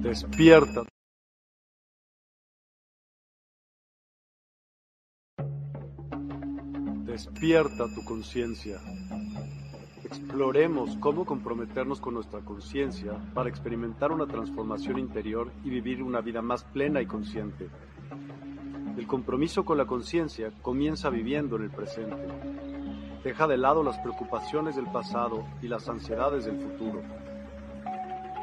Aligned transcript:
Despierta. 0.00 0.84
Despierta 7.04 7.92
tu 7.92 8.04
conciencia. 8.04 8.78
Exploremos 10.04 10.96
cómo 11.00 11.26
comprometernos 11.26 12.00
con 12.00 12.14
nuestra 12.14 12.40
conciencia 12.40 13.12
para 13.34 13.48
experimentar 13.48 14.12
una 14.12 14.28
transformación 14.28 15.00
interior 15.00 15.50
y 15.64 15.70
vivir 15.70 16.00
una 16.04 16.20
vida 16.20 16.42
más 16.42 16.62
plena 16.62 17.02
y 17.02 17.06
consciente. 17.06 17.68
El 18.96 19.06
compromiso 19.08 19.64
con 19.64 19.78
la 19.78 19.86
conciencia 19.86 20.52
comienza 20.62 21.10
viviendo 21.10 21.56
en 21.56 21.64
el 21.64 21.70
presente. 21.70 22.28
Deja 23.24 23.48
de 23.48 23.58
lado 23.58 23.82
las 23.82 23.98
preocupaciones 23.98 24.76
del 24.76 24.86
pasado 24.86 25.44
y 25.60 25.66
las 25.66 25.88
ansiedades 25.88 26.44
del 26.44 26.60
futuro. 26.60 27.02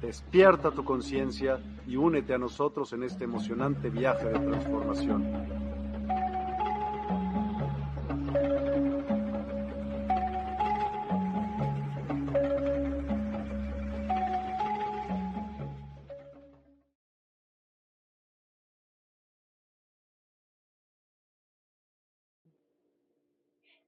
Despierta 0.00 0.70
tu 0.70 0.84
conciencia 0.84 1.58
y 1.84 1.96
únete 1.96 2.32
a 2.32 2.38
nosotros 2.38 2.92
en 2.92 3.02
este 3.02 3.24
emocionante 3.24 3.90
viaje 3.90 4.26
de 4.26 4.38
transformación. 4.38 5.58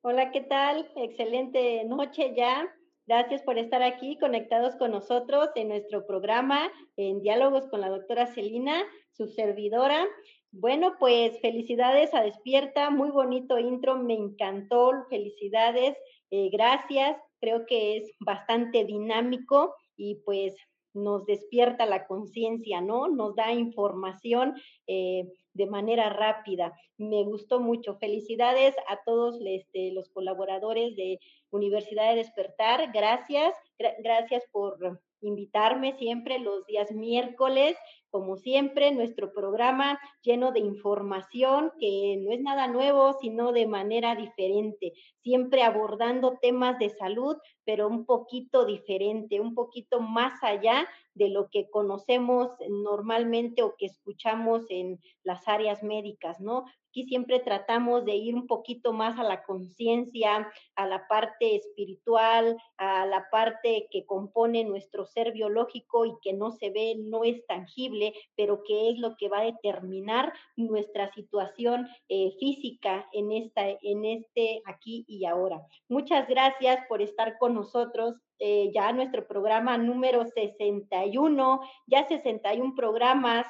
Hola, 0.03 0.33
¿qué 0.33 0.41
tal? 0.41 0.91
Excelente 0.97 1.85
noche 1.85 2.35
ya. 2.37 2.67
Gracias 3.11 3.43
por 3.43 3.59
estar 3.59 3.83
aquí 3.83 4.17
conectados 4.21 4.77
con 4.77 4.93
nosotros 4.93 5.51
en 5.57 5.67
nuestro 5.67 6.07
programa 6.07 6.71
en 6.97 7.21
Diálogos 7.21 7.67
con 7.67 7.81
la 7.81 7.89
doctora 7.89 8.27
Celina, 8.27 8.85
su 9.11 9.27
servidora. 9.27 10.07
Bueno, 10.53 10.95
pues 11.01 11.37
felicidades 11.41 12.15
a 12.15 12.23
Despierta, 12.23 12.89
muy 12.91 13.11
bonito 13.11 13.59
intro, 13.59 13.97
me 13.97 14.15
encantó, 14.15 14.93
felicidades, 15.11 15.99
eh, 16.31 16.51
gracias, 16.53 17.17
creo 17.41 17.67
que 17.67 17.97
es 17.97 18.13
bastante 18.21 18.85
dinámico 18.85 19.75
y 19.97 20.21
pues 20.25 20.55
nos 20.95 21.27
despierta 21.27 21.87
la 21.87 22.07
conciencia, 22.07 22.81
¿no? 22.81 23.09
Nos 23.09 23.35
da 23.35 23.53
información 23.53 24.55
eh, 24.87 25.25
de 25.55 25.67
manera 25.67 26.11
rápida. 26.11 26.73
Me 26.97 27.25
gustó 27.25 27.61
mucho. 27.61 27.97
Felicidades 27.99 28.75
a 28.89 29.01
todos 29.05 29.41
este, 29.45 29.93
los 29.93 30.09
colaboradores 30.11 30.97
de 30.97 31.19
Universidad 31.51 32.11
de 32.11 32.17
Despertar. 32.17 32.91
Gracias, 32.93 33.55
gracias 33.99 34.45
por 34.53 35.01
invitarme 35.23 35.97
siempre 35.99 36.39
los 36.39 36.65
días 36.67 36.91
miércoles, 36.93 37.77
como 38.11 38.37
siempre, 38.37 38.93
nuestro 38.93 39.33
programa 39.33 39.99
lleno 40.23 40.53
de 40.53 40.61
información 40.61 41.73
que 41.79 42.19
no 42.21 42.33
es 42.33 42.41
nada 42.41 42.67
nuevo, 42.69 43.15
sino 43.21 43.53
de 43.53 43.67
manera 43.67 44.15
diferente, 44.15 44.93
siempre 45.23 45.63
abordando 45.63 46.39
temas 46.41 46.79
de 46.79 46.91
salud, 46.91 47.37
pero 47.65 47.89
un 47.89 48.05
poquito 48.05 48.65
diferente, 48.65 49.41
un 49.41 49.55
poquito 49.55 50.01
más 50.01 50.43
allá 50.43 50.89
de 51.15 51.29
lo 51.29 51.49
que 51.51 51.69
conocemos 51.71 52.51
normalmente 52.69 53.63
o 53.63 53.75
que 53.77 53.87
escuchamos 53.87 54.65
en 54.71 54.99
las 55.23 55.47
áreas 55.49 55.83
médicas, 55.83 56.41
¿no? 56.41 56.65
Aquí 56.91 57.05
siempre 57.05 57.39
tratamos 57.39 58.05
de 58.05 58.17
ir 58.17 58.35
un 58.35 58.49
poquito 58.49 58.93
más 58.93 59.17
a 59.17 59.23
la 59.23 59.45
conciencia, 59.45 60.51
a 60.75 60.87
la 60.89 61.07
parte 61.07 61.55
espiritual, 61.55 62.57
a 62.79 63.07
la 63.07 63.29
parte 63.31 63.87
que 63.93 64.05
compone 64.05 64.65
nuestro 64.65 65.07
ser 65.07 65.31
biológico 65.31 66.05
y 66.05 66.15
que 66.21 66.33
no 66.33 66.51
se 66.51 66.71
ve, 66.71 66.97
no 66.99 67.23
es 67.23 67.47
tangible, 67.47 68.00
pero 68.37 68.63
que 68.63 68.91
es 68.91 68.99
lo 68.99 69.17
que 69.17 69.29
va 69.29 69.41
a 69.41 69.45
determinar 69.45 70.33
nuestra 70.57 71.13
situación 71.13 71.89
eh, 72.09 72.33
física 72.39 73.09
en, 73.13 73.33
esta, 73.33 73.69
en 73.83 74.05
este 74.05 74.63
aquí 74.67 75.05
y 75.09 75.25
ahora. 75.25 75.61
Muchas 75.89 76.29
gracias 76.29 76.79
por 76.89 77.03
estar 77.03 77.39
con 77.39 77.55
nosotros. 77.55 78.15
Eh, 78.39 78.71
ya 78.75 78.91
nuestro 78.93 79.27
programa 79.27 79.77
número 79.77 80.25
61, 80.25 81.61
ya 81.87 82.09
61 82.09 82.75
programas 82.75 83.47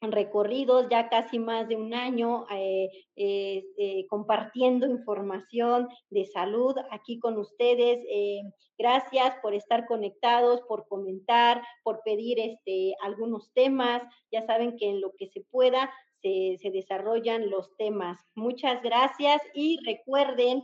recorridos 0.00 0.86
ya 0.90 1.08
casi 1.08 1.38
más 1.38 1.68
de 1.68 1.76
un 1.76 1.94
año 1.94 2.46
eh, 2.50 2.90
eh, 3.16 3.64
eh, 3.78 4.06
compartiendo 4.08 4.86
información 4.86 5.88
de 6.10 6.26
salud 6.26 6.74
aquí 6.90 7.18
con 7.18 7.38
ustedes. 7.38 8.00
gracias 8.76 9.36
por 9.40 9.54
estar 9.54 9.86
conectados, 9.86 10.60
por 10.62 10.86
comentar, 10.88 11.62
por 11.84 12.02
pedir 12.04 12.40
este, 12.40 12.94
algunos 13.02 13.52
temas. 13.52 14.02
Ya 14.32 14.44
saben 14.46 14.76
que 14.76 14.90
en 14.90 15.00
lo 15.00 15.12
que 15.16 15.28
se 15.28 15.42
pueda 15.42 15.92
se, 16.22 16.56
se 16.60 16.70
desarrollan 16.70 17.50
los 17.50 17.76
temas. 17.76 18.18
Muchas 18.34 18.82
gracias 18.82 19.40
y 19.54 19.78
recuerden 19.84 20.62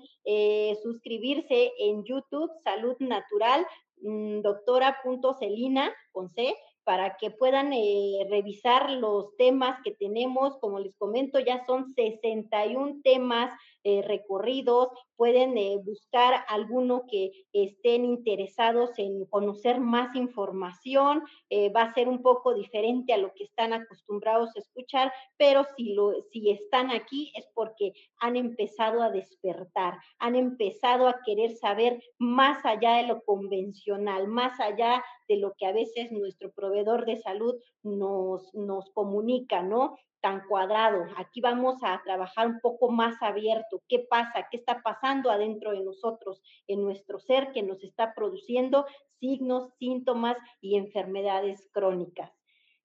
suscribirse 0.82 1.72
en 1.78 2.04
YouTube 2.04 2.50
Salud 2.64 2.96
Natural, 2.98 3.66
mm, 4.02 4.40
doctora.celina 4.40 5.94
con 6.12 6.28
C 6.30 6.54
para 6.84 7.16
que 7.16 7.30
puedan 7.30 7.72
eh, 7.72 8.26
revisar 8.28 8.90
los 8.90 9.36
temas 9.36 9.78
que 9.84 9.92
tenemos. 9.92 10.58
Como 10.58 10.78
les 10.78 10.94
comento, 10.96 11.38
ya 11.38 11.64
son 11.66 11.92
61 11.92 13.00
temas 13.02 13.52
eh, 13.84 14.02
recorridos, 14.02 14.88
pueden 15.16 15.56
eh, 15.56 15.78
buscar 15.82 16.44
alguno 16.48 17.04
que 17.10 17.30
estén 17.52 18.04
interesados 18.04 18.98
en 18.98 19.24
conocer 19.26 19.80
más 19.80 20.14
información, 20.16 21.22
eh, 21.48 21.70
va 21.70 21.82
a 21.82 21.94
ser 21.94 22.08
un 22.08 22.22
poco 22.22 22.54
diferente 22.54 23.12
a 23.12 23.18
lo 23.18 23.32
que 23.34 23.44
están 23.44 23.72
acostumbrados 23.72 24.50
a 24.56 24.60
escuchar, 24.60 25.12
pero 25.36 25.64
si, 25.76 25.94
lo, 25.94 26.12
si 26.30 26.50
están 26.50 26.90
aquí 26.90 27.32
es 27.34 27.46
porque 27.54 27.92
han 28.18 28.36
empezado 28.36 29.02
a 29.02 29.10
despertar, 29.10 29.98
han 30.18 30.36
empezado 30.36 31.08
a 31.08 31.20
querer 31.24 31.56
saber 31.56 32.02
más 32.18 32.64
allá 32.64 32.96
de 32.96 33.06
lo 33.06 33.22
convencional, 33.22 34.28
más 34.28 34.58
allá 34.60 35.04
de 35.28 35.36
lo 35.36 35.54
que 35.56 35.66
a 35.66 35.72
veces 35.72 36.12
nuestro 36.12 36.50
proveedor 36.52 37.06
de 37.06 37.16
salud 37.16 37.54
nos, 37.82 38.52
nos 38.54 38.90
comunica, 38.90 39.62
¿no? 39.62 39.96
Tan 40.20 40.46
cuadrado. 40.46 41.06
Aquí 41.16 41.40
vamos 41.40 41.76
a 41.82 42.00
trabajar 42.02 42.46
un 42.46 42.60
poco 42.60 42.90
más 42.90 43.20
abierto. 43.22 43.82
¿Qué 43.88 44.00
pasa? 44.00 44.46
¿Qué 44.50 44.58
está 44.58 44.82
pasando 44.82 45.30
adentro 45.30 45.72
de 45.72 45.80
nosotros, 45.80 46.42
en 46.66 46.84
nuestro 46.84 47.18
ser 47.18 47.52
que 47.52 47.62
nos 47.62 47.82
está 47.82 48.14
produciendo 48.14 48.86
signos, 49.18 49.72
síntomas 49.78 50.36
y 50.60 50.76
enfermedades 50.76 51.68
crónicas? 51.72 52.30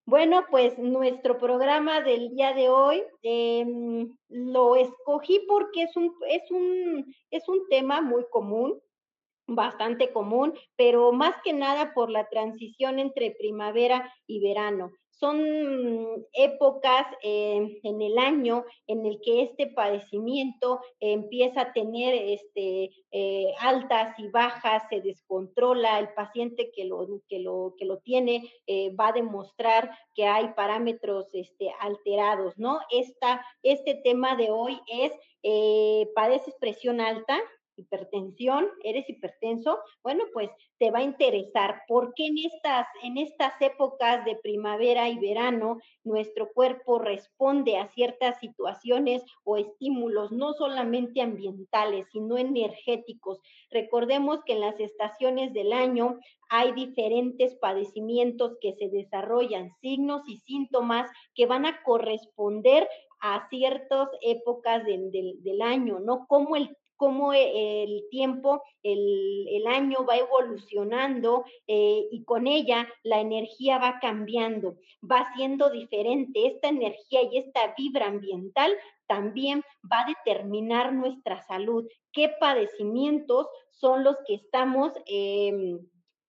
Bueno, 0.07 0.45
pues 0.51 0.77
nuestro 0.77 1.39
programa 1.39 2.01
del 2.01 2.29
día 2.29 2.53
de 2.53 2.69
hoy 2.69 3.03
em, 3.23 4.15
lo 4.29 4.75
escogí 4.75 5.39
porque 5.47 5.83
es 5.83 5.97
un, 5.97 6.13
es, 6.29 6.51
un, 6.51 7.15
es 7.31 7.49
un 7.49 7.67
tema 7.69 8.01
muy 8.01 8.23
común, 8.29 8.79
bastante 9.47 10.11
común, 10.11 10.53
pero 10.75 11.11
más 11.11 11.35
que 11.43 11.53
nada 11.53 11.93
por 11.95 12.11
la 12.11 12.29
transición 12.29 12.99
entre 12.99 13.31
primavera 13.31 14.13
y 14.27 14.41
verano 14.41 14.91
son 15.19 16.25
épocas 16.33 17.05
eh, 17.23 17.79
en 17.83 18.01
el 18.01 18.17
año 18.17 18.65
en 18.87 19.05
el 19.05 19.19
que 19.21 19.43
este 19.43 19.67
padecimiento 19.67 20.81
empieza 20.99 21.61
a 21.61 21.73
tener 21.73 22.13
este, 22.13 22.91
eh, 23.11 23.53
altas 23.59 24.17
y 24.19 24.27
bajas, 24.27 24.83
se 24.89 25.01
descontrola, 25.01 25.99
el 25.99 26.09
paciente 26.13 26.71
que 26.75 26.85
lo, 26.85 27.07
que 27.29 27.39
lo, 27.39 27.75
que 27.77 27.85
lo 27.85 27.97
tiene 27.99 28.49
eh, 28.67 28.93
va 28.95 29.09
a 29.09 29.13
demostrar 29.13 29.89
que 30.13 30.25
hay 30.25 30.49
parámetros 30.53 31.27
este, 31.33 31.71
alterados, 31.79 32.57
¿no? 32.57 32.79
Esta, 32.89 33.45
este 33.63 33.95
tema 34.03 34.35
de 34.35 34.51
hoy 34.51 34.79
es, 34.87 35.11
padeces 36.15 36.55
presión 36.59 36.99
alta, 36.99 37.39
hipertensión, 37.77 38.67
eres 38.83 39.09
hipertenso, 39.09 39.79
bueno, 40.03 40.23
pues 40.33 40.49
te 40.77 40.91
va 40.91 40.99
a 40.99 41.03
interesar 41.03 41.83
porque 41.87 42.27
en 42.27 42.37
estas, 42.37 42.87
en 43.03 43.17
estas 43.17 43.53
épocas 43.61 44.25
de 44.25 44.35
primavera 44.35 45.09
y 45.09 45.17
verano 45.19 45.77
nuestro 46.03 46.51
cuerpo 46.53 46.99
responde 46.99 47.77
a 47.77 47.87
ciertas 47.89 48.39
situaciones 48.39 49.23
o 49.43 49.57
estímulos, 49.57 50.31
no 50.31 50.53
solamente 50.53 51.21
ambientales, 51.21 52.07
sino 52.11 52.37
energéticos. 52.37 53.39
Recordemos 53.71 54.39
que 54.45 54.53
en 54.53 54.61
las 54.61 54.79
estaciones 54.79 55.53
del 55.53 55.73
año 55.73 56.19
hay 56.49 56.73
diferentes 56.73 57.55
padecimientos 57.55 58.57
que 58.61 58.73
se 58.73 58.89
desarrollan, 58.89 59.71
signos 59.81 60.21
y 60.27 60.37
síntomas 60.37 61.09
que 61.33 61.45
van 61.45 61.65
a 61.65 61.81
corresponder 61.83 62.87
a 63.19 63.47
ciertas 63.49 64.09
épocas 64.21 64.85
del, 64.85 65.11
del 65.11 65.61
año, 65.61 65.99
¿no? 65.99 66.27
Como 66.27 66.55
el 66.55 66.75
cómo 66.95 67.33
eh, 67.33 67.83
el 67.83 68.03
tiempo, 68.09 68.63
el, 68.83 69.65
año 69.67 70.05
va 70.07 70.17
evolucionando 70.17 71.43
eh, 71.67 72.07
y 72.11 72.23
con 72.23 72.45
ella 72.45 72.87
la 73.03 73.19
energía 73.19 73.79
va 73.79 73.99
cambiando, 73.99 74.75
va 75.01 75.33
siendo 75.35 75.69
diferente. 75.69 76.45
Esta 76.47 76.67
energía 76.69 77.21
y 77.23 77.37
esta 77.37 77.73
vibra 77.77 78.07
ambiental 78.07 78.73
también 79.07 79.63
va 79.91 80.01
a 80.01 80.07
determinar 80.07 80.93
nuestra 80.93 81.41
salud, 81.41 81.87
qué 82.11 82.29
padecimientos 82.39 83.47
son 83.71 84.03
los 84.03 84.17
que 84.27 84.35
estamos... 84.35 84.93
Em, 85.07 85.79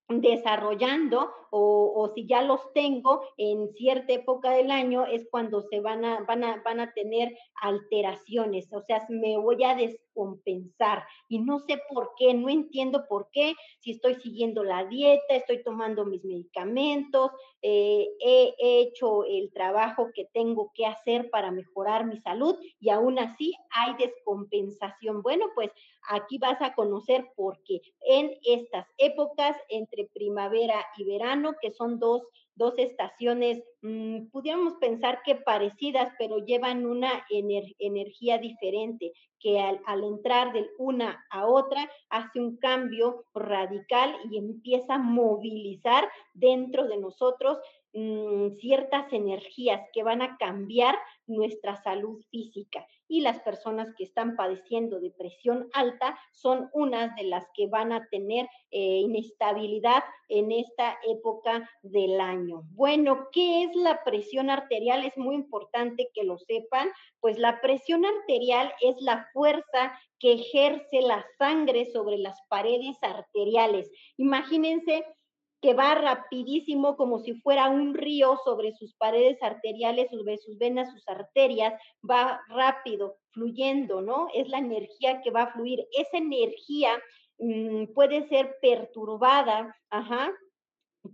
desarrollando 0.09 1.33
o, 1.59 2.13
si 2.15 2.27
ya 2.27 2.43
los 2.43 2.73
tengo 2.73 3.23
en 3.37 3.73
cierta 3.75 4.13
época 4.13 4.51
del 4.51 4.71
año 4.71 5.07
es 5.07 5.27
cuando 5.31 5.63
se 5.63 5.81
van 5.81 6.05
a, 6.05 6.21
van 6.21 6.45
a, 6.45 6.63
van 6.63 6.81
a 6.81 6.93
tener 6.93 7.37
alteraciones, 7.63 8.73
o 8.73 8.83
sea, 8.83 9.07
me 9.09 9.37
voy 9.39 9.65
a 9.65 9.75
descompensar 9.75 11.05
y 11.29 11.39
no 11.39 11.59
sé 11.61 11.81
por 11.89 12.13
qué, 12.19 12.35
no 12.35 12.49
entiendo 12.49 13.07
por 13.09 13.29
qué, 13.33 13.55
si 13.81 13.93
estoy 13.93 14.17
siguiendo 14.17 14.65
la 14.65 14.85
dieta, 14.85 15.35
estoy 15.35 15.63
tomando 15.63 16.05
mis 16.05 16.25
medicamentos, 16.25 17.31
eh, 17.63 18.09
he 18.21 18.55
hecho 18.59 19.25
el 19.25 19.53
trabajo 19.53 20.11
que 20.15 20.27
tengo 20.33 20.73
que 20.75 20.87
hacer 20.87 21.31
para 21.31 21.51
mejorar 21.51 22.07
mi 22.07 22.19
salud 22.19 22.57
y 22.81 22.91
aún 22.91 23.19
así 23.19 23.55
hay 23.71 23.95
descompensación. 23.97 25.23
Bueno, 25.23 25.47
pues 25.55 25.71
aquí 26.09 26.39
vas 26.39 26.61
a 26.61 26.75
conocer 26.75 27.31
por 27.37 27.63
qué 27.65 27.81
en 28.07 28.33
estas 28.45 28.87
épocas 28.99 29.57
entre 29.69 30.09
primavera 30.13 30.85
y 30.97 31.05
verano, 31.05 31.46
que 31.61 31.71
son 31.73 31.99
dos, 31.99 32.23
dos 32.55 32.75
estaciones, 32.79 33.63
mmm, 33.83 34.27
pudiéramos 34.33 34.75
pensar 34.75 35.23
que 35.25 35.37
parecidas, 35.37 36.13
pero 36.19 36.39
llevan 36.39 36.87
una 36.87 37.25
ener 37.31 37.65
energía 37.79 38.39
diferente, 38.39 39.13
que 39.39 39.61
al, 39.61 39.81
al, 39.87 40.05
entrar 40.05 40.53
de 40.53 40.67
una 40.79 41.25
a 41.31 41.47
otra 41.47 41.89
hace 42.09 42.41
un 42.41 42.57
cambio 42.57 43.25
radical 43.35 44.17
y 44.31 44.39
empieza 44.39 44.95
a 44.95 44.99
movilizar 44.99 46.09
dentro 46.33 46.87
de 46.89 46.97
nosotros 46.97 47.59
mmm, 47.97 48.57
ciertas 48.59 49.11
energías 49.13 49.81
que 49.93 50.03
van 50.03 50.21
a 50.21 50.37
cambiar 50.37 50.97
nuestra 51.27 51.77
salud 51.83 52.23
física 52.31 52.87
y 53.09 53.21
las 53.21 53.41
personas 53.41 53.95
que 53.97 54.05
están 54.05 54.37
padeciendo 54.37 55.01
de 55.01 55.11
presión 55.11 55.69
alta 55.73 56.19
son 56.33 56.69
unas 56.73 57.15
de 57.17 57.25
las 57.25 57.47
que 57.55 57.67
van 57.69 57.93
a 57.93 58.07
tener 58.11 58.49
eh, 58.71 59.01
inestabilidad 59.01 60.03
en 60.29 60.53
esta 60.53 60.99
época 61.09 61.71
del 61.83 62.21
año. 62.21 62.63
Bueno, 62.73 63.29
¿qué 63.33 63.65
es 63.65 63.75
la 63.77 64.03
presión 64.05 64.51
arterial? 64.51 65.05
Es 65.05 65.17
muy 65.17 65.35
importante 65.35 66.09
que 66.15 66.25
lo 66.25 66.39
sepan, 66.39 66.91
pues 67.21 67.39
la 67.39 67.61
presión 67.61 68.05
arterial 68.05 68.73
es 68.81 69.01
la 69.01 69.29
fuerza 69.33 69.99
que 70.19 70.35
ejerce 70.35 71.01
la 71.01 71.25
sangre 71.39 71.87
sobre 71.87 72.19
las 72.19 72.41
paredes 72.49 72.97
arteriales. 73.03 73.91
Imagínense 74.17 75.05
que 75.61 75.75
va 75.75 75.95
rapidísimo 75.95 76.97
como 76.97 77.19
si 77.21 77.35
fuera 77.41 77.69
un 77.69 77.95
río 77.95 78.39
sobre 78.45 78.73
sus 78.75 78.95
paredes 78.95 79.43
arteriales, 79.43 80.11
sobre 80.11 80.39
sus 80.39 80.59
venas, 80.59 80.91
sus 80.93 81.07
arterias, 81.09 81.75
va 82.09 82.41
rápido, 82.49 83.17
fluyendo, 83.31 84.03
¿no? 84.03 84.29
Es 84.35 84.49
la 84.49 84.59
energía 84.59 85.21
que 85.23 85.31
va 85.31 85.43
a 85.43 85.53
fluir. 85.53 85.87
Esa 85.93 86.19
energía 86.19 86.91
mmm, 87.39 87.87
puede 87.95 88.29
ser 88.29 88.57
perturbada, 88.61 89.75
ajá, 89.91 90.33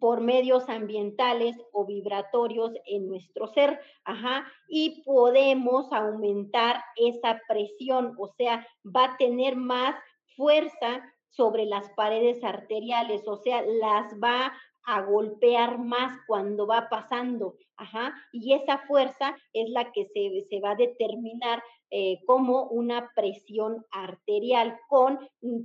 por 0.00 0.20
medios 0.20 0.68
ambientales 0.68 1.56
o 1.72 1.84
vibratorios 1.84 2.72
en 2.86 3.08
nuestro 3.08 3.46
ser, 3.48 3.80
ajá, 4.04 4.46
y 4.68 5.02
podemos 5.02 5.92
aumentar 5.92 6.82
esa 6.96 7.40
presión, 7.48 8.14
o 8.18 8.28
sea, 8.28 8.66
va 8.84 9.04
a 9.04 9.16
tener 9.16 9.56
más 9.56 9.94
fuerza 10.36 11.02
sobre 11.32 11.67
las 11.67 11.90
paredes 11.90 12.43
arteriales, 12.44 13.26
o 13.26 13.37
sea, 13.37 13.62
las 13.62 14.14
va 14.23 14.52
a 14.84 15.02
golpear 15.02 15.79
más 15.79 16.19
cuando 16.26 16.67
va 16.67 16.88
pasando, 16.88 17.56
ajá, 17.76 18.14
y 18.32 18.52
esa 18.52 18.79
fuerza 18.79 19.37
es 19.52 19.70
la 19.70 19.93
que 19.93 20.06
se, 20.06 20.46
se 20.49 20.61
va 20.61 20.73
a 20.73 20.76
determinar 20.76 21.62
eh, 21.94 22.20
como 22.25 22.69
una 22.69 23.11
presión 23.14 23.84
arterial 23.90 24.79
con 24.88 25.19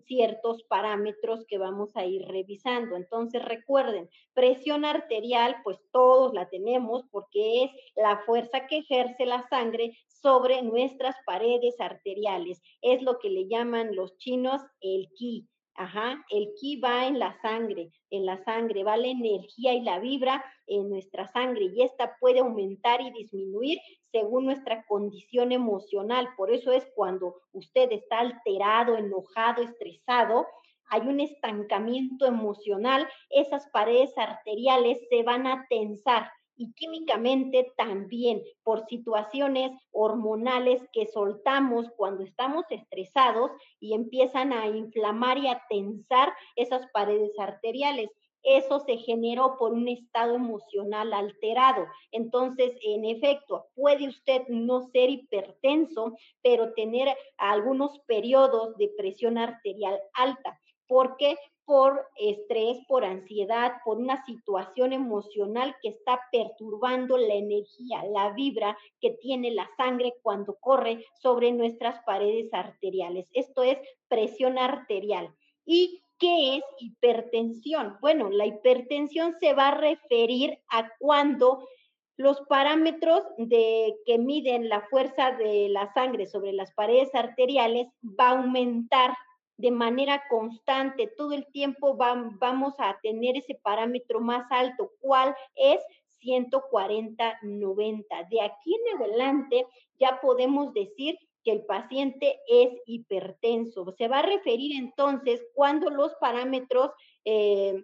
ciertos 0.07 0.61
parámetros 0.63 1.45
que 1.47 1.57
vamos 1.57 1.95
a 1.95 2.05
ir 2.05 2.27
revisando. 2.27 2.97
Entonces, 2.97 3.41
recuerden, 3.45 4.09
presión 4.33 4.83
arterial, 4.83 5.55
pues 5.63 5.79
todos 5.93 6.33
la 6.33 6.49
tenemos 6.49 7.05
porque 7.11 7.63
es 7.63 7.71
la 7.95 8.17
fuerza 8.25 8.67
que 8.67 8.79
ejerce 8.79 9.25
la 9.25 9.47
sangre 9.47 9.97
sobre 10.09 10.61
nuestras 10.63 11.15
paredes 11.25 11.79
arteriales. 11.79 12.61
Es 12.81 13.01
lo 13.01 13.19
que 13.19 13.29
le 13.29 13.47
llaman 13.47 13.95
los 13.95 14.17
chinos 14.17 14.61
el 14.81 15.07
ki. 15.15 15.47
Ajá, 15.79 16.25
el 16.31 16.55
ki 16.59 16.77
va 16.77 17.05
en 17.05 17.19
la 17.19 17.39
sangre, 17.39 17.91
en 18.09 18.25
la 18.25 18.43
sangre 18.43 18.83
va 18.83 18.97
la 18.97 19.09
energía 19.09 19.75
y 19.75 19.81
la 19.81 19.99
vibra 19.99 20.43
en 20.65 20.89
nuestra 20.89 21.27
sangre 21.27 21.65
y 21.65 21.83
esta 21.83 22.17
puede 22.19 22.39
aumentar 22.39 22.99
y 22.99 23.11
disminuir 23.11 23.77
según 24.11 24.45
nuestra 24.45 24.83
condición 24.87 25.51
emocional. 25.51 26.29
Por 26.35 26.51
eso 26.51 26.71
es 26.71 26.87
cuando 26.95 27.35
usted 27.51 27.91
está 27.91 28.21
alterado, 28.21 28.97
enojado, 28.97 29.61
estresado, 29.61 30.47
hay 30.89 31.01
un 31.01 31.19
estancamiento 31.19 32.25
emocional, 32.25 33.07
esas 33.29 33.67
paredes 33.69 34.17
arteriales 34.17 34.97
se 35.11 35.21
van 35.21 35.45
a 35.45 35.67
tensar 35.69 36.31
y 36.57 36.73
químicamente 36.73 37.71
también 37.77 38.41
por 38.63 38.85
situaciones 38.87 39.71
hormonales 39.91 40.81
que 40.91 41.05
soltamos 41.05 41.87
cuando 41.95 42.23
estamos 42.23 42.65
estresados 42.69 43.51
y 43.79 43.93
empiezan 43.93 44.51
a 44.51 44.67
inflamar 44.67 45.37
y 45.37 45.47
a 45.47 45.61
tensar 45.69 46.33
esas 46.55 46.87
paredes 46.91 47.31
arteriales. 47.39 48.09
Eso 48.43 48.79
se 48.79 48.97
generó 48.97 49.57
por 49.57 49.73
un 49.73 49.87
estado 49.87 50.35
emocional 50.35 51.13
alterado. 51.13 51.85
Entonces, 52.11 52.77
en 52.81 53.05
efecto, 53.05 53.67
puede 53.75 54.07
usted 54.07 54.43
no 54.47 54.81
ser 54.91 55.09
hipertenso, 55.09 56.15
pero 56.41 56.73
tener 56.73 57.15
algunos 57.37 57.99
periodos 58.07 58.77
de 58.77 58.89
presión 58.97 59.37
arterial 59.37 59.99
alta. 60.13 60.59
¿Por 60.87 61.17
qué? 61.17 61.35
Por 61.67 62.07
estrés, 62.15 62.77
por 62.87 63.03
ansiedad, 63.03 63.73
por 63.83 63.97
una 63.97 64.23
situación 64.25 64.93
emocional 64.93 65.75
que 65.81 65.89
está 65.89 66.21
perturbando 66.31 67.17
la 67.17 67.33
energía, 67.33 68.05
la 68.09 68.31
vibra 68.31 68.77
que 69.01 69.11
tiene 69.11 69.51
la 69.51 69.69
sangre 69.75 70.15
cuando 70.23 70.55
corre 70.61 71.03
sobre 71.21 71.51
nuestras 71.51 72.01
paredes 72.05 72.53
arteriales. 72.53 73.27
Esto 73.33 73.63
es 73.63 73.77
presión 74.07 74.57
arterial. 74.57 75.35
¿Y 75.65 76.01
qué 76.17 76.55
es 76.55 76.63
hipertensión? 76.79 77.97
Bueno, 77.99 78.29
la 78.29 78.45
hipertensión 78.45 79.35
se 79.37 79.53
va 79.53 79.67
a 79.67 79.77
referir 79.77 80.59
a 80.69 80.89
cuando 80.99 81.67
los 82.15 82.39
parámetros 82.47 83.23
de 83.37 83.93
que 84.05 84.17
miden 84.17 84.69
la 84.69 84.87
fuerza 84.89 85.33
de 85.33 85.67
la 85.67 85.93
sangre 85.93 86.27
sobre 86.27 86.53
las 86.53 86.71
paredes 86.71 87.13
arteriales 87.13 87.87
va 88.01 88.29
a 88.29 88.39
aumentar 88.39 89.13
de 89.57 89.71
manera 89.71 90.23
constante, 90.29 91.11
todo 91.17 91.33
el 91.33 91.47
tiempo 91.47 91.97
vamos 91.97 92.75
a 92.77 92.99
tener 93.01 93.37
ese 93.37 93.55
parámetro 93.55 94.19
más 94.19 94.45
alto. 94.51 94.91
¿Cuál 94.99 95.35
es? 95.55 95.79
140-90. 96.23 98.29
De 98.29 98.41
aquí 98.41 98.75
en 98.75 99.01
adelante 99.01 99.65
ya 99.99 100.19
podemos 100.21 100.73
decir 100.73 101.17
que 101.43 101.51
el 101.51 101.65
paciente 101.65 102.39
es 102.47 102.69
hipertenso. 102.85 103.93
Se 103.97 104.07
va 104.07 104.19
a 104.19 104.23
referir 104.23 104.77
entonces 104.77 105.43
cuando 105.53 105.89
los 105.89 106.13
parámetros 106.15 106.91
eh, 107.25 107.83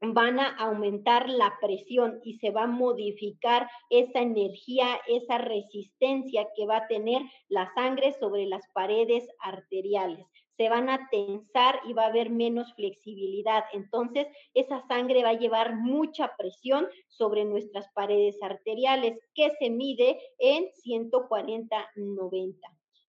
van 0.00 0.40
a 0.40 0.56
aumentar 0.56 1.28
la 1.28 1.58
presión 1.60 2.20
y 2.24 2.38
se 2.38 2.50
va 2.50 2.62
a 2.62 2.68
modificar 2.68 3.68
esa 3.90 4.20
energía, 4.20 4.98
esa 5.06 5.38
resistencia 5.38 6.48
que 6.56 6.66
va 6.66 6.78
a 6.78 6.86
tener 6.86 7.22
la 7.48 7.72
sangre 7.74 8.12
sobre 8.12 8.46
las 8.46 8.66
paredes 8.72 9.28
arteriales. 9.40 10.26
Se 10.60 10.68
van 10.68 10.90
a 10.90 11.08
tensar 11.10 11.80
y 11.88 11.94
va 11.94 12.02
a 12.02 12.08
haber 12.08 12.28
menos 12.28 12.74
flexibilidad. 12.74 13.64
Entonces, 13.72 14.26
esa 14.52 14.86
sangre 14.88 15.22
va 15.22 15.30
a 15.30 15.38
llevar 15.38 15.74
mucha 15.74 16.36
presión 16.36 16.86
sobre 17.08 17.46
nuestras 17.46 17.88
paredes 17.94 18.36
arteriales, 18.42 19.18
que 19.34 19.52
se 19.58 19.70
mide 19.70 20.20
en 20.38 20.66
140-90 20.84 22.58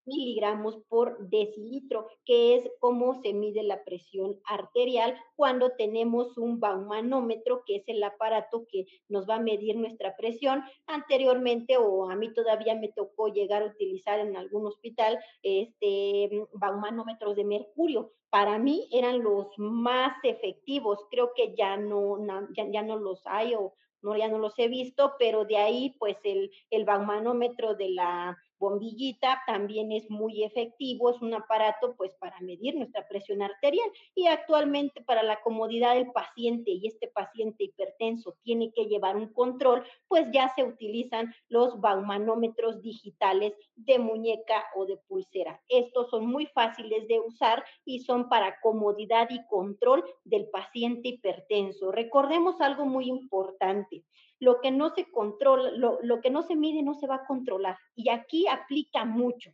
miligramos 0.05 0.77
por 0.87 1.17
decilitro, 1.29 2.07
que 2.25 2.55
es 2.55 2.69
cómo 2.79 3.21
se 3.21 3.33
mide 3.33 3.63
la 3.63 3.83
presión 3.83 4.39
arterial 4.45 5.15
cuando 5.35 5.71
tenemos 5.71 6.37
un 6.37 6.59
baumanómetro, 6.59 7.63
que 7.65 7.77
es 7.77 7.83
el 7.87 8.03
aparato 8.03 8.65
que 8.69 8.85
nos 9.09 9.29
va 9.29 9.35
a 9.35 9.41
medir 9.41 9.75
nuestra 9.75 10.15
presión. 10.15 10.63
Anteriormente, 10.87 11.77
o 11.77 12.09
a 12.09 12.15
mí 12.15 12.33
todavía 12.33 12.75
me 12.75 12.89
tocó 12.89 13.27
llegar 13.27 13.63
a 13.63 13.67
utilizar 13.67 14.19
en 14.19 14.35
algún 14.35 14.65
hospital, 14.65 15.19
este 15.43 16.29
baumanómetros 16.53 17.35
de 17.35 17.43
mercurio. 17.43 18.11
Para 18.29 18.59
mí 18.59 18.87
eran 18.91 19.21
los 19.21 19.47
más 19.57 20.13
efectivos. 20.23 20.99
Creo 21.09 21.33
que 21.35 21.53
ya 21.55 21.77
no, 21.77 22.17
ya, 22.55 22.65
ya 22.71 22.81
no 22.81 22.97
los 22.97 23.21
hay 23.25 23.55
o 23.55 23.73
no, 24.01 24.17
ya 24.17 24.29
no 24.29 24.39
los 24.39 24.57
he 24.57 24.67
visto, 24.67 25.13
pero 25.19 25.45
de 25.45 25.57
ahí, 25.57 25.95
pues 25.99 26.17
el, 26.23 26.51
el 26.69 26.85
baumanómetro 26.85 27.75
de 27.75 27.89
la 27.89 28.37
bombillita 28.61 29.41
también 29.47 29.91
es 29.91 30.09
muy 30.09 30.43
efectivo, 30.43 31.09
es 31.09 31.19
un 31.21 31.33
aparato 31.33 31.95
pues 31.97 32.13
para 32.19 32.39
medir 32.41 32.75
nuestra 32.75 33.07
presión 33.07 33.41
arterial 33.41 33.89
y 34.13 34.27
actualmente 34.27 35.01
para 35.01 35.23
la 35.23 35.41
comodidad 35.41 35.95
del 35.95 36.11
paciente 36.11 36.69
y 36.69 36.85
este 36.85 37.07
paciente 37.07 37.63
hipertenso 37.63 38.37
tiene 38.43 38.71
que 38.71 38.85
llevar 38.85 39.17
un 39.17 39.33
control, 39.33 39.83
pues 40.07 40.27
ya 40.31 40.53
se 40.55 40.63
utilizan 40.63 41.33
los 41.49 41.81
baumanómetros 41.81 42.83
digitales 42.83 43.53
de 43.75 43.97
muñeca 43.97 44.63
o 44.75 44.85
de 44.85 44.97
pulsera. 45.07 45.59
Estos 45.67 46.11
son 46.11 46.27
muy 46.27 46.45
fáciles 46.45 47.07
de 47.07 47.19
usar 47.19 47.65
y 47.83 48.01
son 48.01 48.29
para 48.29 48.61
comodidad 48.61 49.27
y 49.31 49.43
control 49.47 50.05
del 50.23 50.47
paciente 50.49 51.09
hipertenso. 51.09 51.91
Recordemos 51.91 52.61
algo 52.61 52.85
muy 52.85 53.09
importante 53.09 54.03
lo 54.41 54.59
que 54.59 54.71
no 54.71 54.89
se 54.89 55.05
controla, 55.11 55.71
lo, 55.71 56.19
que 56.19 56.31
no 56.31 56.41
se 56.41 56.55
mide 56.55 56.81
no 56.81 56.95
se 56.95 57.05
va 57.05 57.15
a 57.15 57.25
controlar. 57.27 57.77
Y 57.95 58.09
aquí 58.09 58.47
aplica 58.47 59.05
mucho. 59.05 59.51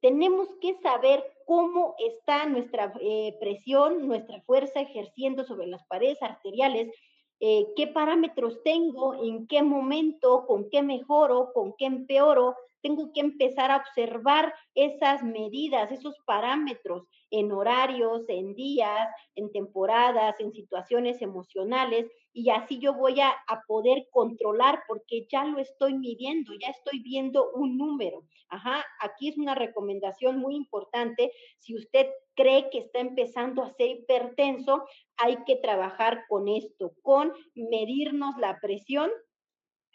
Tenemos 0.00 0.48
que 0.60 0.74
saber 0.80 1.24
cómo 1.44 1.96
está 1.98 2.46
nuestra 2.46 2.92
eh, 3.00 3.36
presión, 3.40 4.06
nuestra 4.06 4.40
fuerza 4.42 4.80
ejerciendo 4.80 5.44
sobre 5.44 5.66
las 5.66 5.84
paredes 5.86 6.22
arteriales, 6.22 6.94
eh, 7.40 7.66
qué 7.74 7.88
parámetros 7.88 8.62
tengo, 8.62 9.14
en 9.24 9.48
qué 9.48 9.62
momento, 9.62 10.46
con 10.46 10.70
qué 10.70 10.82
mejoro, 10.82 11.50
con 11.52 11.74
qué 11.76 11.86
empeoro. 11.86 12.54
Tengo 12.80 13.12
que 13.12 13.20
empezar 13.20 13.72
a 13.72 13.78
observar 13.78 14.54
esas 14.76 15.24
medidas, 15.24 15.90
esos 15.90 16.14
parámetros 16.26 17.08
en 17.30 17.52
horarios, 17.52 18.28
en 18.28 18.54
días, 18.54 19.08
en 19.34 19.50
temporadas, 19.52 20.38
en 20.40 20.52
situaciones 20.52 21.20
emocionales 21.22 22.06
y 22.32 22.50
así 22.50 22.78
yo 22.78 22.94
voy 22.94 23.20
a, 23.20 23.34
poder 23.66 24.06
controlar 24.10 24.82
porque 24.86 25.26
ya 25.28 25.44
lo 25.44 25.58
estoy 25.58 25.94
midiendo, 25.94 26.52
ya 26.60 26.68
estoy 26.68 27.00
viendo 27.02 27.50
un 27.52 27.76
número. 27.76 28.22
Ajá, 28.48 28.84
aquí 29.00 29.28
es 29.28 29.36
una 29.36 29.54
recomendación 29.54 30.38
muy 30.38 30.54
importante. 30.54 31.32
Si 31.58 31.74
usted 31.74 32.06
cree 32.34 32.70
que 32.70 32.78
está 32.78 33.00
empezando 33.00 33.62
a 33.62 33.70
ser 33.70 33.88
hipertenso, 33.88 34.84
hay 35.16 35.38
que 35.44 35.56
trabajar 35.56 36.24
con 36.28 36.46
esto, 36.48 36.92
con 37.02 37.32
medirnos 37.54 38.36
la 38.38 38.58
presión 38.60 39.10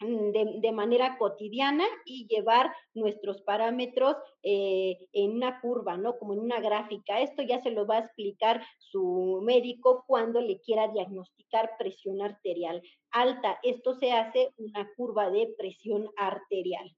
Mm, 0.04 0.60
de, 0.60 0.72
manera 0.72 1.16
cotidiana 1.18 1.84
y 2.04 2.26
llevar 2.26 2.70
nuestros 2.94 3.40
parámetros 3.42 4.16
eh, 4.42 4.98
en 5.12 5.30
una 5.32 5.60
curva, 5.60 5.96
¿no? 5.96 6.18
Como 6.18 6.34
en 6.34 6.40
una 6.40 6.60
gráfica. 6.60 7.20
Esto 7.20 7.42
ya 7.42 7.62
se 7.62 7.70
lo 7.70 7.86
va 7.86 7.96
a 7.96 8.00
explicar 8.00 8.62
su 8.78 9.40
médico 9.42 10.04
cuando 10.06 10.40
le 10.40 10.60
quiera 10.60 10.88
diagnosticar 10.88 11.70
presión 11.78 12.20
arterial 12.20 12.82
alta. 13.12 13.58
Esto 13.62 13.94
se 13.94 14.12
hace 14.12 14.50
una 14.58 14.90
curva 14.96 15.30
de 15.30 15.54
presión 15.56 16.10
arterial. 16.16 16.94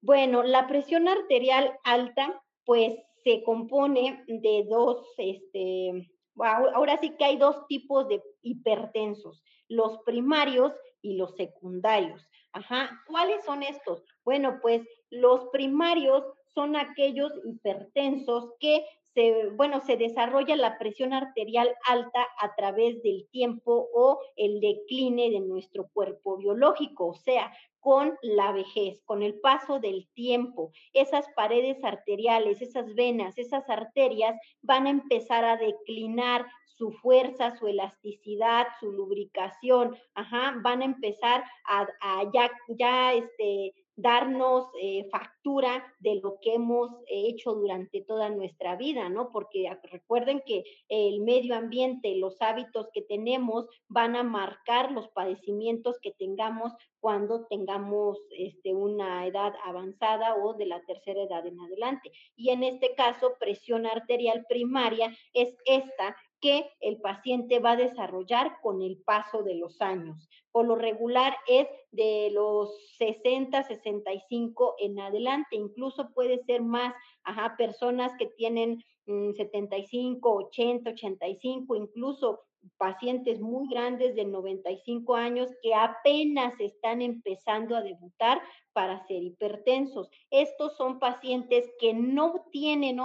Bueno, 0.00 0.42
la 0.42 0.68
presión 0.68 1.08
arterial 1.08 1.78
alta, 1.84 2.42
pues 2.64 2.94
se 3.24 3.42
compone 3.42 4.24
de 4.28 4.64
dos, 4.68 5.06
este, 5.18 6.08
ahora 6.36 6.96
sí 6.98 7.16
que 7.18 7.24
hay 7.24 7.36
dos 7.36 7.66
tipos 7.66 8.08
de 8.08 8.22
hipertensos, 8.42 9.42
los 9.68 9.98
primarios 10.04 10.72
y 11.02 11.16
los 11.16 11.34
secundarios. 11.36 12.28
Ajá, 12.52 13.02
¿cuáles 13.06 13.44
son 13.44 13.62
estos? 13.62 14.04
Bueno, 14.24 14.58
pues 14.60 14.86
los 15.10 15.48
primarios 15.50 16.24
son 16.54 16.76
aquellos 16.76 17.32
hipertensos 17.44 18.52
que 18.58 18.84
se, 19.14 19.48
bueno, 19.50 19.80
se 19.80 19.96
desarrolla 19.96 20.56
la 20.56 20.78
presión 20.78 21.12
arterial 21.12 21.74
alta 21.86 22.26
a 22.40 22.54
través 22.54 23.02
del 23.02 23.28
tiempo 23.30 23.88
o 23.94 24.20
el 24.36 24.60
decline 24.60 25.30
de 25.30 25.40
nuestro 25.40 25.88
cuerpo 25.92 26.36
biológico, 26.36 27.08
o 27.08 27.14
sea, 27.14 27.52
con 27.80 28.18
la 28.22 28.52
vejez, 28.52 29.02
con 29.04 29.22
el 29.22 29.40
paso 29.40 29.80
del 29.80 30.08
tiempo. 30.12 30.70
Esas 30.92 31.26
paredes 31.34 31.82
arteriales, 31.82 32.60
esas 32.60 32.94
venas, 32.94 33.38
esas 33.38 33.68
arterias 33.70 34.38
van 34.60 34.86
a 34.86 34.90
empezar 34.90 35.44
a 35.44 35.56
declinar, 35.56 36.46
su 36.80 36.92
fuerza, 36.92 37.54
su 37.58 37.66
elasticidad, 37.66 38.66
su 38.80 38.90
lubricación, 38.90 39.98
ajá, 40.14 40.54
van 40.62 40.80
a 40.80 40.86
empezar 40.86 41.44
a, 41.66 41.86
ya, 42.32 42.50
ya 42.68 43.12
este, 43.12 43.74
darnos 43.96 44.66
eh, 44.80 45.08
factura 45.10 45.84
de 45.98 46.20
lo 46.22 46.38
que 46.40 46.54
hemos 46.54 46.90
hecho 47.06 47.54
durante 47.54 48.02
toda 48.02 48.30
nuestra 48.30 48.76
vida, 48.76 49.08
¿no? 49.08 49.30
Porque 49.30 49.70
recuerden 49.84 50.42
que 50.46 50.64
el 50.88 51.20
medio 51.20 51.54
ambiente, 51.54 52.16
los 52.16 52.40
hábitos 52.40 52.88
que 52.92 53.02
tenemos 53.02 53.66
van 53.88 54.16
a 54.16 54.22
marcar 54.22 54.92
los 54.92 55.08
padecimientos 55.08 55.98
que 56.00 56.12
tengamos 56.12 56.72
cuando 57.00 57.46
tengamos 57.46 58.18
este, 58.30 58.74
una 58.74 59.26
edad 59.26 59.54
avanzada 59.64 60.36
o 60.36 60.54
de 60.54 60.66
la 60.66 60.80
tercera 60.82 61.22
edad 61.22 61.46
en 61.46 61.58
adelante. 61.60 62.12
Y 62.36 62.50
en 62.50 62.62
este 62.62 62.94
caso, 62.94 63.34
presión 63.38 63.86
arterial 63.86 64.44
primaria 64.48 65.14
es 65.32 65.56
esta 65.64 66.16
que 66.40 66.70
el 66.80 67.00
paciente 67.00 67.58
va 67.58 67.72
a 67.72 67.76
desarrollar 67.76 68.60
con 68.62 68.82
el 68.82 68.98
paso 69.04 69.42
de 69.42 69.56
los 69.56 69.80
años. 69.80 70.28
Por 70.52 70.66
lo 70.66 70.74
regular 70.74 71.36
es 71.46 71.68
de 71.92 72.30
los 72.32 72.70
60, 72.98 73.62
65 73.62 74.74
en 74.78 74.98
adelante, 74.98 75.56
incluso 75.56 76.10
puede 76.12 76.42
ser 76.44 76.62
más, 76.62 76.94
ajá, 77.24 77.56
personas 77.56 78.12
que 78.18 78.26
tienen 78.26 78.82
75, 79.06 80.32
80, 80.32 80.90
85, 80.90 81.76
incluso 81.76 82.40
pacientes 82.76 83.40
muy 83.40 83.68
grandes 83.68 84.14
de 84.14 84.24
95 84.24 85.14
años 85.14 85.50
que 85.62 85.74
apenas 85.74 86.58
están 86.60 87.02
empezando 87.02 87.76
a 87.76 87.82
debutar 87.82 88.40
para 88.72 89.04
ser 89.06 89.22
hipertensos. 89.22 90.10
Estos 90.30 90.76
son 90.76 90.98
pacientes 90.98 91.70
que 91.78 91.92
no 91.92 92.46
tienen 92.50 92.98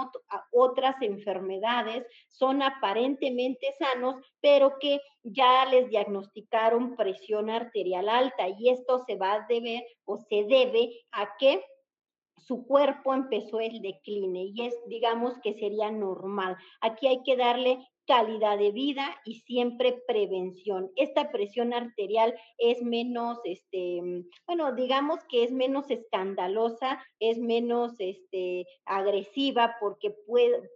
otras 0.52 0.96
enfermedades, 1.02 2.06
son 2.28 2.62
aparentemente 2.62 3.72
sanos, 3.78 4.16
pero 4.40 4.78
que 4.80 5.00
ya 5.22 5.66
les 5.66 5.90
diagnosticaron 5.90 6.96
presión 6.96 7.50
arterial 7.50 8.08
alta 8.08 8.48
y 8.48 8.70
esto 8.70 8.98
se 9.00 9.16
va 9.16 9.34
a 9.34 9.46
deber 9.48 9.84
o 10.04 10.16
se 10.16 10.44
debe 10.44 10.90
a 11.12 11.36
que 11.38 11.62
su 12.46 12.64
cuerpo 12.64 13.12
empezó 13.12 13.60
el 13.60 13.80
decline 13.82 14.52
y 14.54 14.66
es, 14.66 14.74
digamos 14.86 15.34
que 15.42 15.54
sería 15.54 15.90
normal. 15.90 16.56
Aquí 16.80 17.08
hay 17.08 17.22
que 17.24 17.36
darle 17.36 17.78
calidad 18.06 18.56
de 18.56 18.70
vida 18.70 19.20
y 19.24 19.40
siempre 19.40 20.00
prevención. 20.06 20.90
Esta 20.94 21.32
presión 21.32 21.74
arterial 21.74 22.34
es 22.58 22.82
menos, 22.82 23.40
este, 23.44 24.00
bueno, 24.46 24.72
digamos 24.72 25.24
que 25.28 25.42
es 25.42 25.50
menos 25.50 25.90
escandalosa, 25.90 27.04
es 27.18 27.38
menos 27.38 27.94
este, 27.98 28.66
agresiva 28.84 29.76
porque 29.80 30.14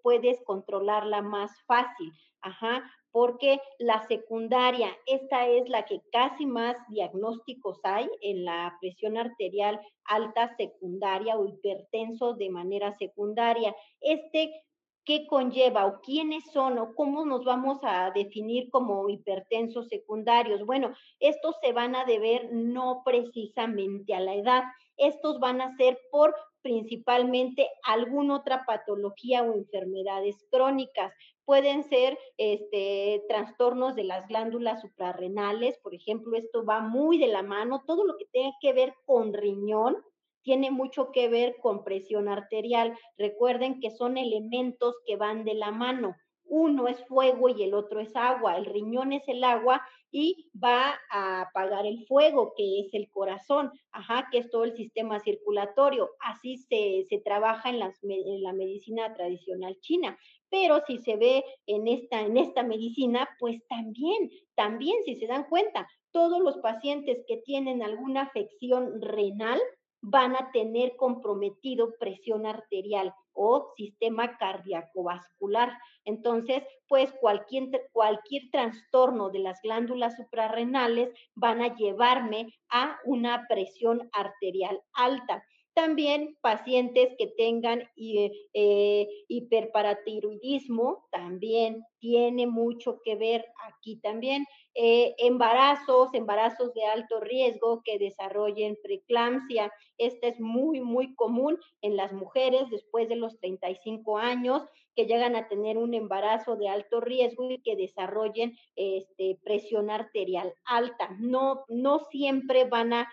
puedes 0.03 0.43
controlarla 0.43 1.23
más 1.23 1.53
fácil. 1.67 2.13
Ajá, 2.43 2.83
porque 3.13 3.61
la 3.79 4.07
secundaria, 4.07 4.97
esta 5.07 5.47
es 5.47 5.69
la 5.69 5.85
que 5.85 6.01
casi 6.13 6.47
más 6.47 6.77
diagnósticos 6.89 7.81
hay 7.85 8.09
en 8.23 8.45
la 8.45 8.77
presión 8.81 9.17
arterial 9.17 9.81
alta 10.05 10.55
secundaria 10.57 11.37
o 11.37 11.47
hipertenso 11.47 12.35
de 12.35 12.51
manera 12.51 12.93
secundaria. 12.93 13.75
Este 14.01 14.63
qué 15.05 15.27
conlleva 15.27 15.87
o 15.87 16.01
quiénes 16.03 16.45
son 16.53 16.79
o 16.79 16.95
cómo 16.95 17.25
nos 17.25 17.45
vamos 17.45 17.79
a 17.83 18.11
definir 18.11 18.71
como 18.71 19.09
hipertensos 19.09 19.89
secundarios. 19.89 20.65
Bueno, 20.65 20.95
estos 21.19 21.57
se 21.61 21.73
van 21.73 21.97
a 21.97 22.05
deber 22.05 22.51
no 22.53 23.03
precisamente 23.05 24.15
a 24.15 24.21
la 24.21 24.35
edad, 24.35 24.63
estos 25.01 25.41
van 25.41 25.61
a 25.61 25.77
ser 25.77 25.99
por 26.11 26.35
principalmente 26.63 27.69
alguna 27.83 28.37
otra 28.37 28.65
patología 28.67 29.43
o 29.43 29.55
enfermedades 29.55 30.47
crónicas. 30.51 31.13
Pueden 31.45 31.85
ser 31.85 32.19
este, 32.37 33.25
trastornos 33.29 33.97
de 33.97 34.05
las 34.05 34.29
glándulas 34.29 34.81
suprarrenales, 34.81 35.79
por 35.79 35.95
ejemplo, 35.95 36.37
esto 36.37 36.65
va 36.65 36.81
muy 36.81 37.19
de 37.19 37.29
la 37.29 37.43
mano, 37.43 37.83
todo 37.87 38.05
lo 38.05 38.17
que 38.17 38.27
tenga 38.27 38.53
que 38.61 38.73
ver 38.73 38.95
con 39.05 39.33
riñón, 39.33 39.97
tiene 40.43 40.71
mucho 40.71 41.13
que 41.13 41.29
ver 41.29 41.57
con 41.61 41.85
presión 41.85 42.29
arterial. 42.29 42.97
Recuerden 43.19 43.81
que 43.81 43.91
son 43.91 44.17
elementos 44.17 44.97
que 45.07 45.17
van 45.17 45.45
de 45.45 45.55
la 45.55 45.71
mano. 45.71 46.17
Uno 46.53 46.89
es 46.89 47.07
fuego 47.07 47.49
y 47.49 47.63
el 47.63 47.75
otro 47.75 48.01
es 48.01 48.15
agua. 48.17 48.57
El 48.57 48.65
riñón 48.65 49.13
es 49.13 49.23
el 49.29 49.45
agua 49.45 49.81
y 50.11 50.51
va 50.53 50.99
a 51.11 51.43
apagar 51.43 51.87
el 51.87 52.05
fuego, 52.07 52.55
que 52.57 52.81
es 52.81 52.93
el 52.93 53.09
corazón, 53.09 53.71
ajá, 53.93 54.29
que 54.33 54.39
es 54.39 54.51
todo 54.51 54.65
el 54.65 54.75
sistema 54.75 55.21
circulatorio. 55.21 56.11
Así 56.21 56.57
se, 56.57 57.07
se 57.09 57.19
trabaja 57.19 57.71
en, 57.71 57.79
la 57.79 58.53
medicina 58.53 59.15
tradicional 59.15 59.79
china. 59.81 60.19
Pero 60.51 60.83
si 60.89 60.99
se 60.99 61.17
ve 61.17 61.45
en 61.67 61.87
esta, 61.87 62.23
en 62.23 62.37
esta 62.37 62.65
medicina, 62.65 63.29
pues 63.39 63.65
también, 63.69 64.31
también, 64.57 64.97
si 65.05 65.15
se 65.15 65.29
dan 65.29 65.45
cuenta, 65.49 65.89
todos 66.11 66.41
los 66.41 66.59
pacientes 66.59 67.23
que 67.29 67.37
tienen 67.37 67.85
alguna 67.85 68.23
afección 68.23 69.01
renal, 69.01 69.61
van 70.03 70.35
a 70.35 70.51
tener 70.53 70.97
comprometido 70.97 71.95
presión 71.99 72.47
arterial 72.47 73.15
o 73.33 73.73
sistema 73.77 74.37
cardíaco-vascular. 74.39 75.73
Entonces, 76.05 76.63
pues 76.89 77.13
cualquier, 77.21 77.89
cualquier 77.93 78.51
trastorno 78.51 79.31
de 79.31 79.41
las 79.41 79.61
glándulas 79.63 80.17
suprarrenales 80.17 81.11
van 81.35 81.61
a 81.63 81.75
llevarme 81.75 82.53
a 82.71 82.99
una 83.05 83.47
presión 83.49 84.09
arterial 84.13 84.81
alta. 84.93 85.45
También 85.75 86.37
pacientes 86.41 87.15
que 87.17 87.29
tengan 87.29 87.81
eh, 87.97 88.33
eh, 88.55 89.09
hiperparatiroidismo, 89.29 91.07
también 91.13 91.85
tiene 92.01 92.47
mucho 92.47 93.01
que 93.05 93.15
ver 93.15 93.47
aquí 93.69 93.97
también. 93.97 94.47
Eh, 94.75 95.15
embarazos, 95.19 96.13
embarazos 96.15 96.75
de 96.75 96.85
alto 96.87 97.21
riesgo 97.21 97.83
que 97.85 97.99
desarrollen 97.99 98.79
preeclampsia. 98.83 99.73
Esta 99.97 100.29
es 100.29 100.41
muy, 100.41 100.81
muy 100.81 101.15
común 101.15 101.59
en 101.83 101.97
las 101.97 102.13
mujeres 102.13 102.69
después 102.71 103.09
de 103.09 103.17
los 103.17 103.39
35 103.39 104.19
años 104.19 104.63
que 104.95 105.07
llegan 105.07 105.37
a 105.37 105.49
tener 105.49 105.79
un 105.79 105.95
embarazo 105.95 106.57
de 106.57 106.69
alto 106.69 107.01
riesgo 107.01 107.51
y 107.51 107.63
que 107.63 107.77
desarrollen 107.77 108.57
este, 108.77 109.39
presión 109.43 109.91
arterial 109.91 110.55
alta. 110.65 111.17
No, 111.19 111.65
no 111.69 112.07
siempre 112.11 112.65
van 112.65 112.93
a, 112.93 113.09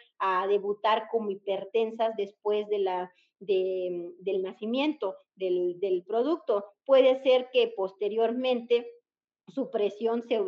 debutar 0.49 1.07
como 1.11 1.29
hipertensas 1.29 2.15
después 2.17 2.67
de 2.69 2.79
la, 2.79 3.13
del 3.39 4.41
nacimiento 4.41 5.15
del, 5.35 5.79
del 5.79 6.03
producto. 6.03 6.65
Puede 6.85 7.21
ser 7.21 7.49
que 7.53 7.67
posteriormente 7.67 8.96
su 9.47 9.69
presión 9.71 10.23
se, 10.23 10.39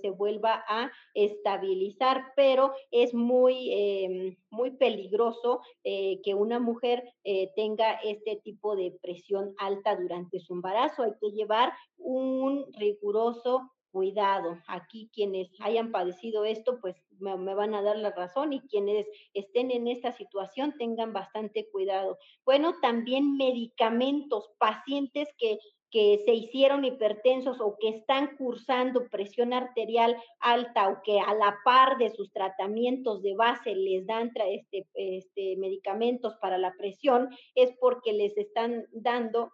se, 0.00 0.10
vuelva 0.10 0.64
a 0.68 0.90
estabilizar, 1.14 2.32
pero 2.36 2.72
es 2.90 3.12
muy, 3.12 3.72
em, 3.72 4.36
muy 4.50 4.70
peligroso 4.72 5.60
eh, 5.84 6.20
que 6.22 6.34
una 6.34 6.58
mujer 6.58 7.12
eh, 7.24 7.52
tenga 7.56 7.94
este 8.04 8.36
tipo 8.36 8.76
de 8.76 8.96
presión 9.02 9.54
alta 9.58 9.96
durante 9.96 10.40
su 10.40 10.54
embarazo. 10.54 11.02
Hay 11.02 11.12
que 11.20 11.32
llevar 11.32 11.72
un 11.98 12.66
riguroso 12.74 13.70
cuidado. 13.90 14.58
Aquí 14.68 15.10
quienes 15.12 15.48
hayan 15.60 15.90
padecido 15.90 16.44
esto, 16.44 16.78
pues 16.80 16.96
me, 17.18 17.34
me, 17.38 17.54
van 17.54 17.74
a 17.74 17.80
dar 17.80 17.96
la 17.96 18.10
razón 18.10 18.52
y 18.52 18.60
quienes 18.60 19.06
estén 19.32 19.70
en 19.70 19.88
esta 19.88 20.12
situación 20.12 20.74
tengan 20.78 21.14
bastante 21.14 21.68
cuidado. 21.70 22.18
Bueno, 22.44 22.74
también 22.82 23.38
medicamentos, 23.38 24.50
pacientes 24.58 25.28
que 25.38 25.58
que 25.90 26.22
se 26.24 26.32
hicieron 26.32 26.84
hipertensos 26.84 27.60
o 27.60 27.76
que 27.78 27.88
están 27.90 28.36
cursando 28.36 29.08
presión 29.08 29.52
arterial 29.52 30.16
alta 30.40 30.88
o 30.88 31.02
que 31.02 31.20
a 31.20 31.34
la 31.34 31.56
par 31.64 31.96
de 31.98 32.10
sus 32.10 32.32
tratamientos 32.32 33.22
de 33.22 33.34
base 33.34 33.74
les 33.74 34.06
dan 34.06 34.32
este, 34.50 34.86
este, 34.94 35.56
medicamentos 35.56 36.36
para 36.40 36.58
la 36.58 36.74
presión, 36.76 37.30
es 37.54 37.72
porque 37.80 38.12
les 38.12 38.36
están 38.36 38.86
dando 38.92 39.52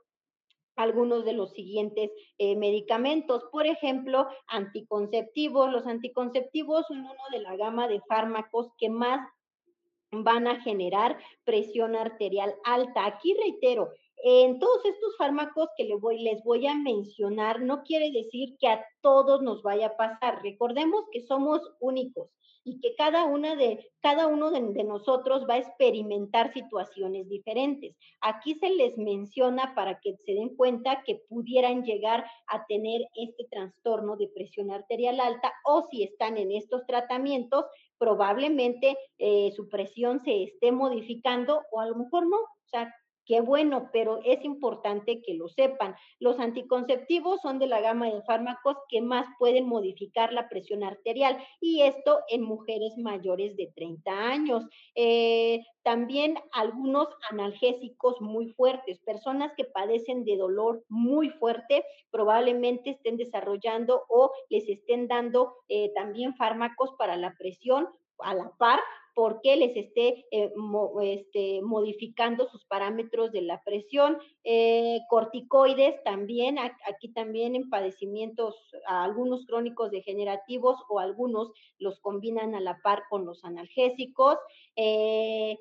algunos 0.77 1.25
de 1.25 1.35
los 1.35 1.53
siguientes 1.53 2.11
eh, 2.39 2.57
medicamentos. 2.57 3.45
Por 3.53 3.67
ejemplo, 3.67 4.27
anticonceptivos. 4.47 5.71
Los 5.71 5.87
anticonceptivos 5.87 6.87
son 6.87 7.01
uno 7.01 7.25
de 7.31 7.41
la 7.41 7.57
gama 7.57 7.89
de 7.89 8.01
fármacos 8.09 8.71
que 8.79 8.89
más 8.89 9.21
van 10.11 10.47
a 10.47 10.61
generar 10.61 11.19
presión 11.45 11.97
arterial 11.97 12.55
alta. 12.65 13.07
Aquí 13.07 13.35
reitero, 13.35 13.91
en 14.25 14.61
todos 14.61 14.85
estos 14.85 15.17
fármacos 15.17 15.69
que 15.77 15.85
les 15.85 16.01
voy, 16.45 16.67
a 16.67 16.75
mencionar, 16.75 17.61
no 17.61 17.83
quiere 17.83 18.13
decir 18.13 18.57
que 18.61 18.69
a 18.69 18.85
todos 19.01 19.43
nos 19.43 19.63
vaya 19.63 19.89
a 19.89 19.97
pasar. 19.97 20.43
Recordemos 20.43 21.05
que 21.11 21.27
somos 21.27 21.61
únicos 21.81 22.31
y 22.65 22.79
que 22.79 22.95
cada 22.95 23.25
uno 23.25 23.57
de, 23.57 23.85
nosotros 24.85 25.45
va 25.51 25.55
a 25.55 25.59
experimentar 25.59 26.53
situaciones 26.53 27.29
diferentes. 27.29 27.97
Aquí 28.21 28.55
se 28.55 28.71
les 28.71 28.97
menciona 28.97 29.75
para 29.75 29.99
que 29.99 30.15
se 30.25 30.35
den 30.35 30.55
cuenta 30.55 31.03
que 31.05 31.17
pudieran 31.29 31.83
llegar 31.83 32.25
a 32.47 32.65
tener 32.67 33.01
este 33.17 33.49
trastorno 33.51 34.17
de 34.17 34.29
presión 34.29 34.71
arterial 34.71 35.19
alta 35.19 35.53
o 35.65 35.89
si 35.91 36.05
están 36.05 36.37
en 36.37 36.53
estos 36.53 36.87
tratamientos, 36.87 37.65
probablemente 37.99 38.97
eh, 39.19 39.51
su 39.57 39.69
presión 39.69 40.23
se 40.25 40.45
esté 40.45 40.71
modificando 40.71 41.63
o 41.73 41.81
a 41.81 41.87
lo 41.87 41.97
mejor 41.97 42.29
no. 42.29 42.37
O 42.37 42.69
sea, 42.71 42.95
Qué 43.25 43.41
bueno, 43.41 43.89
pero 43.93 44.19
es 44.25 44.45
importante 44.45 45.23
que 45.23 45.35
lo 45.35 45.49
sepan. 45.49 45.95
Los 46.19 46.41
anticonceptivos 46.41 47.41
son 47.41 47.61
de 47.61 47.69
la 47.69 47.81
gama 47.81 48.11
de 48.11 48.21
fármacos 48.23 48.77
que 48.89 49.01
más 49.01 49.27
pueden 49.39 49.67
modificar 49.69 50.33
la 50.33 50.49
presión 50.49 50.83
arterial 50.83 51.39
y 51.61 51.83
esto 51.83 52.19
en 52.29 52.43
mujeres 52.43 52.99
mayores 52.99 53.57
de 53.57 53.71
30 53.77 54.11
años. 54.11 54.67
Eh, 54.97 55.61
también 55.85 56.37
algunos 56.53 57.09
analgésicos 57.31 58.21
muy 58.21 58.49
fuertes. 58.49 58.99
Personas 59.01 59.53
que 59.57 59.65
padecen 59.65 60.25
de 60.25 60.37
dolor 60.37 60.85
muy 60.89 61.31
fuerte 61.31 61.85
probablemente 62.11 62.91
estén 62.91 63.17
desarrollando 63.17 64.03
o 64.09 64.33
les 64.49 64.69
estén 64.69 65.07
dando 65.07 65.55
eh, 65.69 65.93
también 65.95 66.35
fármacos 66.35 66.91
para 66.99 67.17
la 67.17 67.35
presión 67.39 67.89
a 68.19 68.35
la 68.35 68.51
par 68.59 68.81
porque 69.15 69.57
les 69.57 69.77
esté 69.77 70.27
eh, 70.31 70.53
este, 71.03 71.61
modificando 71.63 72.49
sus 72.49 72.65
parámetros 72.65 73.33
de 73.33 73.43
la 73.43 73.63
presión. 73.63 74.19
Eh, 74.45 75.01
corticoides 75.09 76.03
también, 76.05 76.59
aquí 76.59 77.13
también 77.13 77.55
en 77.55 77.69
padecimientos, 77.69 78.57
algunos 78.87 79.47
crónicos 79.47 79.91
degenerativos 79.91 80.79
o 80.89 80.99
algunos 80.99 81.53
los 81.79 82.01
combinan 82.01 82.55
a 82.55 82.61
la 82.61 82.81
par 82.83 83.05
con 83.11 83.27
los 83.27 83.45
analgésicos. 83.45 84.37
Eh, 84.77 85.59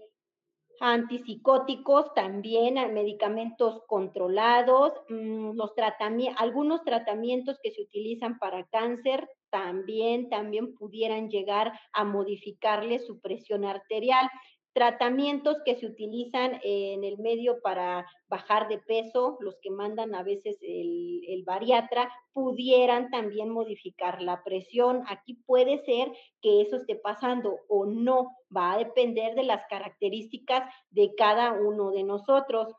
antipsicóticos, 0.80 2.12
también 2.16 2.74
medicamentos 2.92 3.84
controlados, 3.88 4.94
mm, 5.10 5.52
los 5.52 5.76
tratamientos, 5.76 6.42
algunos 6.42 6.84
tratamientos 6.84 7.60
que 7.62 7.72
se 7.72 7.84
utilizan 7.84 8.40
para 8.40 8.66
cáncer 8.66 9.30
también, 9.52 10.30
también 10.30 10.74
pudieran 10.74 11.30
llegar 11.30 11.80
a 11.94 12.04
modificarle 12.04 13.00
su 13.00 13.20
presión 13.20 13.66
arterial 13.66 14.30
tratamientos 14.74 15.58
que 15.66 15.76
se 15.76 15.86
utilizan 15.86 16.60
en 16.64 17.04
el 17.04 17.18
medio 17.18 17.62
para 17.62 18.06
bajar 18.28 18.70
de 18.70 18.78
peso, 18.78 19.38
los 19.42 19.58
que 19.62 19.70
mandan 19.70 20.16
a 20.16 20.24
veces 20.24 20.58
el, 20.62 21.22
el, 21.28 21.44
bariatra, 21.44 22.10
pudieran 22.32 23.10
también 23.10 23.50
modificar 23.50 24.22
la 24.22 24.44
presión. 24.44 25.04
Aquí 25.08 25.34
puede 25.46 25.84
ser 25.84 26.12
que 26.42 26.62
eso 26.62 26.78
esté 26.78 26.96
pasando 26.96 27.60
o 27.68 27.86
no, 27.86 28.38
va 28.56 28.74
a 28.74 28.78
depender 28.78 29.36
de 29.36 29.44
las 29.44 29.66
características 29.70 30.74
de 30.90 31.14
cada 31.16 31.52
uno 31.52 31.92
de 31.92 32.04
nosotros. 32.04 32.74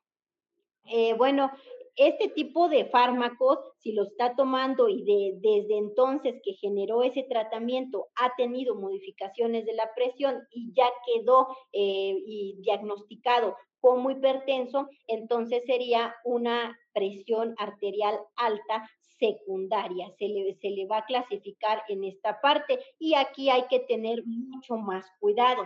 Eh, 0.85 1.15
bueno, 1.15 1.51
este 1.97 2.29
tipo 2.29 2.69
de 2.69 2.87
fármacos, 2.87 3.59
si 3.79 3.93
lo 3.93 4.05
está 4.05 4.35
tomando 4.35 4.89
y 4.89 5.03
de, 5.05 5.33
desde 5.41 5.77
entonces 5.77 6.41
que 6.43 6.55
generó 6.55 7.03
ese 7.03 7.23
tratamiento 7.25 8.09
ha 8.17 8.35
tenido 8.37 8.75
modificaciones 8.75 9.67
de 9.67 9.75
la 9.75 9.91
presión 9.95 10.43
y 10.51 10.73
ya 10.73 10.89
quedó 11.07 11.49
eh, 11.73 12.17
diagnosticado 12.59 13.57
como 13.81 14.11
hipertenso, 14.11 14.89
entonces 15.09 15.65
sería 15.67 16.15
una 16.25 16.79
presión 16.93 17.55
arterial 17.59 18.17
alta 18.37 18.89
secundaria, 19.19 20.11
se 20.19 20.29
le, 20.29 20.55
se 20.55 20.71
le 20.71 20.87
va 20.87 20.99
a 20.99 21.05
clasificar 21.05 21.83
en 21.89 22.05
esta 22.05 22.41
parte 22.41 22.79
y 22.99 23.15
aquí 23.15 23.51
hay 23.51 23.67
que 23.69 23.81
tener 23.81 24.25
mucho 24.25 24.77
más 24.77 25.05
cuidado. 25.21 25.65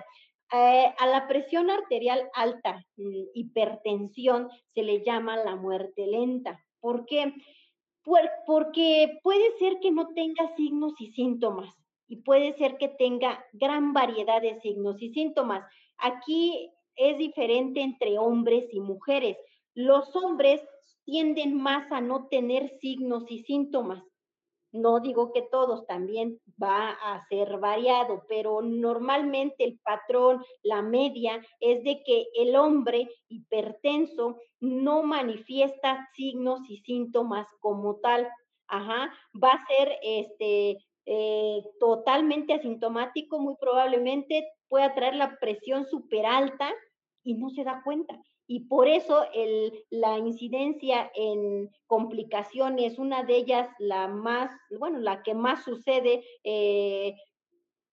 Eh, 0.52 0.94
a 0.98 1.06
la 1.06 1.26
presión 1.26 1.70
arterial 1.70 2.28
alta, 2.34 2.84
mm, 2.96 3.24
hipertensión, 3.34 4.48
se 4.74 4.82
le 4.82 5.04
llama 5.04 5.36
la 5.36 5.56
muerte 5.56 6.06
lenta. 6.06 6.64
¿Por 6.80 7.04
qué? 7.06 7.34
porque 8.46 9.18
puede 9.24 9.58
ser 9.58 9.80
que 9.80 9.90
no 9.90 10.14
tenga 10.14 10.54
signos 10.54 10.92
y 11.00 11.10
síntomas 11.10 11.74
y 12.06 12.16
puede 12.16 12.52
ser 12.52 12.78
que 12.78 12.88
tenga 12.88 13.44
gran 13.52 13.92
variedad 13.92 14.40
de 14.40 14.60
signos 14.60 15.02
y 15.02 15.12
síntomas. 15.12 15.68
Aquí 15.98 16.70
es 16.94 17.18
diferente 17.18 17.80
entre 17.80 18.16
hombres 18.16 18.68
y 18.72 18.78
mujeres. 18.78 19.36
Los 19.74 20.14
hombres 20.14 20.62
tienden 21.04 21.56
más 21.56 21.90
a 21.90 22.00
no 22.00 22.28
tener 22.28 22.78
signos 22.80 23.24
y 23.28 23.42
síntomas 23.42 24.04
no 24.76 25.00
digo 25.00 25.32
que 25.32 25.42
todos 25.42 25.86
también 25.86 26.40
va 26.62 26.90
a 26.90 27.26
ser 27.28 27.58
variado, 27.58 28.24
pero 28.28 28.62
normalmente 28.62 29.64
el 29.64 29.78
patrón, 29.80 30.44
la 30.62 30.82
media, 30.82 31.40
es 31.60 31.82
de 31.84 32.02
que 32.04 32.26
el 32.34 32.56
hombre 32.56 33.08
hipertenso 33.28 34.38
no 34.60 35.02
manifiesta 35.02 36.08
signos 36.14 36.60
y 36.68 36.78
síntomas 36.78 37.46
como 37.60 37.96
tal. 37.96 38.28
Ajá, 38.68 39.12
va 39.42 39.52
a 39.52 39.66
ser 39.66 39.96
este 40.02 40.78
eh, 41.06 41.62
totalmente 41.78 42.54
asintomático, 42.54 43.38
muy 43.38 43.54
probablemente 43.60 44.48
pueda 44.68 44.94
traer 44.94 45.14
la 45.14 45.36
presión 45.38 45.86
súper 45.86 46.26
alta 46.26 46.72
y 47.22 47.34
no 47.34 47.50
se 47.50 47.62
da 47.62 47.80
cuenta 47.84 48.20
y 48.46 48.60
por 48.60 48.86
eso 48.88 49.26
el, 49.34 49.84
la 49.90 50.18
incidencia 50.18 51.10
en 51.14 51.70
complicaciones, 51.86 52.98
una 52.98 53.24
de 53.24 53.36
ellas 53.36 53.68
la 53.78 54.08
más, 54.08 54.50
bueno, 54.78 54.98
la 55.00 55.22
que 55.22 55.34
más 55.34 55.64
sucede 55.64 56.24
eh, 56.44 57.14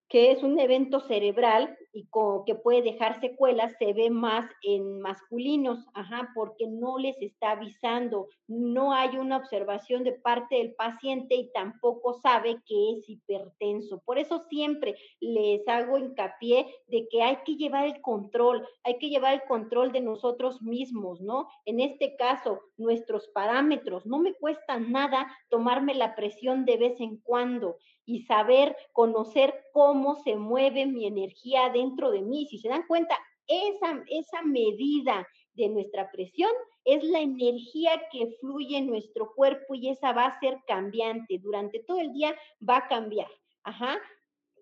que 0.09 0.31
es 0.31 0.43
un 0.43 0.59
evento 0.59 0.99
cerebral 0.99 1.75
y 1.93 2.07
que 2.45 2.55
puede 2.55 2.81
dejar 2.81 3.19
secuelas, 3.21 3.73
se 3.77 3.93
ve 3.93 4.09
más 4.09 4.49
en 4.63 4.99
masculinos, 4.99 5.85
ajá, 5.93 6.31
porque 6.33 6.67
no 6.67 6.97
les 6.97 7.21
está 7.21 7.51
avisando, 7.51 8.27
no 8.47 8.93
hay 8.93 9.17
una 9.17 9.37
observación 9.37 10.03
de 10.03 10.13
parte 10.13 10.55
del 10.55 10.73
paciente 10.73 11.35
y 11.35 11.51
tampoco 11.51 12.13
sabe 12.13 12.57
que 12.65 12.93
es 12.93 13.07
hipertenso. 13.07 14.01
Por 14.05 14.17
eso 14.17 14.43
siempre 14.49 14.95
les 15.19 15.67
hago 15.67 15.99
hincapié 15.99 16.65
de 16.87 17.07
que 17.09 17.21
hay 17.21 17.37
que 17.45 17.55
llevar 17.55 17.85
el 17.85 18.01
control, 18.01 18.67
hay 18.83 18.97
que 18.97 19.09
llevar 19.09 19.35
el 19.35 19.43
control 19.47 19.91
de 19.91 20.01
nosotros 20.01 20.61
mismos, 20.63 21.21
¿no? 21.21 21.47
En 21.65 21.79
este 21.79 22.15
caso, 22.15 22.59
nuestros 22.75 23.27
parámetros, 23.27 24.05
no 24.07 24.19
me 24.19 24.33
cuesta 24.33 24.79
nada 24.79 25.27
tomarme 25.49 25.93
la 25.93 26.15
presión 26.15 26.65
de 26.65 26.77
vez 26.77 26.99
en 26.99 27.17
cuando 27.17 27.77
y 28.05 28.23
saber, 28.23 28.75
conocer 28.91 29.53
cómo 29.71 30.15
se 30.15 30.35
mueve 30.35 30.85
mi 30.85 31.05
energía 31.05 31.69
dentro 31.83 32.11
de 32.11 32.21
mí. 32.21 32.47
Si 32.47 32.57
se 32.57 32.69
dan 32.69 32.85
cuenta, 32.87 33.17
esa, 33.47 34.03
esa 34.07 34.41
medida 34.43 35.27
de 35.53 35.69
nuestra 35.69 36.11
presión 36.11 36.51
es 36.85 37.03
la 37.03 37.19
energía 37.19 38.01
que 38.11 38.35
fluye 38.39 38.77
en 38.77 38.87
nuestro 38.87 39.33
cuerpo 39.35 39.75
y 39.75 39.89
esa 39.89 40.13
va 40.13 40.25
a 40.25 40.39
ser 40.39 40.59
cambiante. 40.67 41.39
Durante 41.39 41.79
todo 41.79 41.99
el 41.99 42.11
día 42.13 42.35
va 42.67 42.77
a 42.77 42.87
cambiar. 42.87 43.29
Ajá. 43.63 43.99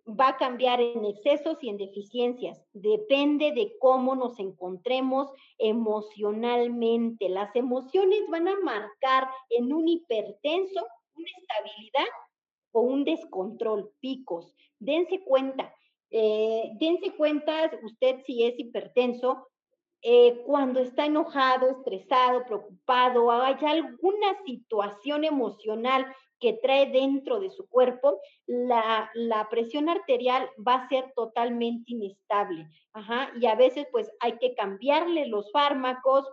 Va 0.07 0.29
a 0.29 0.37
cambiar 0.37 0.81
en 0.81 1.05
excesos 1.05 1.57
y 1.61 1.69
en 1.69 1.77
deficiencias. 1.77 2.59
Depende 2.73 3.51
de 3.51 3.73
cómo 3.79 4.15
nos 4.15 4.39
encontremos 4.39 5.31
emocionalmente. 5.59 7.29
Las 7.29 7.55
emociones 7.55 8.21
van 8.29 8.47
a 8.47 8.59
marcar 8.59 9.29
en 9.49 9.71
un 9.71 9.87
hipertenso 9.87 10.85
una 11.13 11.29
estabilidad 11.37 12.11
o 12.71 12.81
un 12.81 13.03
descontrol, 13.03 13.91
picos. 13.99 14.53
Dense 14.79 15.23
cuenta, 15.23 15.73
eh, 16.11 16.71
dense 16.73 17.13
cuenta 17.15 17.71
usted 17.83 18.19
si 18.25 18.43
es 18.43 18.59
hipertenso, 18.59 19.47
eh, 20.03 20.41
cuando 20.45 20.79
está 20.79 21.05
enojado, 21.05 21.69
estresado, 21.69 22.45
preocupado, 22.45 23.31
hay 23.31 23.55
alguna 23.65 24.35
situación 24.45 25.23
emocional 25.23 26.07
que 26.39 26.53
trae 26.53 26.91
dentro 26.91 27.39
de 27.39 27.51
su 27.51 27.69
cuerpo, 27.69 28.19
la, 28.47 29.11
la, 29.13 29.47
presión 29.47 29.89
arterial 29.89 30.49
va 30.67 30.73
a 30.73 30.89
ser 30.89 31.13
totalmente 31.15 31.93
inestable. 31.93 32.67
Ajá, 32.93 33.31
y 33.39 33.45
a 33.45 33.53
veces 33.53 33.85
pues 33.91 34.11
hay 34.19 34.39
que 34.39 34.55
cambiarle 34.55 35.27
los 35.27 35.51
fármacos, 35.51 36.27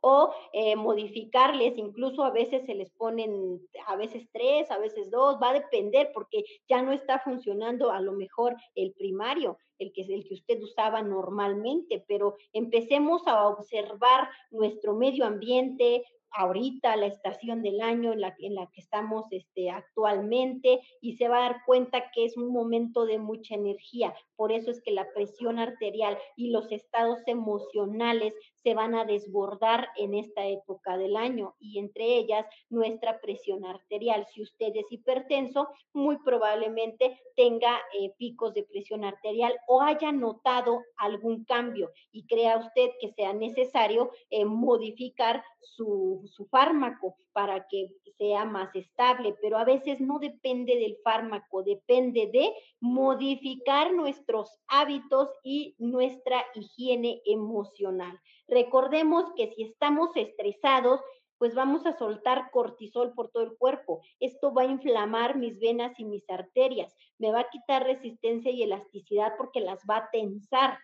o 0.00 0.32
eh, 0.52 0.76
modificarles, 0.76 1.76
incluso 1.78 2.24
a 2.24 2.30
veces 2.30 2.64
se 2.66 2.74
les 2.74 2.90
ponen, 2.90 3.60
a 3.86 3.96
veces 3.96 4.28
tres, 4.32 4.70
a 4.70 4.78
veces 4.78 5.10
dos, 5.10 5.38
va 5.42 5.50
a 5.50 5.54
depender 5.54 6.10
porque 6.12 6.44
ya 6.68 6.82
no 6.82 6.92
está 6.92 7.18
funcionando 7.18 7.90
a 7.90 8.00
lo 8.00 8.12
mejor 8.12 8.56
el 8.74 8.92
primario, 8.92 9.58
el 9.78 9.92
que 9.92 10.02
el 10.02 10.24
que 10.26 10.34
usted 10.34 10.62
usaba 10.62 11.02
normalmente, 11.02 12.04
pero 12.06 12.36
empecemos 12.52 13.26
a 13.26 13.46
observar 13.48 14.28
nuestro 14.50 14.94
medio 14.94 15.26
ambiente, 15.26 16.04
ahorita, 16.36 16.96
la 16.96 17.06
estación 17.06 17.62
del 17.62 17.80
año 17.80 18.12
en 18.12 18.20
la, 18.20 18.34
que 18.36 18.80
estamos 18.80 19.26
este, 19.30 19.70
actualmente, 19.70 20.80
y 21.00 21.16
se 21.16 21.28
va 21.28 21.38
a 21.38 21.48
dar 21.48 21.64
cuenta 21.64 22.10
que 22.10 22.24
es 22.24 22.36
un 22.36 22.52
momento 22.52 23.06
de 23.06 23.18
mucha 23.18 23.54
energía. 23.54 24.14
Por 24.36 24.52
eso 24.52 24.70
es 24.70 24.82
que 24.82 24.92
la 24.92 25.10
presión 25.14 25.58
arterial 25.58 26.18
y 26.36 26.50
los 26.50 26.70
estados 26.70 27.20
emocionales 27.26 28.34
se 28.54 28.74
van 28.74 28.94
a 28.94 29.04
desbordar 29.04 29.88
en 29.96 30.14
esta 30.14 30.46
época 30.46 30.98
del 30.98 31.16
año 31.16 31.54
y 31.58 31.78
entre 31.78 32.16
ellas 32.16 32.46
nuestra 32.68 33.20
presión 33.20 33.64
arterial. 33.64 34.26
Si 34.34 34.42
usted 34.42 34.72
es 34.74 34.90
hipertenso, 34.90 35.68
muy 35.92 36.18
probablemente 36.18 37.18
tenga 37.36 37.78
eh, 37.98 38.12
picos 38.18 38.52
de 38.54 38.64
presión 38.64 39.04
arterial 39.04 39.54
o 39.68 39.80
haya 39.80 40.12
notado 40.12 40.82
algún 40.96 41.44
cambio 41.44 41.92
y 42.12 42.26
crea 42.26 42.58
usted 42.58 42.90
que 43.00 43.12
sea 43.12 43.32
necesario 43.32 44.10
eh, 44.30 44.44
modificar 44.44 45.42
su, 45.60 46.25
su 46.28 46.46
fármaco 46.46 47.16
para 47.32 47.66
que 47.68 47.88
sea 48.18 48.44
más 48.44 48.74
estable, 48.74 49.34
pero 49.42 49.58
a 49.58 49.64
veces 49.64 50.00
no 50.00 50.18
depende 50.18 50.76
del 50.76 50.96
fármaco, 51.04 51.62
depende 51.62 52.30
de 52.32 52.52
modificar 52.80 53.92
nuestros 53.92 54.58
hábitos 54.68 55.28
y 55.42 55.74
nuestra 55.78 56.44
higiene 56.54 57.20
emocional. 57.24 58.18
Recordemos 58.48 59.24
que 59.36 59.52
si 59.54 59.64
estamos 59.64 60.10
estresados, 60.16 61.00
pues 61.38 61.54
vamos 61.54 61.84
a 61.86 61.96
soltar 61.96 62.50
cortisol 62.50 63.12
por 63.12 63.30
todo 63.30 63.42
el 63.42 63.56
cuerpo. 63.56 64.00
Esto 64.20 64.54
va 64.54 64.62
a 64.62 64.66
inflamar 64.66 65.36
mis 65.36 65.58
venas 65.60 65.98
y 65.98 66.04
mis 66.04 66.28
arterias, 66.30 66.94
me 67.18 67.30
va 67.30 67.40
a 67.40 67.50
quitar 67.50 67.84
resistencia 67.84 68.50
y 68.50 68.62
elasticidad 68.62 69.34
porque 69.36 69.60
las 69.60 69.80
va 69.88 69.96
a 69.98 70.10
tensar. 70.10 70.78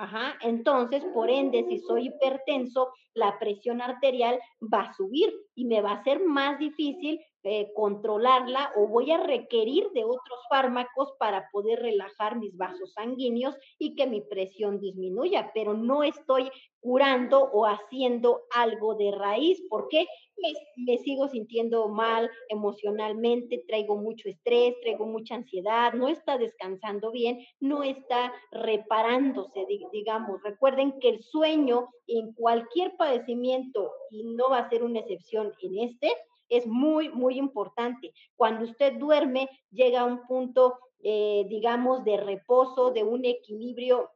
Ajá, 0.00 0.36
entonces, 0.42 1.04
por 1.12 1.28
ende, 1.28 1.64
si 1.68 1.80
soy 1.80 2.06
hipertenso, 2.06 2.92
la 3.14 3.36
presión 3.40 3.82
arterial 3.82 4.38
va 4.72 4.82
a 4.82 4.94
subir 4.94 5.28
y 5.56 5.64
me 5.64 5.80
va 5.80 5.92
a 5.92 6.04
ser 6.04 6.24
más 6.24 6.56
difícil 6.60 7.20
eh, 7.44 7.70
controlarla 7.74 8.72
o 8.76 8.88
voy 8.88 9.12
a 9.12 9.18
requerir 9.18 9.90
de 9.92 10.04
otros 10.04 10.40
fármacos 10.48 11.12
para 11.18 11.48
poder 11.52 11.80
relajar 11.80 12.36
mis 12.36 12.56
vasos 12.56 12.92
sanguíneos 12.94 13.56
y 13.78 13.94
que 13.94 14.06
mi 14.06 14.20
presión 14.20 14.80
disminuya, 14.80 15.52
pero 15.54 15.74
no 15.74 16.02
estoy 16.02 16.50
curando 16.80 17.42
o 17.52 17.66
haciendo 17.66 18.42
algo 18.54 18.96
de 18.96 19.12
raíz 19.12 19.62
porque 19.70 20.06
me, 20.36 20.52
me 20.84 20.98
sigo 20.98 21.28
sintiendo 21.28 21.88
mal 21.88 22.30
emocionalmente, 22.48 23.64
traigo 23.66 23.96
mucho 23.96 24.28
estrés, 24.28 24.74
traigo 24.80 25.06
mucha 25.06 25.36
ansiedad, 25.36 25.92
no 25.92 26.08
está 26.08 26.38
descansando 26.38 27.10
bien, 27.10 27.38
no 27.60 27.82
está 27.82 28.32
reparándose, 28.50 29.66
digamos. 29.92 30.42
Recuerden 30.42 30.98
que 31.00 31.08
el 31.08 31.22
sueño 31.22 31.88
en 32.06 32.32
cualquier 32.32 32.96
padecimiento, 32.96 33.92
y 34.10 34.24
no 34.24 34.50
va 34.50 34.58
a 34.58 34.68
ser 34.68 34.82
una 34.82 35.00
excepción 35.00 35.52
en 35.62 35.78
este, 35.78 36.12
es 36.48 36.66
muy, 36.66 37.08
muy 37.10 37.38
importante. 37.38 38.12
Cuando 38.36 38.64
usted 38.64 38.94
duerme, 38.98 39.48
llega 39.70 40.00
a 40.00 40.04
un 40.04 40.26
punto, 40.26 40.78
eh, 41.00 41.46
digamos, 41.48 42.04
de 42.04 42.16
reposo, 42.16 42.90
de 42.90 43.02
un 43.02 43.24
equilibrio 43.24 44.10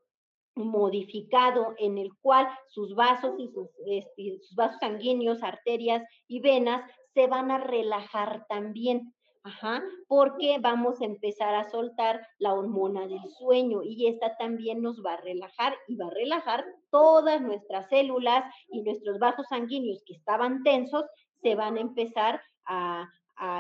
modificado 0.55 1.75
en 1.79 1.99
el 1.99 2.11
cual 2.21 2.49
sus 2.69 2.95
vasos 2.95 3.35
y 3.39 3.49
sus, 3.49 3.69
este, 3.87 4.39
sus 4.41 4.55
vasos 4.55 4.79
sanguíneos, 4.81 5.43
arterias 5.43 6.03
y 6.29 6.41
venas 6.41 6.91
se 7.15 7.27
van 7.27 7.51
a 7.51 7.59
relajar 7.59 8.47
también. 8.49 9.15
Ajá, 9.45 9.83
porque 10.07 10.59
vamos 10.61 11.01
a 11.01 11.05
empezar 11.05 11.53
a 11.57 11.69
soltar 11.69 12.25
la 12.39 12.55
hormona 12.55 13.09
del 13.09 13.29
sueño 13.29 13.83
y 13.83 14.07
esta 14.07 14.37
también 14.37 14.81
nos 14.83 15.03
va 15.05 15.15
a 15.15 15.21
relajar 15.21 15.75
y 15.89 15.97
va 15.97 16.07
a 16.07 16.11
relajar 16.11 16.65
todas 16.91 17.41
nuestras 17.41 17.89
células 17.89 18.45
y 18.69 18.83
nuestros 18.83 19.19
vasos 19.19 19.49
sanguíneos 19.49 20.05
que 20.07 20.15
estaban 20.15 20.63
tensos 20.63 21.07
se 21.43 21.55
van 21.55 21.77
a 21.77 21.81
empezar 21.81 22.41
a, 22.67 23.09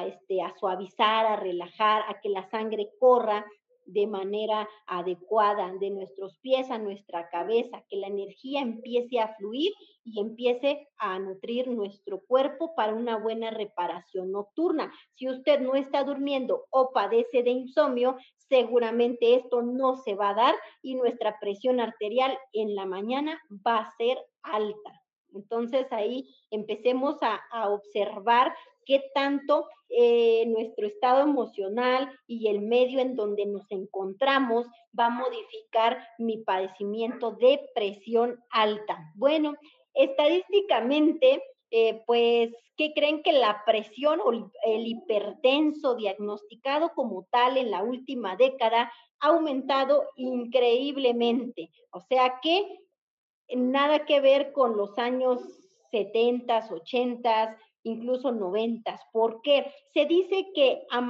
este, 0.06 0.42
a 0.42 0.54
suavizar, 0.58 1.26
a 1.26 1.36
relajar, 1.36 2.02
a 2.08 2.20
que 2.20 2.28
la 2.28 2.48
sangre 2.50 2.90
corra 3.00 3.44
de 3.84 4.06
manera 4.06 4.68
adecuada 4.86 5.72
de 5.80 5.90
nuestros 5.90 6.38
pies 6.38 6.70
a 6.70 6.78
nuestra 6.78 7.28
cabeza, 7.30 7.84
que 7.88 7.96
la 7.96 8.06
energía 8.06 8.60
empiece 8.60 9.18
a 9.18 9.34
fluir 9.34 9.72
y 10.04 10.20
empiece 10.20 10.88
a 10.98 11.18
nutrir 11.18 11.68
nuestro 11.68 12.20
cuerpo 12.20 12.74
para 12.74 12.94
una 12.94 13.16
buena 13.16 13.50
reparación 13.50 14.32
nocturna. 14.32 14.92
Si 15.14 15.28
usted 15.28 15.60
no 15.60 15.74
está 15.74 16.04
durmiendo 16.04 16.66
o 16.70 16.92
padece 16.92 17.42
de 17.42 17.50
insomnio, 17.50 18.16
seguramente 18.36 19.34
esto 19.34 19.62
no 19.62 19.96
se 19.96 20.14
va 20.14 20.30
a 20.30 20.34
dar 20.34 20.54
y 20.82 20.94
nuestra 20.94 21.38
presión 21.40 21.80
arterial 21.80 22.38
en 22.52 22.74
la 22.74 22.86
mañana 22.86 23.40
va 23.66 23.78
a 23.78 23.96
ser 23.96 24.18
alta. 24.42 25.01
Entonces 25.34 25.86
ahí 25.90 26.28
empecemos 26.50 27.16
a, 27.22 27.40
a 27.50 27.70
observar 27.70 28.54
qué 28.84 29.02
tanto 29.14 29.68
eh, 29.88 30.44
nuestro 30.46 30.86
estado 30.86 31.22
emocional 31.22 32.10
y 32.26 32.48
el 32.48 32.62
medio 32.62 33.00
en 33.00 33.14
donde 33.14 33.46
nos 33.46 33.70
encontramos 33.70 34.66
va 34.98 35.06
a 35.06 35.10
modificar 35.10 36.02
mi 36.18 36.38
padecimiento 36.38 37.32
de 37.32 37.60
presión 37.74 38.38
alta. 38.50 38.98
Bueno, 39.14 39.54
estadísticamente, 39.94 41.42
eh, 41.70 42.02
pues, 42.06 42.50
¿qué 42.76 42.92
creen 42.94 43.22
que 43.22 43.32
la 43.32 43.62
presión 43.66 44.20
o 44.24 44.32
el 44.32 44.86
hipertenso 44.86 45.94
diagnosticado 45.94 46.92
como 46.94 47.26
tal 47.30 47.56
en 47.56 47.70
la 47.70 47.82
última 47.82 48.36
década 48.36 48.90
ha 49.20 49.28
aumentado 49.28 50.04
increíblemente? 50.16 51.70
O 51.90 52.00
sea 52.00 52.40
que 52.42 52.81
nada 53.56 54.04
que 54.04 54.20
ver 54.20 54.52
con 54.52 54.76
los 54.76 54.98
años 54.98 55.40
70, 55.90 56.68
80, 56.70 57.58
incluso 57.84 58.32
noventas. 58.32 59.00
¿Por 59.12 59.42
qué? 59.42 59.72
Se 59.92 60.06
dice 60.06 60.48
que 60.54 60.82
a, 60.90 61.00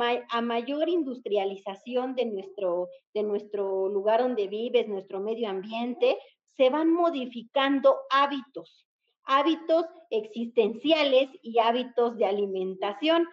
mayor 0.40 0.88
industrialización 0.88 2.14
de 2.14 2.26
nuestro, 2.26 2.88
de 3.14 3.22
nuestro 3.22 3.88
lugar 3.88 4.20
donde 4.20 4.48
vives, 4.48 4.88
nuestro 4.88 5.20
medio 5.20 5.48
ambiente, 5.48 6.18
se 6.56 6.70
van 6.70 6.92
modificando 6.92 7.96
hábitos, 8.10 8.86
hábitos 9.24 9.86
existenciales 10.10 11.28
y 11.42 11.58
hábitos 11.58 12.16
de 12.16 12.26
alimentación. 12.26 13.26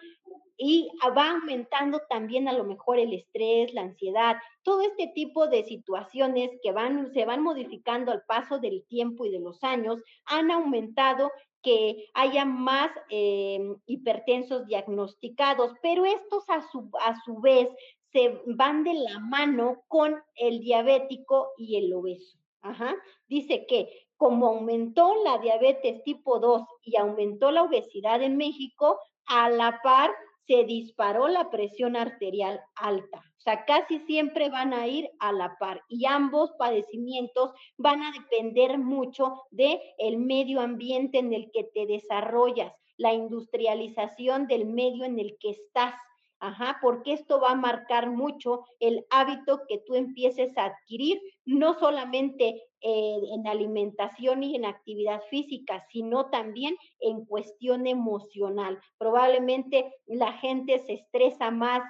Y 0.62 0.90
va 1.16 1.30
aumentando 1.30 2.02
también 2.10 2.46
a 2.46 2.52
lo 2.52 2.64
mejor 2.64 2.98
el 2.98 3.14
estrés, 3.14 3.72
la 3.72 3.80
ansiedad, 3.80 4.36
todo 4.62 4.82
este 4.82 5.06
tipo 5.14 5.46
de 5.46 5.64
situaciones 5.64 6.50
que 6.62 6.70
van, 6.70 7.10
se 7.14 7.24
van 7.24 7.42
modificando 7.42 8.12
al 8.12 8.22
paso 8.26 8.58
del 8.58 8.84
tiempo 8.86 9.24
y 9.24 9.30
de 9.30 9.40
los 9.40 9.64
años, 9.64 10.02
han 10.26 10.50
aumentado 10.50 11.32
que 11.62 12.10
haya 12.12 12.44
más 12.44 12.90
em, 13.08 13.76
hipertensos 13.86 14.66
diagnosticados, 14.66 15.72
pero 15.82 16.04
estos 16.04 16.44
a 16.48 16.60
su, 16.70 16.90
a 17.06 17.18
su 17.24 17.40
vez 17.40 17.68
se 18.12 18.42
van 18.44 18.84
de 18.84 18.94
la 18.94 19.18
mano 19.18 19.82
con 19.88 20.22
el 20.34 20.60
diabético 20.60 21.52
y 21.56 21.76
el 21.76 21.94
obeso. 21.94 22.38
Ajá. 22.60 22.94
Dice 23.28 23.64
que 23.66 23.88
como 24.20 24.48
aumentó 24.48 25.14
la 25.24 25.38
diabetes 25.38 26.04
tipo 26.04 26.38
2 26.38 26.62
y 26.82 26.98
aumentó 26.98 27.50
la 27.50 27.62
obesidad 27.62 28.20
en 28.20 28.36
México, 28.36 28.98
a 29.24 29.48
la 29.48 29.80
par 29.82 30.10
se 30.50 30.64
disparó 30.64 31.28
la 31.28 31.48
presión 31.48 31.94
arterial 31.94 32.60
alta. 32.74 33.18
O 33.18 33.40
sea, 33.40 33.64
casi 33.66 34.00
siempre 34.00 34.50
van 34.50 34.74
a 34.74 34.88
ir 34.88 35.08
a 35.20 35.30
la 35.30 35.56
par 35.60 35.80
y 35.88 36.06
ambos 36.06 36.50
padecimientos 36.58 37.52
van 37.78 38.02
a 38.02 38.10
depender 38.10 38.76
mucho 38.76 39.42
del 39.52 39.78
el 39.98 40.18
medio 40.18 40.60
ambiente 40.60 41.18
en 41.18 41.32
el 41.32 41.52
que 41.52 41.62
te 41.72 41.86
desarrollas, 41.86 42.72
la 42.96 43.12
industrialización 43.12 44.48
del 44.48 44.66
medio 44.66 45.04
en 45.04 45.20
el 45.20 45.38
que 45.38 45.50
estás. 45.50 45.94
Ajá, 46.42 46.78
porque 46.80 47.12
esto 47.12 47.38
va 47.38 47.50
a 47.50 47.54
marcar 47.54 48.10
mucho 48.10 48.64
el 48.78 49.04
hábito 49.10 49.60
que 49.68 49.78
tú 49.86 49.94
empieces 49.94 50.56
a 50.56 50.64
adquirir, 50.64 51.20
no 51.44 51.78
solamente 51.78 52.62
eh, 52.80 53.20
en 53.34 53.46
alimentación 53.46 54.42
y 54.42 54.56
en 54.56 54.64
actividad 54.64 55.20
física, 55.28 55.84
sino 55.92 56.30
también 56.30 56.78
en 57.00 57.26
cuestión 57.26 57.86
emocional. 57.86 58.80
Probablemente 58.96 59.94
la 60.06 60.32
gente 60.32 60.78
se 60.78 60.94
estresa 60.94 61.50
más 61.50 61.82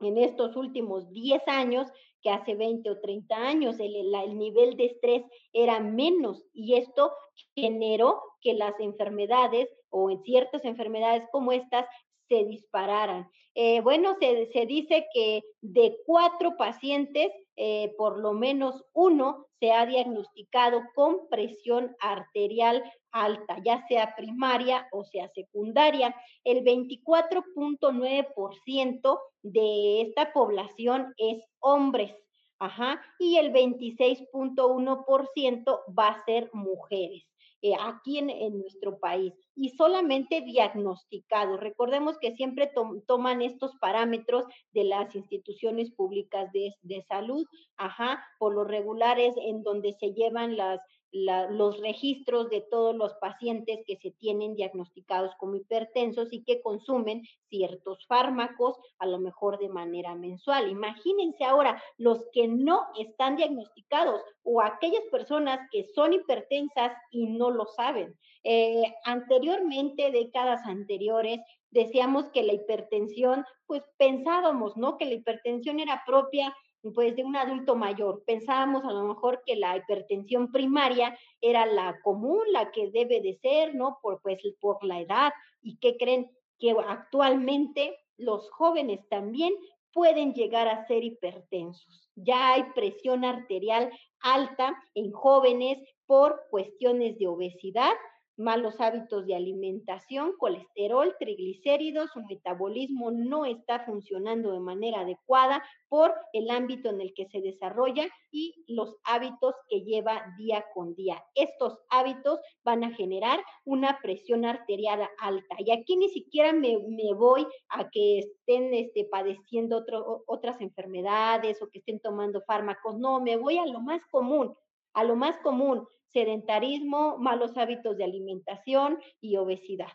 en 0.00 0.18
estos 0.18 0.56
últimos 0.56 1.10
10 1.12 1.46
años 1.46 1.86
que 2.20 2.30
hace 2.30 2.56
20 2.56 2.90
o 2.90 3.00
30 3.00 3.36
años. 3.36 3.78
El, 3.78 3.94
el, 3.94 4.38
nivel 4.38 4.76
de 4.76 4.86
estrés 4.86 5.24
era 5.52 5.78
menos 5.78 6.44
y 6.52 6.74
esto 6.74 7.12
generó 7.54 8.20
que 8.40 8.54
las 8.54 8.78
enfermedades 8.80 9.68
o 9.88 10.10
en 10.10 10.20
ciertas 10.22 10.64
enfermedades 10.64 11.28
como 11.30 11.52
estas 11.52 11.86
se 12.28 12.44
dispararan. 12.44 13.28
Eh, 13.54 13.80
bueno, 13.80 14.16
se, 14.20 14.66
dice 14.66 15.06
que 15.12 15.42
de 15.60 15.96
cuatro 16.06 16.56
pacientes, 16.56 17.32
eh, 17.56 17.92
por 17.98 18.20
lo 18.20 18.32
menos 18.32 18.84
uno 18.92 19.48
se 19.58 19.72
ha 19.72 19.84
diagnosticado 19.84 20.82
con 20.94 21.28
presión 21.28 21.96
arterial 22.00 22.84
alta, 23.10 23.58
ya 23.64 23.84
sea 23.88 24.14
primaria 24.16 24.86
o 24.92 25.02
sea 25.04 25.28
secundaria. 25.34 26.14
El 26.44 26.62
24.9% 26.62 29.20
de 29.42 30.02
esta 30.02 30.32
población 30.32 31.12
es 31.16 31.42
hombres. 31.58 32.14
Ajá, 32.60 33.00
y 33.20 33.36
el 33.36 33.52
26.1% 33.52 35.80
va 35.96 36.08
a 36.08 36.24
ser 36.24 36.50
mujeres. 36.52 37.22
Eh, 37.60 37.72
aquí 37.80 38.18
en, 38.18 38.60
nuestro 38.60 39.00
país 39.00 39.34
y 39.56 39.70
solamente 39.70 40.42
diagnosticados. 40.42 41.58
Recordemos 41.58 42.16
que 42.20 42.36
siempre 42.36 42.70
toman 43.08 43.42
estos 43.42 43.74
parámetros 43.80 44.44
de 44.72 44.84
las 44.84 45.12
instituciones 45.16 45.90
públicas 45.90 46.52
de, 46.52 46.72
de 46.82 47.02
salud, 47.08 47.44
ajá, 47.76 48.24
por 48.38 48.54
lo 48.54 48.62
regulares 48.62 49.34
en 49.38 49.64
donde 49.64 49.96
se 49.98 50.12
llevan 50.12 50.56
las 50.56 50.78
los 51.12 51.80
registros 51.80 52.50
de 52.50 52.60
todos 52.60 52.94
los 52.94 53.14
pacientes 53.14 53.80
que 53.86 53.96
se 53.96 54.10
tienen 54.10 54.54
diagnosticados 54.54 55.34
como 55.38 55.56
hipertensos 55.56 56.28
y 56.32 56.44
que 56.44 56.60
consumen 56.60 57.22
ciertos 57.48 58.06
fármacos, 58.06 58.76
a 58.98 59.06
lo 59.06 59.18
mejor 59.18 59.58
de 59.58 59.68
manera 59.68 60.14
mensual. 60.14 60.70
Imagínense 60.70 61.44
ahora 61.44 61.82
los 61.96 62.26
que 62.32 62.48
no 62.48 62.86
están 62.98 63.36
diagnosticados 63.36 64.20
o 64.42 64.60
aquellas 64.60 65.04
personas 65.10 65.60
que 65.72 65.84
son 65.94 66.12
hipertensas 66.12 66.92
y 67.10 67.26
no 67.26 67.50
lo 67.50 67.66
saben. 67.66 68.14
Eh, 68.44 68.82
anteriormente, 69.04 70.10
décadas 70.10 70.60
anteriores, 70.64 71.40
decíamos 71.70 72.30
que 72.30 72.42
la 72.42 72.52
hipertensión, 72.52 73.44
pues 73.66 73.82
pensábamos, 73.96 74.76
¿no? 74.76 74.96
Que 74.96 75.06
la 75.06 75.14
hipertensión 75.14 75.80
era 75.80 76.02
propia 76.06 76.54
pues 76.94 77.16
de 77.16 77.24
un 77.24 77.36
adulto 77.36 77.74
mayor. 77.74 78.22
Pensábamos 78.26 78.84
a 78.84 78.92
lo 78.92 79.04
mejor 79.04 79.42
que 79.44 79.56
la 79.56 79.76
hipertensión 79.76 80.52
primaria 80.52 81.16
era 81.40 81.66
la 81.66 82.00
común, 82.02 82.40
la 82.50 82.70
que 82.70 82.90
debe 82.90 83.20
de 83.20 83.38
ser, 83.40 83.74
¿no? 83.74 83.98
Por, 84.02 84.20
pues, 84.22 84.38
por 84.60 84.82
la 84.84 85.00
edad. 85.00 85.32
¿Y 85.62 85.78
qué 85.78 85.96
creen? 85.96 86.30
Que 86.58 86.74
actualmente 86.86 87.96
los 88.16 88.50
jóvenes 88.50 89.00
también 89.08 89.54
pueden 89.92 90.34
llegar 90.34 90.68
a 90.68 90.86
ser 90.86 91.04
hipertensos. 91.04 92.08
Ya 92.14 92.52
hay 92.52 92.64
presión 92.74 93.24
arterial 93.24 93.90
alta 94.20 94.76
en 94.94 95.12
jóvenes 95.12 95.78
por 96.06 96.42
cuestiones 96.50 97.18
de 97.18 97.26
obesidad, 97.26 97.92
malos 98.38 98.80
hábitos 98.80 99.26
de 99.26 99.34
alimentación, 99.34 100.34
colesterol, 100.38 101.14
triglicéridos, 101.18 102.10
su 102.12 102.22
metabolismo 102.22 103.10
no 103.10 103.44
está 103.44 103.80
funcionando 103.80 104.52
de 104.52 104.60
manera 104.60 105.00
adecuada 105.00 105.62
por 105.88 106.14
el 106.32 106.50
ámbito 106.50 106.88
en 106.90 107.00
el 107.00 107.12
que 107.14 107.26
se 107.26 107.40
desarrolla 107.40 108.06
y 108.30 108.64
los 108.68 108.96
hábitos 109.04 109.54
que 109.68 109.80
lleva 109.80 110.24
día 110.38 110.64
con 110.72 110.94
día. 110.94 111.22
Estos 111.34 111.78
hábitos 111.90 112.40
van 112.62 112.84
a 112.84 112.94
generar 112.94 113.40
una 113.64 113.98
presión 114.00 114.44
arterial 114.44 115.08
alta. 115.20 115.56
Y 115.58 115.72
aquí 115.72 115.96
ni 115.96 116.08
siquiera 116.08 116.52
me, 116.52 116.76
voy 117.14 117.46
a 117.70 117.90
que 117.90 118.20
estén 118.20 118.72
este, 118.72 119.04
padeciendo 119.04 119.84
otras 120.26 120.60
enfermedades 120.60 121.60
o 121.60 121.68
que 121.68 121.78
estén 121.80 122.00
tomando 122.00 122.42
fármacos. 122.42 122.98
No, 122.98 123.20
me 123.20 123.36
voy 123.36 123.58
a 123.58 123.66
lo 123.66 123.80
más 123.80 124.02
común, 124.10 124.54
a 124.92 125.04
lo 125.04 125.16
más 125.16 125.38
común, 125.38 125.86
sedentarismo, 126.12 127.18
malos 127.18 127.56
hábitos 127.56 127.96
de 127.96 128.04
alimentación 128.04 128.98
y 129.20 129.36
obesidad. 129.36 129.92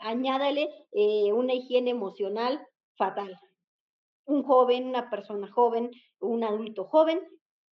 añádale 0.00 0.68
eh, 0.92 1.32
una 1.32 1.54
higiene 1.54 1.90
emocional 1.90 2.66
fatal. 2.96 3.38
Un 4.26 4.42
joven, 4.42 4.88
una 4.88 5.10
persona 5.10 5.50
joven, 5.52 5.90
un 6.20 6.44
adulto 6.44 6.84
joven, 6.84 7.20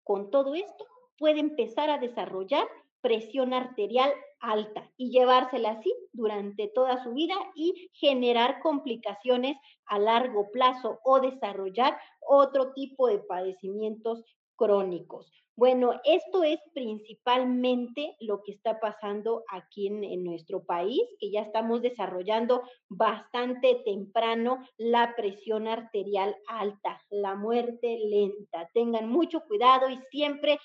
con 0.04 0.30
todo 0.30 0.54
esto 0.54 0.86
puede 1.18 1.40
empezar 1.40 1.90
a 1.90 1.98
desarrollar 1.98 2.68
presión 3.02 3.54
arterial 3.54 4.12
alta 4.40 4.92
y 4.98 5.12
llevársela 5.12 5.72
así 5.72 5.94
durante 6.14 6.68
toda 6.68 7.04
su 7.04 7.14
vida 7.14 7.36
y 7.56 7.90
generar 7.94 8.60
complicaciones 8.62 9.58
a 9.86 10.00
largo 10.00 10.50
plazo 10.52 11.00
o 11.04 11.20
desarrollar 11.20 11.98
otro 12.20 12.74
tipo 12.74 13.08
de 13.08 13.20
padecimientos 13.20 14.24
crónicos. 14.56 15.32
Bueno, 15.62 15.92
esto 16.06 16.44
es 16.44 16.60
principalmente 16.74 18.16
lo 18.20 18.42
que 18.42 18.52
está 18.52 18.80
pasando 18.80 19.44
aquí 19.48 19.86
en, 19.86 20.24
nuestro 20.24 20.64
país, 20.64 21.04
que 21.20 21.30
ya 21.30 21.42
estamos 21.42 21.84
desarrollando 21.84 22.64
bastante 22.90 23.80
temprano 23.86 24.58
la 24.78 25.14
presión 25.16 25.68
arterial 25.68 26.36
alta, 26.48 27.00
la 27.12 27.36
muerte 27.36 28.00
lenta. 28.10 28.72
Tengan 28.74 29.08
mucho 29.08 29.42
cuidado 29.42 29.88
y 29.92 30.00
siempre 30.10 30.58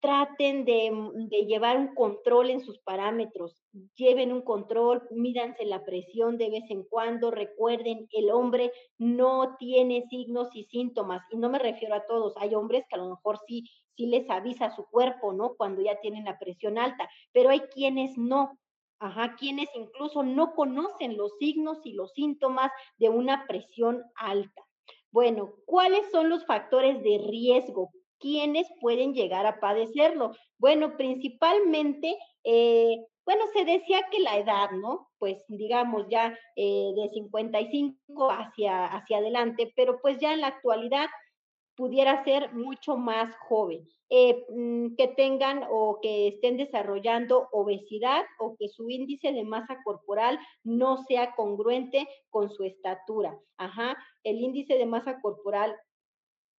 traten 0.00 0.64
de, 0.64 0.90
de, 1.28 1.44
llevar 1.44 1.76
un 1.76 1.94
control 1.94 2.50
en 2.50 2.60
sus 2.60 2.78
parámetros, 2.80 3.62
lleven 3.94 4.32
un 4.32 4.42
control, 4.42 5.06
mídanse 5.10 5.64
la 5.64 5.84
presión 5.84 6.38
de 6.38 6.50
vez 6.50 6.64
en 6.70 6.82
cuando, 6.82 7.30
recuerden, 7.30 8.08
el 8.10 8.30
hombre 8.30 8.72
no 8.98 9.56
tiene 9.58 10.06
signos 10.10 10.48
y 10.54 10.64
síntomas, 10.64 11.22
y 11.30 11.36
no 11.36 11.48
me 11.50 11.60
refiero 11.60 11.94
a 11.94 12.04
todos, 12.06 12.34
hay 12.36 12.54
hombres 12.54 12.84
que 12.88 12.96
a 12.96 12.98
lo 12.98 13.10
mejor 13.10 13.38
sí, 13.46 13.64
sí 13.96 14.06
les 14.06 14.28
avisa 14.30 14.74
su 14.74 14.84
cuerpo, 14.86 15.32
¿no? 15.32 15.54
Cuando 15.54 15.82
ya 15.82 16.00
tienen 16.00 16.24
la 16.24 16.38
presión 16.38 16.78
alta, 16.78 17.08
pero 17.32 17.50
hay 17.50 17.60
quienes 17.60 18.16
no, 18.16 18.58
Ajá, 19.02 19.34
quienes 19.34 19.68
incluso 19.74 20.22
no 20.22 20.54
conocen 20.54 21.16
los 21.16 21.36
signos 21.40 21.80
y 21.82 21.92
los 21.92 22.12
síntomas 22.12 22.70
de 22.98 23.08
una 23.08 23.48
presión 23.48 24.00
alta. 24.14 24.62
Bueno, 25.10 25.54
¿cuáles 25.66 26.08
son 26.12 26.28
los 26.28 26.46
factores 26.46 27.02
de 27.02 27.18
riesgo? 27.28 27.90
¿Quiénes 28.20 28.68
pueden 28.80 29.12
llegar 29.12 29.44
a 29.44 29.58
padecerlo? 29.58 30.36
Bueno, 30.56 30.96
principalmente, 30.96 32.16
eh, 32.44 32.96
bueno, 33.26 33.44
se 33.52 33.64
decía 33.64 34.06
que 34.08 34.20
la 34.20 34.38
edad, 34.38 34.70
¿no? 34.70 35.10
Pues 35.18 35.44
digamos 35.48 36.06
ya 36.08 36.38
eh, 36.54 36.92
de 36.94 37.08
55 37.12 38.30
hacia, 38.30 38.86
hacia 38.86 39.18
adelante, 39.18 39.72
pero 39.74 40.00
pues 40.00 40.18
ya 40.18 40.32
en 40.32 40.42
la 40.42 40.46
actualidad 40.46 41.08
pudiera 41.76 42.24
ser 42.24 42.52
mucho 42.52 42.96
más 42.96 43.34
joven. 43.48 43.88
Eh, 44.14 44.44
mm, 44.50 44.94
que 44.96 45.08
tengan 45.08 45.64
o 45.70 45.98
que 46.02 46.28
estén 46.28 46.58
desarrollando 46.58 47.48
obesidad 47.50 48.24
o 48.38 48.56
que 48.58 48.68
su 48.68 48.90
índice 48.90 49.32
de 49.32 49.42
masa 49.42 49.82
corporal 49.84 50.38
no 50.64 51.02
sea 51.04 51.34
congruente 51.34 52.06
con 52.28 52.50
su 52.50 52.64
estatura. 52.64 53.38
Ajá, 53.56 53.96
el 54.22 54.38
índice 54.38 54.76
de 54.76 54.84
masa 54.84 55.18
corporal 55.22 55.74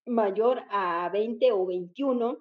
mayor 0.06 0.62
a 0.70 1.10
20 1.12 1.52
o 1.52 1.66
21 1.66 2.38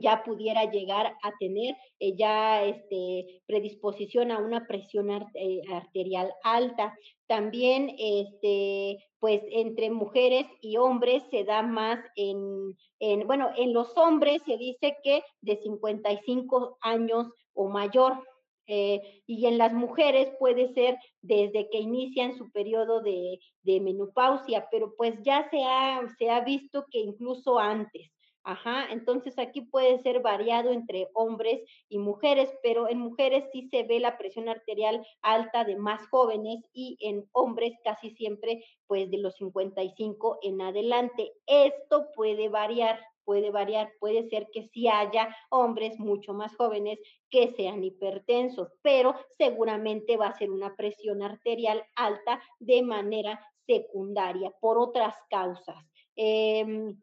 ya 0.00 0.22
pudiera 0.24 0.70
llegar 0.70 1.06
a 1.22 1.32
tener 1.38 1.76
eh, 1.98 2.14
ya 2.16 2.64
este, 2.64 3.42
predisposición 3.46 4.30
a 4.30 4.38
una 4.38 4.66
presión 4.66 5.10
eh, 5.10 5.62
arterial 5.72 6.32
alta. 6.42 6.96
También, 7.26 7.94
este, 7.98 8.98
pues 9.18 9.42
entre 9.50 9.90
mujeres 9.90 10.46
y 10.60 10.76
hombres 10.76 11.22
se 11.30 11.44
da 11.44 11.62
más 11.62 11.98
en, 12.16 12.76
en, 12.98 13.26
bueno, 13.26 13.50
en 13.56 13.72
los 13.72 13.96
hombres 13.96 14.42
se 14.44 14.56
dice 14.56 14.96
que 15.02 15.22
de 15.40 15.56
55 15.56 16.78
años 16.80 17.28
o 17.54 17.68
mayor, 17.68 18.22
eh, 18.66 19.22
y 19.26 19.46
en 19.46 19.58
las 19.58 19.72
mujeres 19.72 20.32
puede 20.38 20.72
ser 20.72 20.96
desde 21.20 21.68
que 21.70 21.78
inician 21.78 22.36
su 22.36 22.50
periodo 22.52 23.02
de, 23.02 23.40
de 23.62 23.80
menopausia, 23.80 24.68
pero 24.70 24.94
pues 24.96 25.14
ya 25.22 25.48
se 25.50 25.62
ha, 25.64 26.00
se 26.18 26.30
ha 26.30 26.40
visto 26.40 26.86
que 26.90 27.00
incluso 27.00 27.58
antes. 27.58 28.11
Ajá, 28.44 28.88
entonces 28.90 29.38
aquí 29.38 29.60
puede 29.60 30.00
ser 30.00 30.20
variado 30.20 30.72
entre 30.72 31.08
hombres 31.14 31.62
y 31.88 31.98
mujeres, 31.98 32.52
pero 32.60 32.88
en 32.88 32.98
mujeres 32.98 33.44
sí 33.52 33.68
se 33.68 33.84
ve 33.84 34.00
la 34.00 34.18
presión 34.18 34.48
arterial 34.48 35.06
alta 35.22 35.64
de 35.64 35.76
más 35.76 36.08
jóvenes 36.08 36.58
y 36.72 36.96
en 37.00 37.28
hombres 37.30 37.72
casi 37.84 38.10
siempre 38.10 38.64
pues 38.88 39.08
de 39.12 39.18
los 39.18 39.36
55 39.36 40.40
en 40.42 40.60
adelante. 40.60 41.32
Esto 41.46 42.08
puede 42.16 42.48
variar, 42.48 42.98
puede 43.24 43.52
variar, 43.52 43.92
puede 44.00 44.28
ser 44.28 44.48
que 44.52 44.64
sí 44.64 44.88
haya 44.88 45.36
hombres 45.50 46.00
mucho 46.00 46.34
más 46.34 46.56
jóvenes 46.56 46.98
que 47.30 47.46
sean 47.52 47.84
hipertensos, 47.84 48.72
pero 48.82 49.14
seguramente 49.38 50.16
va 50.16 50.26
a 50.26 50.36
ser 50.36 50.50
una 50.50 50.74
presión 50.74 51.22
arterial 51.22 51.84
alta 51.94 52.42
de 52.58 52.82
manera 52.82 53.40
secundaria 53.66 54.52
por 54.60 54.78
otras 54.78 55.14
causas. 55.30 55.76
Eh, 56.16 56.96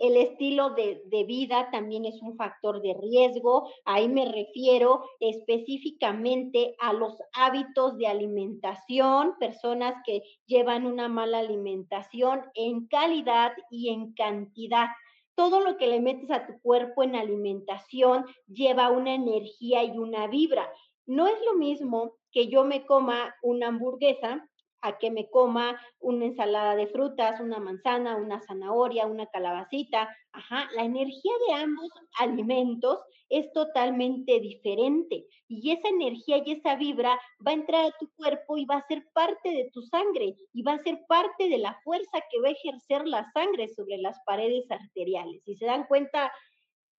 el 0.00 0.16
estilo 0.16 0.70
de, 0.70 1.24
vida 1.24 1.70
también 1.70 2.06
es 2.06 2.20
un 2.22 2.34
factor 2.36 2.80
de 2.80 2.94
riesgo. 2.94 3.70
Ahí 3.84 4.08
me 4.08 4.24
refiero 4.24 5.04
específicamente 5.20 6.74
a 6.80 6.94
los 6.94 7.18
hábitos 7.34 7.98
de 7.98 8.06
alimentación, 8.06 9.34
personas 9.38 9.94
que 10.06 10.22
llevan 10.46 10.86
una 10.86 11.08
mala 11.08 11.40
alimentación 11.40 12.42
en 12.54 12.86
calidad 12.86 13.52
y 13.70 13.90
en 13.90 14.14
cantidad. 14.14 14.88
Todo 15.34 15.60
lo 15.60 15.76
que 15.76 15.86
le 15.86 16.00
metes 16.00 16.30
a 16.30 16.46
tu 16.46 16.58
cuerpo 16.62 17.02
en 17.02 17.14
alimentación 17.14 18.24
lleva 18.48 18.90
una 18.90 19.14
energía 19.14 19.84
y 19.84 19.98
una 19.98 20.26
vibra. 20.28 20.66
No 21.04 21.26
es 21.26 21.36
lo 21.44 21.58
mismo 21.58 22.16
que 22.32 22.48
yo 22.48 22.64
me 22.64 22.86
coma 22.86 23.34
una 23.42 23.68
hamburguesa 23.68 24.49
a 24.82 24.98
que 24.98 25.10
me 25.10 25.28
coma 25.30 25.80
una 25.98 26.26
ensalada 26.26 26.76
de 26.76 26.86
frutas, 26.86 27.40
una 27.40 27.58
manzana, 27.58 28.16
una 28.16 28.40
zanahoria, 28.40 29.06
una 29.06 29.26
calabacita. 29.26 30.08
Ajá, 30.32 30.68
la 30.74 30.84
energía 30.84 31.32
de 31.48 31.54
ambos 31.54 31.88
alimentos 32.18 32.98
es 33.28 33.52
totalmente 33.52 34.40
diferente 34.40 35.26
y 35.48 35.70
esa 35.70 35.88
energía 35.88 36.42
y 36.44 36.52
esa 36.52 36.76
vibra 36.76 37.18
va 37.46 37.52
a 37.52 37.54
entrar 37.54 37.86
a 37.86 37.98
tu 37.98 38.08
cuerpo 38.16 38.56
y 38.56 38.64
va 38.64 38.76
a 38.76 38.86
ser 38.86 39.04
parte 39.12 39.50
de 39.50 39.70
tu 39.72 39.82
sangre 39.82 40.36
y 40.52 40.62
va 40.62 40.74
a 40.74 40.82
ser 40.82 41.00
parte 41.08 41.48
de 41.48 41.58
la 41.58 41.78
fuerza 41.82 42.20
que 42.30 42.40
va 42.40 42.48
a 42.48 42.52
ejercer 42.52 43.06
la 43.06 43.30
sangre 43.32 43.68
sobre 43.68 43.98
las 43.98 44.18
paredes 44.26 44.70
arteriales. 44.70 45.42
Si 45.44 45.56
se 45.56 45.66
dan 45.66 45.84
cuenta, 45.86 46.32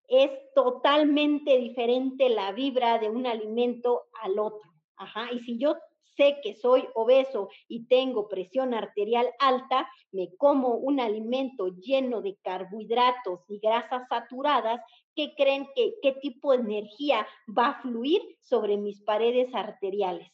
es 0.09 0.31
totalmente 0.55 1.57
diferente 1.59 2.29
la 2.29 2.53
vibra 2.53 2.99
de 2.99 3.09
un 3.09 3.27
alimento 3.27 4.03
al 4.23 4.39
otro. 4.39 4.69
Ajá, 4.97 5.33
y 5.33 5.41
si 5.41 5.59
yo 5.59 5.77
sé 6.21 6.39
que 6.43 6.55
soy 6.55 6.87
obeso 6.95 7.49
y 7.67 7.87
tengo 7.87 8.29
presión 8.29 8.75
arterial 8.75 9.27
alta, 9.39 9.91
me 10.13 10.37
como 10.37 10.75
un 10.75 11.01
alimento 11.01 11.69
lleno 11.69 12.21
de 12.21 12.37
carbohidratos 12.43 13.41
y 13.49 13.59
grasas 13.59 14.07
saturadas, 14.07 14.83
¿qué 15.15 15.33
creen 15.35 15.67
que 15.75 15.95
qué 16.03 16.13
tipo 16.13 16.53
de 16.53 16.59
energía 16.59 17.27
va 17.49 17.69
a 17.69 17.81
fluir 17.81 18.21
sobre 18.43 18.77
mis 18.77 19.01
paredes 19.01 19.55
arteriales? 19.55 20.31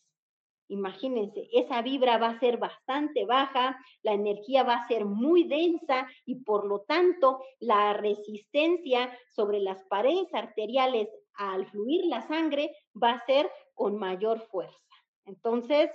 Imagínense, 0.68 1.49
esa 1.53 1.81
vibra 1.83 2.18
va 2.18 2.31
a 2.31 2.40
ser 2.40 2.59
bastante 2.59 3.25
baja, 3.25 3.79
la 4.03 4.14
energía 4.14 4.64
va 4.64 4.75
a 4.79 4.88
ser 4.88 5.05
muy 5.05 5.44
densa 5.44 6.09
y 6.25 6.42
por 6.42 6.66
lo 6.66 6.81
tanto 6.81 7.40
la 7.61 7.92
resistencia 7.92 9.16
sobre 9.31 9.61
las 9.61 9.85
paredes 9.85 10.35
arteriales 10.35 11.09
al 11.35 11.66
fluir 11.66 12.07
la 12.07 12.22
sangre 12.22 12.75
va 13.01 13.12
a 13.12 13.27
ser 13.27 13.49
con 13.75 13.96
mayor 13.96 14.40
fuerza. 14.49 14.95
Entonces, 15.26 15.90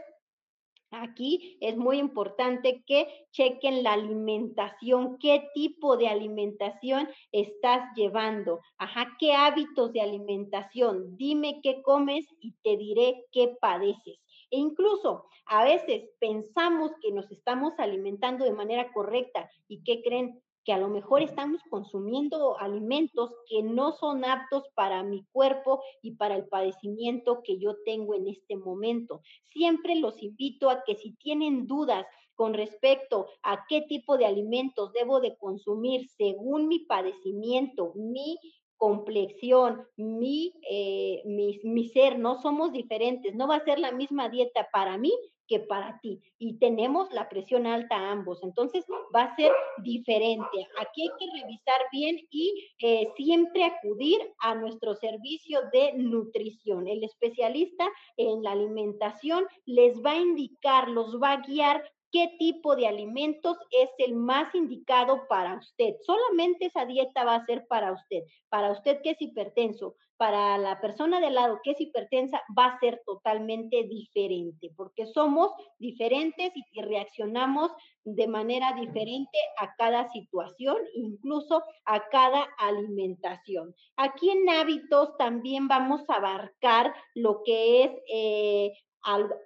Aquí 0.94 1.58
es 1.62 1.78
muy 1.78 2.00
importante 2.00 2.84
que 2.86 3.08
chequen 3.32 3.82
la 3.82 3.94
alimentación, 3.94 5.18
qué 5.20 5.48
tipo 5.54 5.96
de 5.96 6.10
alimentación 6.10 7.08
estás 7.32 7.96
llevando, 7.96 8.60
ajá, 8.78 9.16
qué 9.18 9.32
hábitos 9.32 9.94
de 9.94 10.02
alimentación, 10.02 11.16
dime 11.16 11.62
qué 11.64 11.82
comes 11.82 12.28
y 12.42 12.56
te 12.62 12.76
diré 12.76 13.26
qué 13.32 13.56
padeces. 13.62 14.20
E 14.50 14.58
incluso 14.58 15.28
a 15.46 15.64
veces 15.64 16.10
pensamos 16.20 16.92
que 17.02 17.14
nos 17.14 17.32
estamos 17.32 17.72
alimentando 17.78 18.44
de 18.44 18.52
manera 18.52 18.92
correcta 18.92 19.50
y 19.70 19.84
qué 19.86 20.02
creen, 20.04 20.44
que 20.64 20.74
a 20.74 20.78
lo 20.78 20.90
mejor 20.90 21.22
estamos 21.22 21.62
consumiendo 21.70 22.60
alimentos 22.60 23.32
que 23.48 23.64
no 23.64 23.94
son 23.94 24.26
aptos 24.26 24.64
para 24.76 25.04
mi 25.04 25.24
cuerpo 25.32 25.82
y 26.02 26.16
para 26.16 26.36
el 26.36 26.48
padecimiento 26.48 27.42
que 27.44 27.58
yo 27.58 27.76
tengo 27.86 28.14
en 28.14 28.28
este 28.28 28.58
momento. 28.58 29.22
Siempre 29.44 29.96
los 29.96 30.22
invito 30.22 30.70
a 30.70 30.84
que 30.84 30.96
si 30.96 31.14
tienen 31.14 31.68
dudas 31.68 32.06
con 32.36 32.54
respecto 32.54 33.28
a 33.44 33.66
qué 33.68 33.82
tipo 33.84 34.18
de 34.18 34.26
alimentos 34.26 34.92
debo 34.94 35.20
de 35.20 35.38
consumir 35.38 36.08
según 36.10 36.68
mi 36.68 36.80
padecimiento, 36.80 37.94
mi 37.96 38.38
complexión, 38.82 39.86
mi, 39.96 40.56
eh, 40.68 41.22
mi, 41.24 41.60
mi, 41.64 41.88
ser, 41.90 42.18
no 42.18 42.42
somos 42.42 42.74
diferentes, 42.74 43.36
no 43.36 43.48
va 43.48 43.58
a 43.58 43.64
ser 43.64 43.78
la 43.78 43.92
misma 43.92 44.28
dieta 44.28 44.70
para 44.74 44.98
mí 44.98 45.14
que 45.48 45.60
para 45.60 46.00
ti. 46.02 46.20
Y 46.40 46.58
tenemos 46.58 47.14
la 47.14 47.30
presión 47.30 47.68
alta 47.68 48.10
ambos, 48.10 48.42
entonces 48.42 48.84
va 49.16 49.26
a 49.26 49.36
ser 49.36 49.52
diferente. 49.84 50.68
Aquí 50.80 51.04
hay 51.04 51.10
que 51.20 51.42
revisar 51.42 51.80
bien 51.92 52.18
y 52.32 52.72
eh, 52.82 53.08
siempre 53.16 53.66
acudir 53.66 54.18
a 54.40 54.56
nuestro 54.56 54.96
servicio 54.96 55.60
de 55.72 55.94
nutrición. 55.94 56.88
El 56.88 57.04
especialista 57.04 57.88
en 58.18 58.42
la 58.42 58.54
alimentación 58.54 59.46
les 59.68 60.02
va 60.04 60.14
a 60.14 60.22
indicar, 60.22 60.90
los 60.90 61.22
va 61.22 61.34
a 61.34 61.42
guiar 61.42 61.84
qué 62.12 62.36
tipo 62.38 62.76
de 62.76 62.88
alimentos 62.88 63.58
es 63.72 63.90
el 63.98 64.16
más 64.16 64.54
indicado 64.54 65.28
para 65.28 65.58
usted. 65.58 65.96
Solamente 66.06 66.68
esa 66.68 66.86
dieta 66.86 67.24
va 67.24 67.36
a 67.36 67.46
ser 67.46 67.66
para 67.68 67.92
usted. 67.92 68.24
Para 68.50 68.72
usted 68.72 69.02
que 69.02 69.12
es 69.12 69.22
hipertenso, 69.22 69.96
para 70.22 70.60
la 70.60 70.80
persona 70.80 71.20
de 71.20 71.32
lado 71.32 71.60
que 71.64 71.72
es 71.72 71.82
hipertensa, 71.82 72.44
va 72.56 72.66
a 72.66 72.80
ser 72.80 73.02
totalmente 73.08 73.84
diferente, 73.86 74.70
porque 74.78 75.08
somos 75.08 75.52
diferentes 75.80 76.52
y 76.56 76.82
reaccionamos 76.84 77.72
de 78.04 78.28
manera 78.28 78.74
diferente 78.74 79.40
a 79.58 79.74
cada 79.76 80.12
situación, 80.12 80.78
incluso 80.94 81.64
a 81.86 82.08
cada 82.10 82.48
alimentación. 82.60 83.74
Aquí 83.96 84.30
en 84.30 84.48
hábitos 84.48 85.18
también 85.18 85.68
vamos 85.68 86.08
a 86.08 86.18
abarcar 86.18 86.94
lo 87.16 87.42
que 87.44 87.84
es 87.84 87.92
eh, 88.14 88.74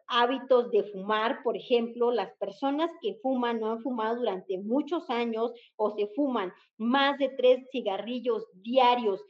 hábitos 0.07 0.71
de 0.71 0.83
fumar, 0.83 1.41
por 1.43 1.55
ejemplo, 1.55 2.11
las 2.11 2.31
personas 2.37 2.91
que 3.01 3.15
fuman 3.21 3.59
no 3.59 3.71
han 3.71 3.81
fumado 3.81 4.17
durante 4.17 4.57
muchos 4.57 5.09
años 5.09 5.53
o 5.75 5.91
se 5.91 6.07
fuman 6.15 6.53
más 6.77 7.17
de 7.17 7.29
tres 7.29 7.67
cigarrillos 7.71 8.45
diarios 8.53 9.23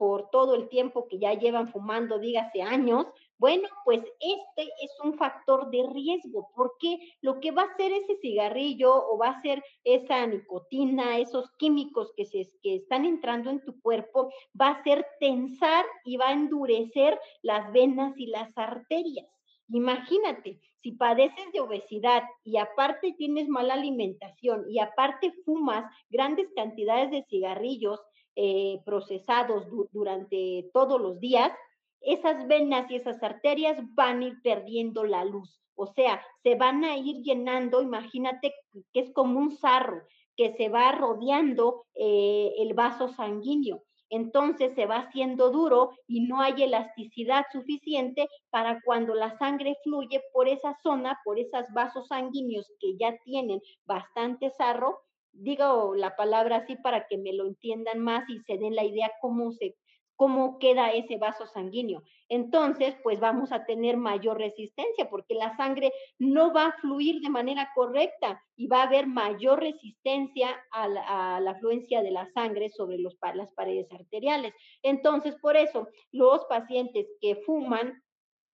por 0.00 0.30
todo 0.30 0.54
el 0.54 0.68
tiempo 0.70 1.06
que 1.08 1.18
ya 1.18 1.34
llevan 1.34 1.68
fumando, 1.68 2.18
dígase 2.18 2.62
años, 2.62 3.06
bueno, 3.36 3.68
pues 3.84 4.00
este 4.18 4.70
es 4.82 4.98
un 5.04 5.14
factor 5.18 5.70
de 5.70 5.86
riesgo, 5.92 6.50
porque 6.54 6.98
lo 7.20 7.40
que 7.40 7.50
va 7.50 7.62
a 7.62 7.72
hacer 7.72 7.92
ese 7.92 8.16
cigarrillo 8.16 8.94
o 8.94 9.18
va 9.18 9.28
a 9.28 9.42
ser 9.42 9.62
esa 9.84 10.26
nicotina, 10.26 11.18
esos 11.18 11.50
químicos 11.58 12.12
que, 12.16 12.24
se, 12.24 12.48
que 12.62 12.76
están 12.76 13.04
entrando 13.04 13.50
en 13.50 13.64
tu 13.64 13.80
cuerpo, 13.80 14.30
va 14.58 14.68
a 14.68 14.82
ser 14.84 15.06
tensar 15.20 15.84
y 16.04 16.16
va 16.16 16.28
a 16.28 16.32
endurecer 16.32 17.18
las 17.42 17.70
venas 17.72 18.14
y 18.18 18.26
las 18.26 18.56
arterias. 18.56 19.39
Imagínate, 19.72 20.60
si 20.82 20.92
padeces 20.92 21.52
de 21.52 21.60
obesidad 21.60 22.24
y 22.42 22.56
aparte 22.56 23.14
tienes 23.16 23.48
mala 23.48 23.74
alimentación 23.74 24.64
y 24.68 24.80
aparte 24.80 25.32
fumas 25.44 25.84
grandes 26.08 26.48
cantidades 26.56 27.10
de 27.10 27.24
cigarrillos 27.28 28.00
eh, 28.36 28.80
procesados 28.84 29.66
durante 29.92 30.70
todos 30.72 31.00
los 31.00 31.20
días, 31.20 31.52
esas 32.00 32.46
venas 32.48 32.90
y 32.90 32.96
esas 32.96 33.22
arterias 33.22 33.76
van 33.94 34.22
a 34.22 34.26
ir 34.26 34.42
perdiendo 34.42 35.04
la 35.04 35.24
luz. 35.24 35.60
O 35.74 35.86
sea, 35.86 36.20
se 36.42 36.56
van 36.56 36.84
a 36.84 36.96
ir 36.96 37.22
llenando, 37.22 37.82
imagínate 37.82 38.54
que 38.92 39.00
es 39.00 39.12
como 39.12 39.38
un 39.38 39.52
sarro 39.52 40.02
que 40.36 40.54
se 40.56 40.68
va 40.68 40.92
rodeando 40.92 41.86
eh, 41.94 42.54
el 42.58 42.74
vaso 42.74 43.08
sanguíneo. 43.08 43.82
Entonces 44.10 44.74
se 44.74 44.86
va 44.86 44.96
haciendo 44.96 45.50
duro 45.50 45.90
y 46.06 46.26
no 46.26 46.40
hay 46.40 46.62
elasticidad 46.62 47.44
suficiente 47.52 48.28
para 48.50 48.80
cuando 48.84 49.14
la 49.14 49.38
sangre 49.38 49.76
fluye 49.82 50.20
por 50.32 50.48
esa 50.48 50.76
zona, 50.82 51.18
por 51.24 51.38
esos 51.38 51.64
vasos 51.72 52.08
sanguíneos 52.08 52.70
que 52.80 52.96
ya 52.98 53.16
tienen 53.24 53.60
bastante 53.86 54.50
sarro, 54.50 55.00
digo 55.32 55.94
la 55.94 56.16
palabra 56.16 56.56
así 56.56 56.76
para 56.76 57.06
que 57.06 57.16
me 57.16 57.32
lo 57.32 57.46
entiendan 57.46 58.00
más 58.00 58.28
y 58.28 58.40
se 58.40 58.58
den 58.58 58.74
la 58.74 58.84
idea 58.84 59.10
cómo 59.20 59.52
se 59.52 59.76
cómo 60.20 60.58
queda 60.58 60.90
ese 60.90 61.16
vaso 61.16 61.46
sanguíneo. 61.46 62.02
Entonces, 62.28 62.94
pues 63.02 63.20
vamos 63.20 63.52
a 63.52 63.64
tener 63.64 63.96
mayor 63.96 64.36
resistencia 64.36 65.08
porque 65.08 65.34
la 65.34 65.56
sangre 65.56 65.94
no 66.18 66.52
va 66.52 66.66
a 66.66 66.76
fluir 66.82 67.22
de 67.22 67.30
manera 67.30 67.70
correcta 67.74 68.38
y 68.54 68.66
va 68.66 68.82
a 68.82 68.86
haber 68.86 69.06
mayor 69.06 69.60
resistencia 69.60 70.62
a 70.72 70.88
la, 70.88 71.50
afluencia 71.50 72.02
de 72.02 72.10
la 72.10 72.30
sangre 72.34 72.68
sobre 72.68 72.98
los, 72.98 73.16
las 73.32 73.50
paredes 73.54 73.90
arteriales. 73.92 74.52
Entonces, 74.82 75.36
por 75.36 75.56
eso, 75.56 75.88
los 76.12 76.44
pacientes 76.50 77.06
que 77.22 77.36
fuman 77.36 78.02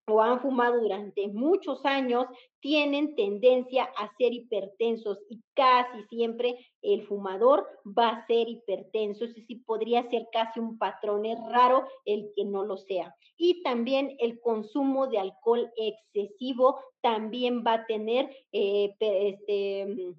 o 0.08 0.22
han 0.22 0.40
fumado 0.42 0.80
durante 0.80 1.28
muchos 1.28 1.84
años 1.86 2.26
tienen 2.60 3.16
tendencia 3.16 3.84
a 3.98 4.12
ser 4.18 4.34
hipertensos 4.34 5.18
y 5.30 5.42
casi 5.54 6.04
siempre 6.10 6.56
el 6.82 7.06
fumador 7.08 7.66
va 7.86 8.10
a 8.10 8.28
ser 8.28 8.48
hipertenso, 8.48 9.26
es 9.26 9.36
decir, 9.36 9.64
podría 9.66 10.08
ser 10.10 10.28
casi 10.32 10.60
un 10.60 10.78
patrón, 10.78 11.26
es 11.26 11.40
raro 11.52 11.88
el 12.06 12.32
que 12.36 12.46
no 12.46 12.66
lo 12.66 12.78
sea. 12.78 13.16
Y 13.38 13.62
también 13.64 14.16
el 14.20 14.40
consumo 14.40 15.08
de 15.08 15.20
alcohol 15.20 15.72
excesivo 15.76 16.80
también 17.02 17.64
va 17.66 17.74
a 17.74 17.86
tener 17.86 18.30
eh, 18.52 18.96
este, 19.00 20.16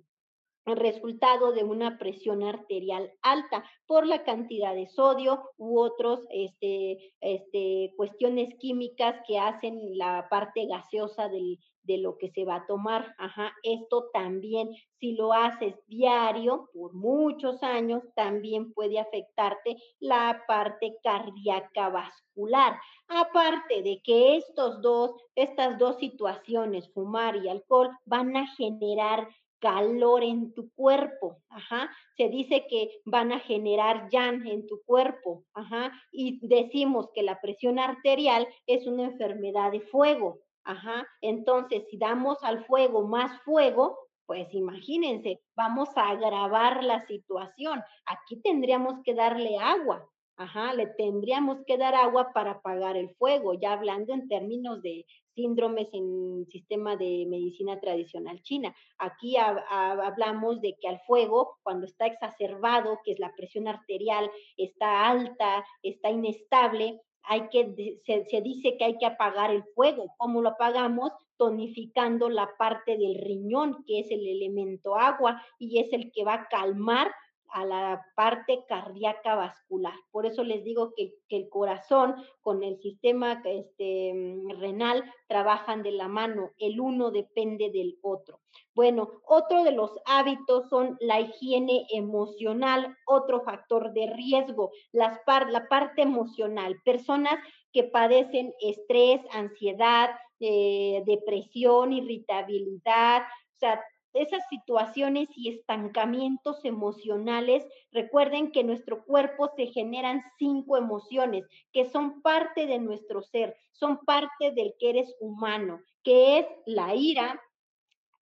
resultado 0.75 1.53
de 1.53 1.63
una 1.63 1.99
presión 1.99 2.43
arterial 2.43 3.13
alta 3.23 3.65
por 3.87 4.07
la 4.07 4.25
cantidad 4.25 4.75
de 4.75 4.89
sodio 4.89 5.51
u 5.57 5.79
otros 5.79 6.25
este, 6.31 7.13
este, 7.21 7.93
cuestiones 7.97 8.55
químicas 8.59 9.21
que 9.29 9.39
hacen 9.39 9.97
la 9.97 10.27
parte 10.29 10.67
gaseosa 10.67 11.29
del, 11.29 11.61
de 11.87 11.99
lo 11.99 12.19
que 12.19 12.31
se 12.31 12.45
va 12.45 12.57
a 12.57 12.67
tomar. 12.67 13.15
Ajá, 13.19 13.55
esto 13.63 14.11
también, 14.13 14.71
si 14.99 15.13
lo 15.13 15.33
haces 15.33 15.75
diario 15.87 16.69
por 16.75 16.95
muchos 16.95 17.63
años, 17.63 18.03
también 18.15 18.73
puede 18.73 18.99
afectarte 18.99 19.77
la 20.01 20.43
parte 20.47 20.97
cardíaca 21.03 21.89
vascular. 21.89 22.79
Aparte 23.09 23.83
de 23.83 24.01
que 24.03 24.37
estos 24.37 24.83
dos, 24.83 25.13
estas 25.35 25.79
dos 25.79 25.97
situaciones, 25.99 26.93
fumar 26.93 27.37
y 27.37 27.49
alcohol, 27.49 27.91
van 28.05 28.37
a 28.37 28.47
generar 28.57 29.29
calor 29.67 30.23
en 30.23 30.55
tu 30.55 30.71
cuerpo, 30.75 31.43
ajá. 31.49 31.91
Se 32.17 32.29
dice 32.29 32.67
que 32.69 33.01
van 33.05 33.33
a 33.33 33.41
generar 33.41 34.09
yan 34.11 34.47
en 34.47 34.65
tu 34.67 34.81
cuerpo, 34.87 35.45
ajá. 35.55 35.93
Y 36.13 36.47
decimos 36.47 37.11
que 37.13 37.25
la 37.25 37.41
presión 37.41 37.81
arterial 37.81 38.47
es 38.67 38.87
una 38.87 39.05
enfermedad 39.05 39.73
de 39.73 39.81
fuego, 39.81 40.39
ajá. 40.63 41.05
Entonces, 41.21 41.83
si 41.91 41.99
damos 41.99 42.39
al 42.45 42.65
fuego 42.67 43.09
más 43.09 43.43
fuego, 43.43 43.99
pues 44.25 44.47
imagínense, 44.55 45.41
vamos 45.57 45.89
a 45.97 46.11
agravar 46.11 46.85
la 46.85 47.05
situación. 47.07 47.83
Aquí 48.07 48.41
tendríamos 48.43 49.03
que 49.05 49.15
darle 49.15 49.59
agua, 49.59 50.09
Ajá, 50.39 50.75
le 50.75 50.87
tendríamos 50.87 51.65
que 51.67 51.79
dar 51.79 51.95
agua 51.95 52.31
para 52.35 52.51
apagar 52.51 52.95
el 52.99 53.09
fuego, 53.15 53.55
ya 53.55 53.73
hablando 53.73 54.13
en 54.13 54.29
términos 54.29 54.83
de 54.83 55.07
síndromes 55.37 55.89
en 55.93 56.47
sistema 56.49 56.97
de 56.97 57.27
medicina 57.29 57.79
tradicional 57.79 58.43
china. 58.43 58.75
Aquí 58.99 59.37
hablamos 59.37 60.61
de 60.61 60.77
que 60.81 60.89
al 60.89 61.01
fuego, 61.07 61.59
cuando 61.63 61.87
está 61.87 62.07
exacerbado, 62.07 62.99
que 63.05 63.13
es 63.13 63.21
la 63.21 63.35
presión 63.37 63.69
arterial, 63.69 64.29
está 64.57 65.09
alta, 65.09 65.65
está 65.83 66.11
inestable, 66.11 67.01
hay 67.29 67.49
que, 67.49 68.01
se, 68.05 68.25
se 68.25 68.41
dice 68.41 68.77
que 68.77 68.85
hay 68.85 68.99
que 68.99 69.07
apagar 69.07 69.51
el 69.51 69.65
fuego. 69.75 70.15
¿Cómo 70.17 70.41
lo 70.41 70.51
apagamos? 70.51 71.11
Tonificando 71.37 72.31
la 72.31 72.49
parte 72.57 72.97
del 72.97 73.17
riñón, 73.17 73.85
que 73.87 74.01
es 74.01 74.11
el 74.11 74.27
elemento 74.27 74.97
agua, 74.97 75.43
y 75.59 75.81
es 75.81 75.93
el 75.93 76.13
que 76.13 76.25
va 76.25 76.35
a 76.35 76.49
calmar 76.49 77.13
a 77.53 77.65
la 77.65 78.05
parte 78.15 78.65
cardíaca 78.69 79.35
vascular. 79.35 79.95
Por 80.11 80.27
eso 80.27 80.45
les 80.45 80.65
digo 80.65 80.93
que, 80.97 81.15
el 81.29 81.49
corazón 81.49 82.15
con 82.41 82.63
el 82.63 82.79
sistema 82.81 83.43
este, 83.45 84.13
mm, 84.15 84.61
renal 84.61 85.05
trabajan 85.27 85.83
de 85.83 85.93
la 85.93 86.09
mano, 86.09 86.53
el 86.59 86.81
uno 86.81 87.11
depende 87.11 87.71
del 87.71 87.99
otro. 88.03 88.41
Bueno, 88.75 89.11
otro 89.27 89.65
de 89.65 89.73
los 89.73 89.91
hábitos 90.07 90.69
son 90.69 90.97
la 91.01 91.21
higiene 91.21 91.87
emocional, 91.91 92.97
otro 93.07 93.43
factor 93.43 93.93
de 93.93 94.07
riesgo, 94.15 94.71
las 94.93 95.19
la 95.51 95.67
parte 95.69 96.03
emocional, 96.03 96.77
personas 96.85 97.39
que 97.73 97.85
padecen 97.85 98.55
estrés, 98.61 99.21
ansiedad, 99.33 100.11
eh, 100.41 101.03
depresión, 101.07 101.93
irritabilidad, 101.93 103.23
o 103.23 103.59
sea, 103.59 103.83
esas 104.17 104.43
situaciones 104.49 105.29
y 105.37 105.51
estancamientos 105.51 106.65
emocionales, 106.65 107.65
recuerden 107.93 108.51
que 108.51 108.61
en 108.61 108.69
nuestro 108.69 109.05
cuerpo 109.05 109.51
se 109.57 109.67
generan 109.67 110.23
cinco 110.39 110.77
emociones 110.77 111.45
que 111.73 111.89
son 111.91 112.23
parte 112.23 112.67
de 112.67 112.79
nuestro 112.79 113.23
ser, 113.23 113.57
son 113.73 113.99
parte 114.05 114.53
del 114.53 114.75
que 114.79 114.91
eres 114.91 115.15
humano, 115.21 115.81
que 116.03 116.39
es 116.39 116.47
la 116.67 116.95
ira, 116.95 117.41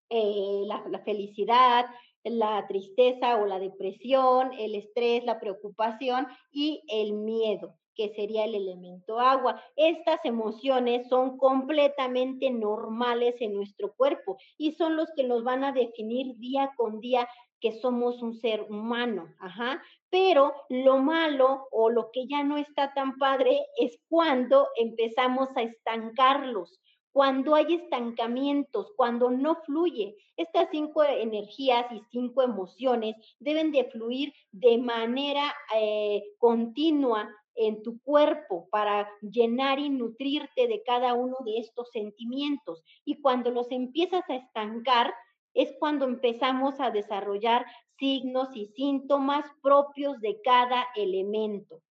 eh, 0.08 0.62
la, 0.66 0.82
la 0.88 0.98
felicidad, 1.00 1.86
la 2.24 2.66
tristeza 2.66 3.36
o 3.36 3.46
la 3.46 3.58
depresión, 3.58 4.52
el 4.58 4.74
estrés, 4.74 5.24
la 5.24 5.40
preocupación 5.40 6.26
y 6.50 6.82
el 6.88 7.12
miedo 7.12 7.76
que 7.94 8.14
sería 8.14 8.44
el 8.44 8.54
elemento 8.54 9.20
agua. 9.20 9.62
Estas 9.76 10.24
emociones 10.24 11.08
son 11.08 11.38
completamente 11.38 12.50
normales 12.50 13.34
en 13.40 13.54
nuestro 13.54 13.92
cuerpo 13.94 14.38
y 14.58 14.72
son 14.72 14.96
los 14.96 15.08
que 15.16 15.24
nos 15.24 15.44
van 15.44 15.64
a 15.64 15.72
definir 15.72 16.36
día 16.38 16.72
con 16.76 17.00
día 17.00 17.28
que 17.62 17.72
somos 17.80 18.20
un 18.20 18.34
ser 18.34 18.66
humano, 18.68 19.32
ajá. 19.38 19.80
Pero 20.10 20.52
lo 20.68 20.98
malo 20.98 21.68
o 21.70 21.88
lo 21.88 22.10
que 22.12 22.26
ya 22.26 22.42
no 22.42 22.58
está 22.58 22.92
tan 22.92 23.16
padre 23.18 23.64
es 23.78 23.98
cuando 24.08 24.68
empezamos 24.76 25.48
a 25.56 25.62
estancarlos, 25.62 26.80
cuando 27.12 27.54
hay 27.54 27.74
estancamientos, 27.74 28.92
cuando 28.96 29.30
no 29.30 29.56
fluye. 29.64 30.16
Estas 30.36 30.68
cinco 30.70 31.04
energías 31.04 31.86
y 31.92 32.02
cinco 32.10 32.42
emociones 32.42 33.14
deben 33.38 33.70
de 33.70 33.84
fluir 33.84 34.32
de 34.50 34.78
manera 34.78 35.54
eh, 35.76 36.22
continua 36.38 37.30
en 37.54 37.82
tu 37.82 38.00
cuerpo 38.00 38.68
para 38.70 39.08
llenar 39.20 39.78
y 39.78 39.90
nutrirte 39.90 40.68
de 40.68 40.82
cada 40.84 41.14
uno 41.14 41.36
de 41.44 41.58
estos 41.58 41.90
sentimientos. 41.90 42.82
Y 43.04 43.20
cuando 43.20 43.50
los 43.50 43.70
empiezas 43.70 44.28
a 44.28 44.36
estancar, 44.36 45.12
es 45.54 45.74
cuando 45.78 46.06
empezamos 46.06 46.80
a 46.80 46.90
desarrollar 46.90 47.66
signos 47.98 48.48
y 48.56 48.66
síntomas 48.66 49.44
propios 49.62 50.18
de 50.20 50.40
cada 50.42 50.86
elemento. 50.96 51.82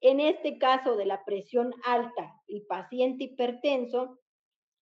En 0.00 0.20
este 0.20 0.58
caso 0.58 0.96
de 0.96 1.06
la 1.06 1.24
presión 1.24 1.74
alta 1.84 2.34
y 2.46 2.60
paciente 2.62 3.24
hipertenso, 3.24 4.18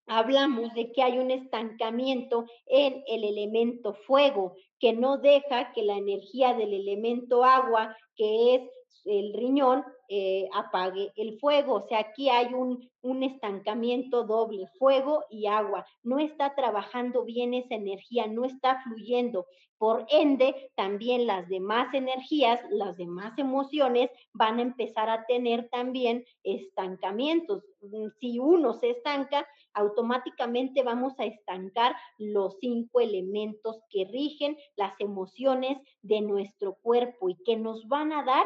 hablamos 0.07 0.73
de 0.73 0.91
que 0.91 1.03
hay 1.03 1.17
un 1.17 1.31
estancamiento 1.31 2.45
en 2.65 3.03
el 3.07 3.23
elemento 3.23 3.93
fuego, 3.93 4.55
que 4.79 4.93
no 4.93 5.17
deja 5.17 5.73
que 5.73 5.83
la 5.83 5.97
energía 5.97 6.53
del 6.53 6.73
elemento 6.73 7.43
agua, 7.43 7.95
que 8.15 8.55
es 8.55 8.61
el 9.05 9.33
riñón 9.33 9.85
eh, 10.09 10.49
apague 10.53 11.11
el 11.15 11.39
fuego. 11.39 11.75
O 11.75 11.87
sea, 11.87 11.99
aquí 11.99 12.29
hay 12.29 12.53
un, 12.53 12.89
un 13.01 13.23
estancamiento 13.23 14.23
doble, 14.23 14.67
fuego 14.77 15.23
y 15.29 15.47
agua. 15.47 15.85
No 16.03 16.19
está 16.19 16.55
trabajando 16.55 17.23
bien 17.23 17.53
esa 17.53 17.75
energía, 17.75 18.27
no 18.27 18.45
está 18.45 18.81
fluyendo. 18.83 19.45
Por 19.77 20.05
ende, 20.09 20.71
también 20.75 21.27
las 21.27 21.49
demás 21.49 21.93
energías, 21.93 22.61
las 22.69 22.95
demás 22.95 23.37
emociones 23.37 24.09
van 24.31 24.59
a 24.59 24.61
empezar 24.61 25.09
a 25.09 25.25
tener 25.25 25.69
también 25.69 26.23
estancamientos. 26.43 27.63
Mm, 27.81 28.07
si 28.19 28.39
uno 28.39 28.73
se 28.73 28.91
estanca, 28.91 29.45
automáticamente 29.73 30.81
vamos 30.81 31.19
a 31.19 31.25
estancar 31.25 31.93
los 32.17 32.57
cinco 32.61 33.01
elementos 33.01 33.81
que 33.89 34.05
rigen 34.05 34.57
las 34.77 34.93
emociones 34.99 35.77
de 36.01 36.21
nuestro 36.21 36.75
cuerpo 36.81 37.29
y 37.29 37.35
que 37.43 37.57
nos 37.57 37.85
van 37.87 38.13
a 38.13 38.23
dar 38.23 38.45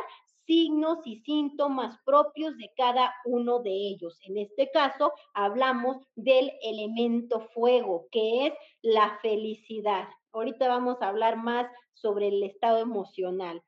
signos 0.50 0.98
y 1.06 1.18
síntomas 1.18 1.96
propios 2.04 2.58
de 2.58 2.72
cada 2.76 3.14
uno 3.24 3.60
de 3.60 3.70
ellos. 3.70 4.18
En 4.24 4.40
este 4.40 4.72
caso, 4.72 5.14
hablamos 5.36 5.98
del 6.16 6.52
elemento 6.64 7.42
fuego, 7.54 8.08
que 8.12 8.48
es 8.48 8.54
la 8.82 9.20
felicidad. 9.22 10.08
Ahorita 10.34 10.68
vamos 10.68 10.98
a 11.02 11.10
hablar 11.10 11.38
más 11.38 11.68
sobre 11.94 12.30
el 12.30 12.42
estado 12.42 12.80
emocional. 12.80 13.62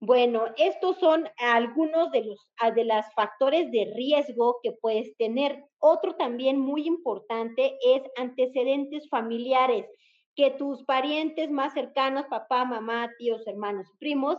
Bueno, 0.00 0.46
estos 0.56 0.98
son 0.98 1.28
algunos 1.36 2.10
de 2.10 2.24
los 2.24 2.38
de 2.74 2.84
los 2.84 3.04
factores 3.14 3.70
de 3.70 3.92
riesgo 3.94 4.56
que 4.64 4.72
puedes 4.72 5.16
tener. 5.16 5.62
Otro 5.78 6.16
también 6.16 6.58
muy 6.58 6.88
importante 6.88 7.78
es 7.84 8.02
antecedentes 8.16 9.08
familiares, 9.08 9.86
que 10.34 10.50
tus 10.52 10.82
parientes 10.84 11.50
más 11.50 11.74
cercanos, 11.74 12.24
papá, 12.30 12.64
mamá, 12.64 13.10
tíos, 13.18 13.46
hermanos, 13.46 13.86
primos, 13.98 14.38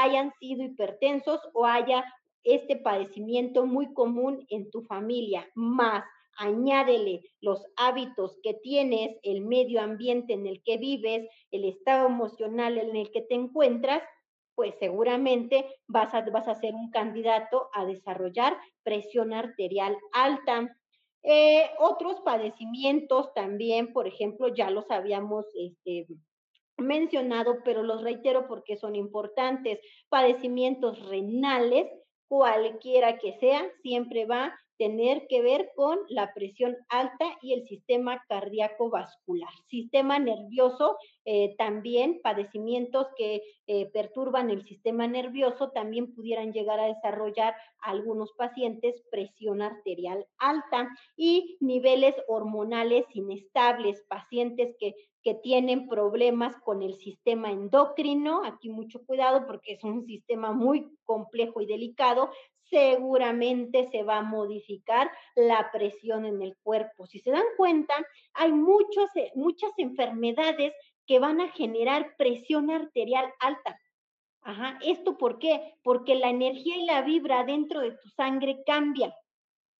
hayan 0.00 0.32
sido 0.40 0.64
hipertensos 0.64 1.40
o 1.52 1.66
haya 1.66 2.04
este 2.44 2.76
padecimiento 2.76 3.66
muy 3.66 3.92
común 3.92 4.44
en 4.48 4.70
tu 4.70 4.82
familia, 4.82 5.48
más 5.54 6.04
añádele 6.38 7.22
los 7.40 7.64
hábitos 7.76 8.38
que 8.42 8.54
tienes, 8.54 9.18
el 9.22 9.42
medio 9.42 9.80
ambiente 9.80 10.32
en 10.32 10.46
el 10.46 10.62
que 10.62 10.78
vives, 10.78 11.28
el 11.50 11.64
estado 11.64 12.06
emocional 12.08 12.78
en 12.78 12.96
el 12.96 13.10
que 13.10 13.22
te 13.22 13.34
encuentras, 13.34 14.02
pues 14.54 14.74
seguramente 14.78 15.66
vas 15.86 16.12
a, 16.14 16.22
vas 16.30 16.48
a 16.48 16.54
ser 16.54 16.74
un 16.74 16.90
candidato 16.90 17.68
a 17.74 17.84
desarrollar 17.84 18.56
presión 18.82 19.32
arterial 19.32 19.96
alta. 20.12 20.76
Eh, 21.22 21.70
otros 21.78 22.20
padecimientos 22.20 23.32
también, 23.34 23.92
por 23.92 24.08
ejemplo, 24.08 24.48
ya 24.48 24.70
los 24.70 24.90
habíamos 24.90 25.46
este, 25.54 26.06
mencionado, 26.78 27.58
pero 27.64 27.82
los 27.82 28.02
reitero 28.02 28.46
porque 28.46 28.76
son 28.76 28.96
importantes. 28.96 29.78
Padecimientos 30.08 31.08
renales, 31.08 31.86
cualquiera 32.28 33.18
que 33.18 33.38
sea, 33.38 33.70
siempre 33.82 34.26
va 34.26 34.54
tener 34.78 35.26
que 35.28 35.42
ver 35.42 35.70
con 35.74 35.98
la 36.08 36.32
presión 36.34 36.76
alta 36.88 37.38
y 37.40 37.52
el 37.52 37.66
sistema 37.66 38.22
cardíaco 38.28 38.90
vascular. 38.90 39.52
Sistema 39.68 40.18
nervioso, 40.18 40.96
eh, 41.24 41.54
también 41.56 42.20
padecimientos 42.22 43.06
que 43.16 43.42
eh, 43.66 43.90
perturban 43.92 44.50
el 44.50 44.64
sistema 44.64 45.06
nervioso, 45.06 45.70
también 45.70 46.14
pudieran 46.14 46.52
llegar 46.52 46.80
a 46.80 46.86
desarrollar 46.86 47.54
algunos 47.80 48.32
pacientes 48.32 49.02
presión 49.10 49.62
arterial 49.62 50.26
alta 50.38 50.88
y 51.16 51.56
niveles 51.60 52.14
hormonales 52.26 53.04
inestables, 53.14 54.02
pacientes 54.08 54.74
que 54.78 54.94
que 55.22 55.34
tienen 55.34 55.88
problemas 55.88 56.56
con 56.64 56.82
el 56.82 56.96
sistema 56.96 57.50
endocrino, 57.50 58.42
aquí 58.44 58.68
mucho 58.68 59.04
cuidado 59.06 59.46
porque 59.46 59.74
es 59.74 59.84
un 59.84 60.04
sistema 60.06 60.52
muy 60.52 60.90
complejo 61.04 61.60
y 61.60 61.66
delicado, 61.66 62.30
seguramente 62.72 63.90
se 63.90 64.02
va 64.02 64.18
a 64.18 64.22
modificar 64.22 65.10
la 65.36 65.70
presión 65.70 66.24
en 66.24 66.40
el 66.40 66.56
cuerpo. 66.62 67.06
Si 67.06 67.20
se 67.20 67.30
dan 67.30 67.44
cuenta, 67.58 67.94
hay 68.32 68.50
muchos, 68.50 69.14
eh, 69.14 69.30
muchas 69.34 69.70
enfermedades 69.76 70.72
que 71.06 71.18
van 71.18 71.42
a 71.42 71.48
generar 71.48 72.16
presión 72.16 72.70
arterial 72.70 73.30
alta. 73.40 73.78
Ajá, 74.40 74.78
¿esto 74.82 75.18
por 75.18 75.38
qué? 75.38 75.74
Porque 75.84 76.14
la 76.14 76.30
energía 76.30 76.76
y 76.76 76.86
la 76.86 77.02
vibra 77.02 77.44
dentro 77.44 77.80
de 77.80 77.92
tu 77.92 78.08
sangre 78.08 78.62
cambia. 78.64 79.14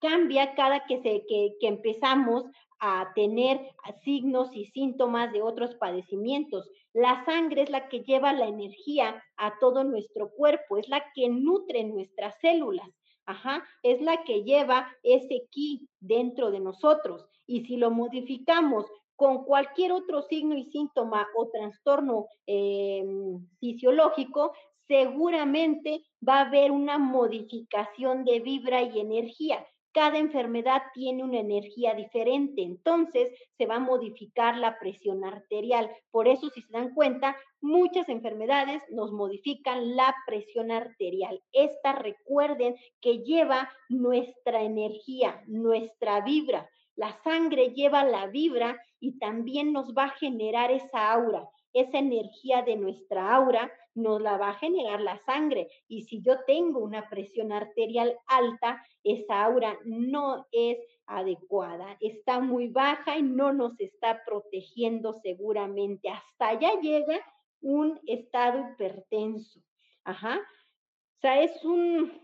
Cambia 0.02 0.54
cada 0.54 0.84
que, 0.84 1.00
se, 1.00 1.24
que, 1.26 1.56
que 1.60 1.68
empezamos 1.68 2.44
a 2.84 3.12
tener 3.14 3.60
signos 4.02 4.50
y 4.52 4.66
síntomas 4.66 5.32
de 5.32 5.40
otros 5.40 5.76
padecimientos. 5.76 6.68
La 6.92 7.24
sangre 7.24 7.62
es 7.62 7.70
la 7.70 7.88
que 7.88 8.00
lleva 8.00 8.32
la 8.32 8.48
energía 8.48 9.22
a 9.36 9.56
todo 9.60 9.84
nuestro 9.84 10.30
cuerpo, 10.32 10.78
es 10.78 10.88
la 10.88 11.04
que 11.14 11.28
nutre 11.28 11.84
nuestras 11.84 12.34
células. 12.40 12.88
Ajá, 13.24 13.64
es 13.84 14.00
la 14.02 14.24
que 14.24 14.42
lleva 14.42 14.88
ese 15.04 15.46
ki 15.52 15.88
dentro 16.00 16.50
de 16.50 16.58
nosotros. 16.58 17.24
Y 17.46 17.66
si 17.66 17.76
lo 17.76 17.92
modificamos 17.92 18.86
con 19.14 19.44
cualquier 19.44 19.92
otro 19.92 20.22
signo 20.22 20.56
y 20.56 20.64
síntoma 20.64 21.28
o 21.36 21.48
trastorno 21.50 22.26
em, 22.46 23.46
fisiológico, 23.60 24.54
seguramente 24.88 26.02
va 26.28 26.38
a 26.38 26.46
haber 26.46 26.72
una 26.72 26.98
modificación 26.98 28.24
de 28.24 28.40
vibra 28.40 28.82
y 28.82 28.98
energía 28.98 29.64
cada 29.92 30.18
enfermedad 30.18 30.82
tiene 30.94 31.22
una 31.22 31.40
energía 31.40 31.94
diferente, 31.94 32.62
entonces 32.62 33.30
se 33.56 33.66
va 33.66 33.76
a 33.76 33.80
modificar 33.80 34.56
la 34.56 34.78
presión 34.78 35.24
arterial. 35.24 35.90
Por 36.10 36.28
eso, 36.28 36.48
si 36.50 36.62
se 36.62 36.72
dan 36.72 36.94
cuenta, 36.94 37.36
muchas 37.60 38.08
enfermedades 38.08 38.82
nos 38.90 39.12
modifican 39.12 39.96
la 39.96 40.14
presión 40.26 40.70
arterial. 40.70 41.42
Esta 41.52 41.92
recuerden 41.92 42.76
que 43.00 43.18
lleva 43.18 43.70
nuestra 43.88 44.62
energía, 44.62 45.42
nuestra 45.46 46.20
vibra. 46.22 46.68
La 46.96 47.12
sangre 47.22 47.72
lleva 47.74 48.04
la 48.04 48.26
vibra 48.26 48.80
y 49.00 49.18
también 49.18 49.72
nos 49.72 49.94
va 49.94 50.04
a 50.04 50.16
generar 50.16 50.70
esa 50.70 51.12
aura 51.12 51.48
esa 51.72 51.98
energía 51.98 52.62
de 52.62 52.76
nuestra 52.76 53.34
aura 53.34 53.72
nos 53.94 54.20
la 54.20 54.36
va 54.38 54.50
a 54.50 54.54
generar 54.54 55.00
la 55.00 55.18
sangre. 55.18 55.68
Y 55.88 56.02
si 56.02 56.22
yo 56.22 56.44
tengo 56.46 56.80
una 56.80 57.08
presión 57.08 57.52
arterial 57.52 58.18
alta, 58.26 58.82
esa 59.04 59.44
aura 59.44 59.78
no 59.84 60.46
es 60.52 60.78
adecuada, 61.06 61.96
está 62.00 62.40
muy 62.40 62.68
baja 62.68 63.18
y 63.18 63.22
no 63.22 63.52
nos 63.52 63.78
está 63.80 64.22
protegiendo 64.24 65.12
seguramente. 65.14 66.08
Hasta 66.08 66.48
allá 66.48 66.80
llega 66.80 67.20
un 67.60 68.00
estado 68.06 68.60
hipertenso. 68.60 69.60
Ajá. 70.04 70.38
O 70.38 71.20
sea, 71.20 71.42
es 71.42 71.64
un, 71.64 72.20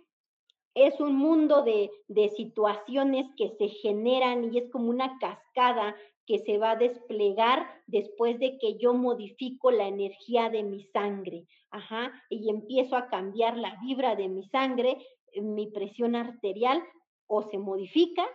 es 0.75 1.01
un 1.01 1.17
mundo 1.17 1.63
de, 1.63 1.91
de 2.09 2.31
situaciones 2.31 3.27
que 3.37 3.51
se 3.51 3.69
generan 3.69 4.53
y 4.53 4.59
es 4.59 4.71
como 4.71 4.91
una 4.91 5.19
cascada 5.19 5.95
que 6.29 6.41
se 6.41 6.59
va 6.59 6.73
a 6.73 6.77
desplegar 6.77 7.67
después 7.87 8.39
de 8.39 8.59
que 8.59 8.77
yo 8.77 8.93
modifico 8.93 9.71
la 9.71 9.89
energía 9.89 10.51
de 10.51 10.63
mi 10.63 10.83
sangre, 10.83 11.47
ajá, 11.71 12.13
y 12.29 12.51
empiezo 12.51 12.97
a 12.97 13.09
cambiar 13.09 13.57
la 13.57 13.79
vibra 13.81 14.15
de 14.15 14.29
mi 14.29 14.45
sangre, 14.45 14.99
eh, 15.33 15.41
mi 15.41 15.69
presión 15.69 16.15
arterial 16.15 16.85
o 17.27 17.43
se 17.43 17.57
modifica 17.57 18.29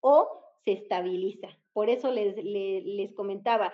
o 0.00 0.28
se 0.64 0.72
estabiliza. 0.72 1.48
Por 1.72 1.88
eso 1.88 2.10
les, 2.10 2.34
les, 2.44 2.84
les 2.84 3.14
comentaba, 3.14 3.72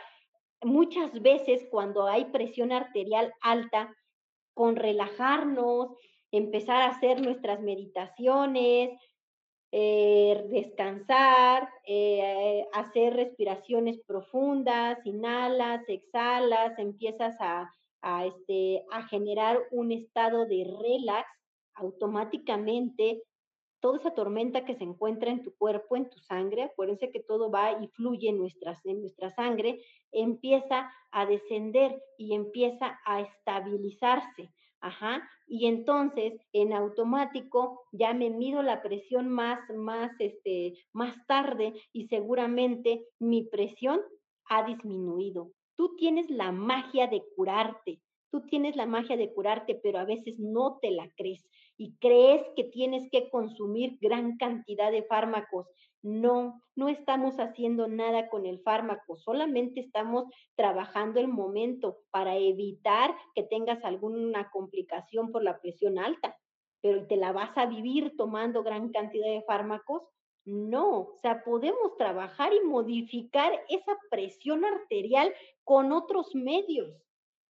muchas 0.62 1.22
veces 1.22 1.66
cuando 1.70 2.07
hay 2.07 2.26
presión 2.26 2.72
arterial 2.72 3.32
alta, 3.40 3.96
con 4.52 4.76
relajarnos, 4.76 5.96
empezar 6.30 6.82
a 6.82 6.88
hacer 6.88 7.22
nuestras 7.22 7.62
meditaciones, 7.62 8.90
eh, 9.72 10.46
descansar, 10.50 11.68
eh, 11.86 12.64
hacer 12.72 13.14
respiraciones 13.14 14.00
profundas, 14.06 14.98
inhalas, 15.04 15.82
exhalas, 15.88 16.78
empiezas 16.78 17.36
a, 17.40 17.70
este, 18.26 18.84
a 18.92 19.02
generar 19.08 19.58
un 19.72 19.92
estado 19.92 20.46
de 20.46 20.64
relax, 20.80 21.28
automáticamente 21.74 23.22
toda 23.80 23.98
esa 23.98 24.14
tormenta 24.14 24.64
que 24.64 24.74
se 24.76 24.84
encuentra 24.84 25.30
en 25.30 25.42
tu 25.42 25.54
cuerpo, 25.56 25.96
en 25.96 26.08
tu 26.08 26.18
sangre, 26.20 26.62
acuérdense 26.62 27.10
que 27.10 27.20
todo 27.20 27.50
va 27.50 27.72
y 27.72 27.88
fluye 27.88 28.28
en 28.28 28.40
en 28.84 29.00
nuestra 29.00 29.34
sangre, 29.34 29.80
empieza 30.12 30.90
a 31.10 31.26
descender 31.26 32.02
y 32.16 32.34
empieza 32.34 32.98
a 33.04 33.20
estabilizarse. 33.20 34.50
Ajá, 34.80 35.28
y 35.46 35.66
entonces 35.66 36.34
en 36.52 36.72
automático 36.72 37.84
ya 37.92 38.12
me 38.14 38.30
mido 38.30 38.62
la 38.62 38.82
presión 38.82 39.28
más, 39.28 39.58
más, 39.74 40.12
este, 40.20 40.74
más 40.92 41.16
tarde 41.26 41.74
y 41.92 42.08
seguramente 42.08 43.04
mi 43.18 43.44
presión 43.44 44.00
ha 44.48 44.64
disminuido. 44.64 45.50
Tú 45.76 45.96
tienes 45.96 46.30
la 46.30 46.52
magia 46.52 47.06
de 47.06 47.22
curarte, 47.34 48.00
tú 48.30 48.42
tienes 48.46 48.76
la 48.76 48.86
magia 48.86 49.16
de 49.16 49.32
curarte, 49.32 49.74
pero 49.82 49.98
a 49.98 50.04
veces 50.04 50.38
no 50.38 50.78
te 50.80 50.90
la 50.90 51.10
crees 51.16 51.44
y 51.76 51.96
crees 51.98 52.42
que 52.54 52.64
tienes 52.64 53.08
que 53.10 53.28
consumir 53.30 53.98
gran 54.00 54.36
cantidad 54.36 54.90
de 54.92 55.02
fármacos 55.04 55.66
no, 56.03 56.62
no 56.76 56.88
estamos 56.88 57.36
haciendo 57.40 57.88
nada 57.88 58.28
con 58.28 58.47
el 58.47 58.61
fármaco, 58.61 59.16
solamente 59.16 59.80
estamos 59.80 60.24
trabajando 60.55 61.20
el 61.20 61.28
momento 61.28 61.99
para 62.11 62.36
evitar 62.36 63.14
que 63.34 63.42
tengas 63.42 63.84
alguna 63.84 64.51
complicación 64.51 65.32
por 65.32 65.42
la 65.42 65.61
presión 65.61 65.99
alta. 65.99 66.36
pero 66.82 67.07
te 67.07 67.16
la 67.16 67.32
vas 67.32 67.57
a 67.59 67.66
vivir 67.66 68.16
tomando 68.16 68.62
gran 68.62 68.92
cantidad 68.92 69.26
de 69.26 69.42
fármacos. 69.42 70.03
No, 70.44 71.01
o 71.01 71.16
sea, 71.20 71.42
podemos 71.42 71.97
trabajar 71.97 72.53
y 72.55 72.64
modificar 72.64 73.53
esa 73.68 73.99
presión 74.11 74.64
arterial 74.64 75.32
con 75.64 75.90
otros 75.90 76.34
medios. 76.36 77.03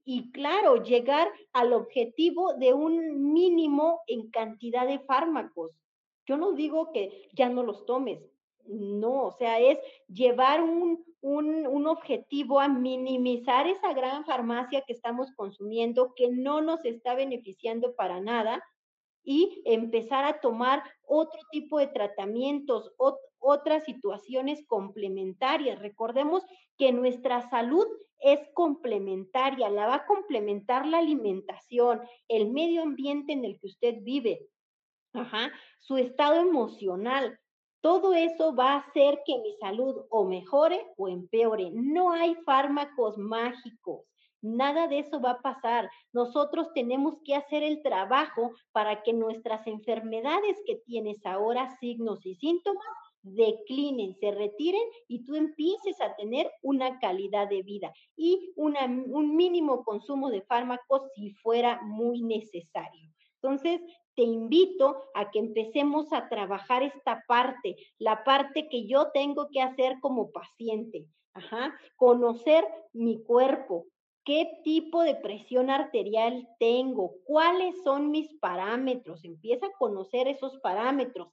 Y 0.07 0.31
claro, 0.33 0.83
llegar 0.83 1.31
al 1.53 1.75
objetivo 1.75 2.55
de 2.55 2.73
un 2.73 3.33
mínimo 3.35 4.01
en 4.07 4.31
cantidad 4.31 4.87
de 4.87 5.01
fármacos. 5.01 5.73
Yo 6.27 6.37
no 6.39 6.53
digo 6.53 6.93
que 6.93 7.29
ya 7.35 7.49
no 7.49 7.63
los 7.63 7.85
tomes, 7.87 8.21
no, 8.69 9.27
o 9.27 9.33
sea, 9.33 9.59
es 9.59 9.79
llevar 10.09 10.63
un, 10.63 11.05
un, 11.21 11.87
objetivo 11.87 12.61
a 12.61 12.69
minimizar 12.69 13.67
esa 13.67 13.93
gran 13.93 14.25
farmacia 14.25 14.83
que 14.87 14.93
estamos 14.93 15.33
consumiendo, 15.37 16.15
que 16.15 16.29
no 16.31 16.61
nos 16.61 16.85
está 16.85 17.15
beneficiando 17.15 17.95
para 17.95 18.21
nada, 18.21 18.63
y 19.25 19.61
empezar 19.65 20.25
a 20.25 20.41
tomar 20.41 20.85
otro 21.05 21.41
tipo 21.51 21.81
de 21.81 21.89
tratamientos, 21.89 22.93
otras 23.41 23.85
situaciones 23.85 24.65
complementarias. 24.69 25.81
Recordemos 25.81 26.45
que 26.79 26.93
nuestra 26.93 27.51
salud 27.51 27.87
es 28.21 28.39
complementaria, 28.55 29.69
la 29.69 29.87
va 29.87 29.95
a 29.97 30.07
complementar 30.07 30.87
la 30.87 30.99
alimentación, 30.99 32.01
el 32.29 32.53
medio 32.53 32.83
ambiente 32.83 33.33
en 33.33 33.45
el 33.45 33.59
que 33.59 33.67
usted 33.67 33.97
vive, 34.03 34.49
su 35.81 35.97
estado 35.97 36.41
emocional, 36.41 37.39
todo 37.81 38.15
eso 38.15 38.55
va 38.55 38.73
a 38.73 38.79
hacer 38.79 39.21
que 39.25 39.39
mi 39.39 39.53
salud 39.55 40.07
o 40.11 40.25
mejore 40.25 40.87
o 40.97 41.09
empeore. 41.09 41.71
No 41.73 42.13
hay 42.13 42.35
fármacos 42.45 43.17
mágicos. 43.19 44.05
Nada 44.43 44.87
de 44.87 45.01
eso 45.01 45.21
va 45.21 45.33
a 45.33 45.43
pasar. 45.43 45.91
Nosotros 46.13 46.69
tenemos 46.75 47.17
que 47.25 47.35
hacer 47.35 47.63
el 47.63 47.83
trabajo 47.83 48.53
para 48.73 49.03
que 49.03 49.13
nuestras 49.13 49.67
enfermedades 49.67 50.57
que 50.67 50.77
tienes 50.87 51.25
ahora, 51.25 51.77
signos 51.79 52.25
y 52.27 52.35
síntomas, 52.35 52.85
declinen, 53.23 54.15
se 54.15 54.31
retiren 54.31 54.83
y 55.09 55.25
tú 55.25 55.35
empieces 55.35 56.01
a 56.01 56.15
tener 56.15 56.51
una 56.63 56.99
calidad 57.01 57.49
de 57.49 57.63
vida 57.63 57.93
y 58.17 58.53
un 58.57 59.37
mínimo 59.37 59.85
consumo 59.85 60.31
de 60.31 60.43
fármacos 60.43 61.03
si 61.15 61.31
fuera 61.31 61.81
muy 61.83 62.23
necesario. 62.23 63.11
Entonces, 63.43 63.81
te 64.17 64.23
invito 64.23 64.97
a 65.15 65.31
que 65.31 65.39
empecemos 65.39 66.13
a 66.13 66.29
trabajar 66.29 66.83
esta 66.83 67.23
parte, 67.29 67.77
la 67.99 68.25
parte 68.25 68.69
que 68.69 68.87
yo 68.87 69.11
tengo 69.13 69.49
que 69.51 69.61
hacer 69.61 70.01
como 70.01 70.33
paciente. 70.33 71.07
Conocer 71.97 72.67
mi 72.95 73.23
cuerpo, 73.23 73.85
qué 74.25 74.61
tipo 74.65 75.03
de 75.03 75.15
presión 75.15 75.69
arterial 75.69 76.49
tengo, 76.59 77.13
cuáles 77.25 77.83
son 77.85 78.11
mis 78.11 78.33
parámetros, 78.41 79.23
empieza 79.25 79.67
a 79.67 79.73
conocer 79.79 80.29
esos 80.29 80.59
parámetros, 80.61 81.29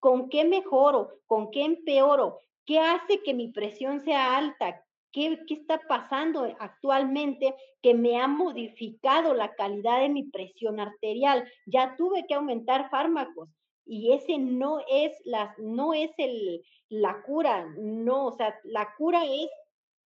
con 0.00 0.30
qué 0.30 0.44
mejoro, 0.44 1.10
con 1.26 1.50
qué 1.50 1.64
empeoro, 1.64 2.38
qué 2.64 2.80
hace 2.80 3.22
que 3.22 3.34
mi 3.34 3.48
presión 3.52 4.00
sea 4.00 4.36
alta, 4.38 4.84
¿Qué, 5.12 5.38
está 5.48 5.80
pasando 5.88 6.44
actualmente 6.58 7.54
que 7.82 7.94
me 7.94 8.20
ha 8.20 8.28
modificado 8.28 9.34
la 9.34 9.54
calidad 9.54 10.00
de 10.00 10.08
mi 10.08 10.24
presión 10.24 10.80
arterial? 10.80 11.48
Ya 11.66 11.96
tuve 11.96 12.26
que 12.26 12.34
aumentar 12.34 12.90
fármacos 12.90 13.48
y 13.84 14.12
ese 14.12 14.38
no 14.38 14.80
es 14.88 15.12
la, 15.24 15.54
no 15.58 15.92
es 15.92 16.10
el, 16.18 16.62
la 16.88 17.22
cura, 17.22 17.66
no, 17.76 18.26
o 18.26 18.32
sea, 18.32 18.58
la 18.64 18.94
cura 18.96 19.24
es 19.24 19.50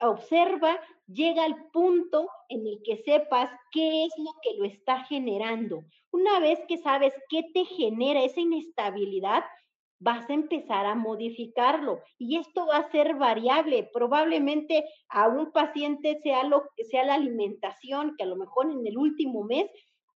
observa, 0.01 0.79
llega 1.07 1.45
al 1.45 1.71
punto 1.73 2.29
en 2.49 2.67
el 2.67 2.83
que 2.83 2.99
sepas 2.99 3.51
qué 3.71 4.05
es 4.05 4.13
lo 4.19 4.33
que 4.43 4.59
lo 4.59 4.65
está 4.65 5.05
generando. 5.05 5.85
Una 6.11 6.39
vez 6.41 6.61
que 6.69 6.79
sabes 6.79 7.15
qué 7.29 7.45
te 7.55 7.65
genera 7.65 8.23
esa 8.23 8.41
inestabilidad, 8.41 9.45
vas 9.99 10.29
a 10.29 10.35
empezar 10.35 10.87
a 10.87 10.95
modificarlo 10.95 12.01
y 12.19 12.37
esto 12.37 12.67
va 12.67 12.79
a 12.79 12.91
ser 12.91 13.15
variable. 13.17 13.89
Probablemente 13.93 14.85
a 15.09 15.29
un 15.29 15.53
paciente 15.53 16.21
sea, 16.23 16.45
lo, 16.45 16.65
sea 16.91 17.05
la 17.05 17.15
alimentación, 17.15 18.15
que 18.17 18.25
a 18.25 18.27
lo 18.27 18.37
mejor 18.37 18.71
en 18.71 18.87
el 18.87 18.99
último 18.99 19.45
mes 19.45 19.71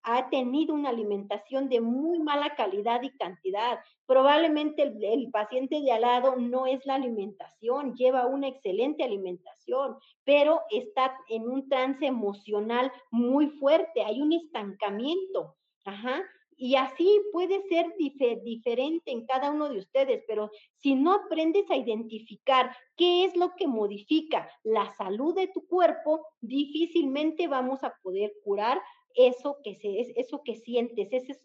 ha 0.03 0.31
tenido 0.31 0.75
una 0.75 0.91
alimentación 0.91 1.69
de 1.69 1.81
muy 1.81 2.19
mala 2.19 2.55
calidad 2.55 3.03
y 3.03 3.11
cantidad. 3.17 3.79
Probablemente 4.07 4.83
el, 4.83 5.05
el, 5.05 5.31
paciente 5.31 5.81
de 5.83 5.93
al 5.93 6.03
lado 6.03 6.37
no 6.37 6.67
es 6.67 6.85
la 6.87 6.95
alimentación, 6.95 7.95
lleva 7.95 8.27
una 8.27 8.49
excelente 8.49 9.05
alimentación, 9.05 9.97
pero 10.25 10.61
está 10.71 11.15
en 11.29 11.49
un 11.49 11.69
trance 11.69 12.07
emocional 12.07 12.91
muy 13.11 13.49
fuerte, 13.51 14.03
hay 14.03 14.23
un 14.23 14.33
estancamiento. 14.33 15.57
Ajá. 15.85 16.23
Y 16.61 16.75
así 16.75 17.23
puede 17.33 17.63
ser 17.69 17.95
diferente 18.43 19.13
en 19.13 19.25
cada 19.27 19.53
uno 19.53 19.69
de 19.69 19.79
ustedes, 19.79 20.25
pero 20.27 20.51
si 20.75 20.97
no 20.97 21.13
aprendes 21.13 21.71
a 21.71 21.77
identificar 21.77 22.77
qué 22.97 23.25
es 23.25 23.37
lo 23.37 23.55
que 23.55 23.69
modifica 23.69 24.51
la 24.65 24.93
salud 24.97 25.37
de 25.37 25.47
tu 25.47 25.65
cuerpo, 25.69 26.27
difícilmente 26.41 27.47
vamos 27.47 27.85
a 27.85 27.95
poder 28.03 28.33
curar 28.43 28.83
eso 29.15 29.59
que, 29.63 29.77
se, 29.77 30.01
eso 30.17 30.43
que 30.45 30.57
sientes, 30.57 31.09
ese, 31.13 31.41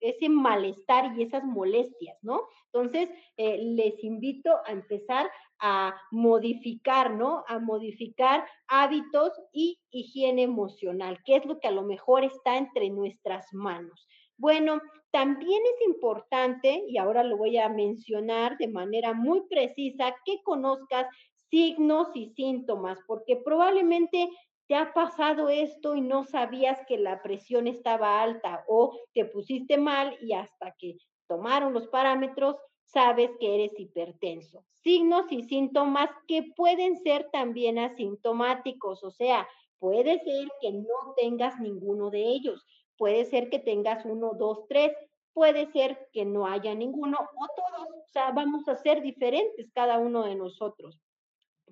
ese 0.00 0.28
malestar 0.28 1.18
y 1.18 1.22
esas 1.22 1.44
molestias, 1.44 2.18
¿no? 2.22 2.42
Entonces, 2.72 3.10
eh, 3.38 3.58
les 3.62 4.02
invito 4.04 4.56
a 4.66 4.72
empezar 4.72 5.30
a 5.58 5.94
modificar, 6.10 7.12
¿no? 7.12 7.44
A 7.48 7.58
modificar 7.58 8.46
hábitos 8.68 9.32
y 9.52 9.78
higiene 9.90 10.42
emocional, 10.42 11.18
que 11.24 11.36
es 11.36 11.46
lo 11.46 11.60
que 11.60 11.68
a 11.68 11.72
lo 11.72 11.82
mejor 11.82 12.24
está 12.24 12.56
entre 12.56 12.90
nuestras 12.90 13.46
manos. 13.52 14.06
Bueno, 14.40 14.80
también 15.10 15.60
es 15.66 15.86
importante, 15.86 16.82
y 16.88 16.96
ahora 16.96 17.22
lo 17.22 17.36
voy 17.36 17.58
a 17.58 17.68
mencionar 17.68 18.56
de 18.56 18.68
manera 18.68 19.12
muy 19.12 19.42
precisa, 19.50 20.16
que 20.24 20.42
conozcas 20.42 21.06
signos 21.50 22.08
y 22.14 22.30
síntomas, 22.30 22.98
porque 23.06 23.36
probablemente 23.36 24.30
te 24.66 24.76
ha 24.76 24.94
pasado 24.94 25.50
esto 25.50 25.94
y 25.94 26.00
no 26.00 26.24
sabías 26.24 26.78
que 26.88 26.96
la 26.96 27.22
presión 27.22 27.66
estaba 27.66 28.22
alta 28.22 28.64
o 28.66 28.98
te 29.12 29.26
pusiste 29.26 29.76
mal 29.76 30.16
y 30.22 30.32
hasta 30.32 30.74
que 30.78 30.96
tomaron 31.28 31.74
los 31.74 31.88
parámetros 31.88 32.56
sabes 32.82 33.30
que 33.38 33.56
eres 33.56 33.78
hipertenso. 33.78 34.64
Signos 34.72 35.30
y 35.30 35.42
síntomas 35.42 36.08
que 36.26 36.44
pueden 36.56 36.96
ser 36.96 37.28
también 37.30 37.78
asintomáticos, 37.78 39.04
o 39.04 39.10
sea, 39.10 39.46
puede 39.78 40.18
ser 40.20 40.48
que 40.62 40.72
no 40.72 41.14
tengas 41.16 41.58
ninguno 41.60 42.10
de 42.10 42.22
ellos, 42.22 42.64
Puede 43.00 43.24
ser 43.24 43.48
que 43.48 43.58
tengas 43.58 44.04
uno, 44.04 44.32
dos, 44.34 44.68
tres, 44.68 44.92
puede 45.32 45.72
ser 45.72 46.10
que 46.12 46.26
no 46.26 46.46
haya 46.46 46.74
ninguno 46.74 47.16
o 47.16 47.46
todos, 47.56 47.88
o 47.88 48.08
sea, 48.08 48.30
vamos 48.32 48.68
a 48.68 48.74
ser 48.74 49.00
diferentes 49.00 49.72
cada 49.72 49.96
uno 49.96 50.24
de 50.24 50.34
nosotros. 50.34 51.00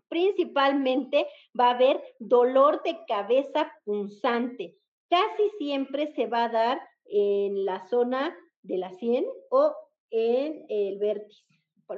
Principalmente 0.09 1.27
va 1.53 1.67
a 1.67 1.75
haber 1.75 2.03
dolor 2.19 2.83
de 2.83 2.97
cabeza 3.07 3.71
punzante. 3.85 4.79
Casi 5.11 5.51
siempre 5.59 6.15
se 6.15 6.25
va 6.25 6.45
a 6.45 6.49
dar 6.49 6.81
en 7.05 7.67
la 7.67 7.87
zona 7.89 8.35
de 8.63 8.79
la 8.79 8.95
sien 8.95 9.27
o 9.51 9.75
en 10.09 10.65
el 10.71 10.99
vértice. 10.99 11.45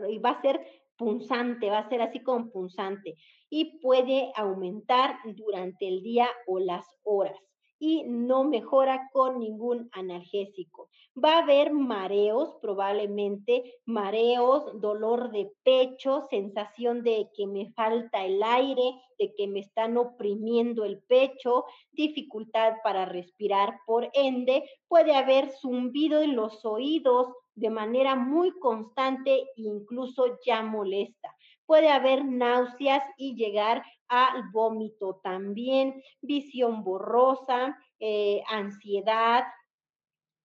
Y 0.09 0.19
va 0.19 0.31
a 0.31 0.43
ser 0.43 0.61
punzante, 0.97 1.71
va 1.71 1.79
a 1.79 1.89
ser 1.89 2.03
así 2.03 2.21
como 2.21 2.51
punzante. 2.51 3.15
Y 3.49 3.79
puede 3.79 4.33
aumentar 4.35 5.19
durante 5.37 5.87
el 5.87 6.03
día 6.03 6.27
o 6.49 6.59
las 6.59 6.85
horas 7.05 7.50
y 7.81 8.05
no 8.05 8.45
mejora 8.45 9.09
con 9.11 9.41
ningún 9.41 9.89
analgésico. 9.93 10.91
Va 11.17 11.39
a 11.39 11.43
haber 11.43 11.73
mareos, 11.73 12.57
probablemente 12.61 13.79
mareos, 13.87 14.79
dolor 14.81 15.33
de 15.33 15.51
pecho, 15.65 16.21
sensación 16.29 17.03
de 17.03 17.31
que 17.35 17.47
me 17.47 17.73
falta 17.73 18.25
el 18.25 18.43
aire, 18.43 19.01
de 19.19 19.35
que 19.35 19.49
me 19.49 19.61
están 19.61 19.97
oprimiendo 19.97 20.85
el 20.85 21.03
pecho, 21.03 21.65
dificultad 21.91 22.75
para 22.85 23.07
respirar, 23.07 23.81
por 23.87 24.11
ende 24.13 24.63
puede 24.87 25.15
haber 25.15 25.51
zumbido 25.51 26.21
en 26.21 26.37
los 26.37 26.65
oídos 26.67 27.29
de 27.55 27.71
manera 27.71 28.15
muy 28.15 28.53
constante 28.59 29.33
e 29.33 29.47
incluso 29.57 30.39
ya 30.45 30.63
molesta 30.63 31.35
puede 31.71 31.89
haber 31.89 32.25
náuseas 32.25 33.05
y 33.17 33.37
llegar 33.37 33.85
al 34.09 34.43
vómito 34.51 35.21
también, 35.23 36.03
visión 36.21 36.83
borrosa, 36.83 37.79
eh, 38.01 38.43
ansiedad. 38.49 39.45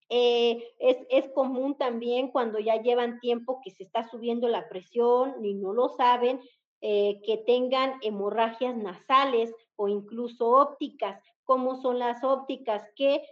Eh, 0.07 0.63
es, 0.77 0.97
es, 1.09 1.27
común 1.29 1.79
también 1.79 2.27
cuando 2.27 2.59
ya 2.59 2.79
llevan 2.79 3.19
tiempo 3.21 3.59
que 3.63 3.71
se 3.71 3.81
está 3.81 4.07
subiendo 4.07 4.47
la 4.47 4.69
presión 4.69 5.43
y 5.43 5.55
no 5.55 5.73
lo 5.73 5.89
saben, 5.89 6.41
eh, 6.81 7.19
que 7.25 7.37
tengan 7.37 7.95
hemorragias 8.03 8.77
nasales 8.77 9.51
o 9.77 9.87
incluso 9.87 10.47
ópticas. 10.47 11.19
como 11.43 11.81
son 11.81 11.97
las 11.97 12.23
ópticas? 12.23 12.83
Que 12.95 13.23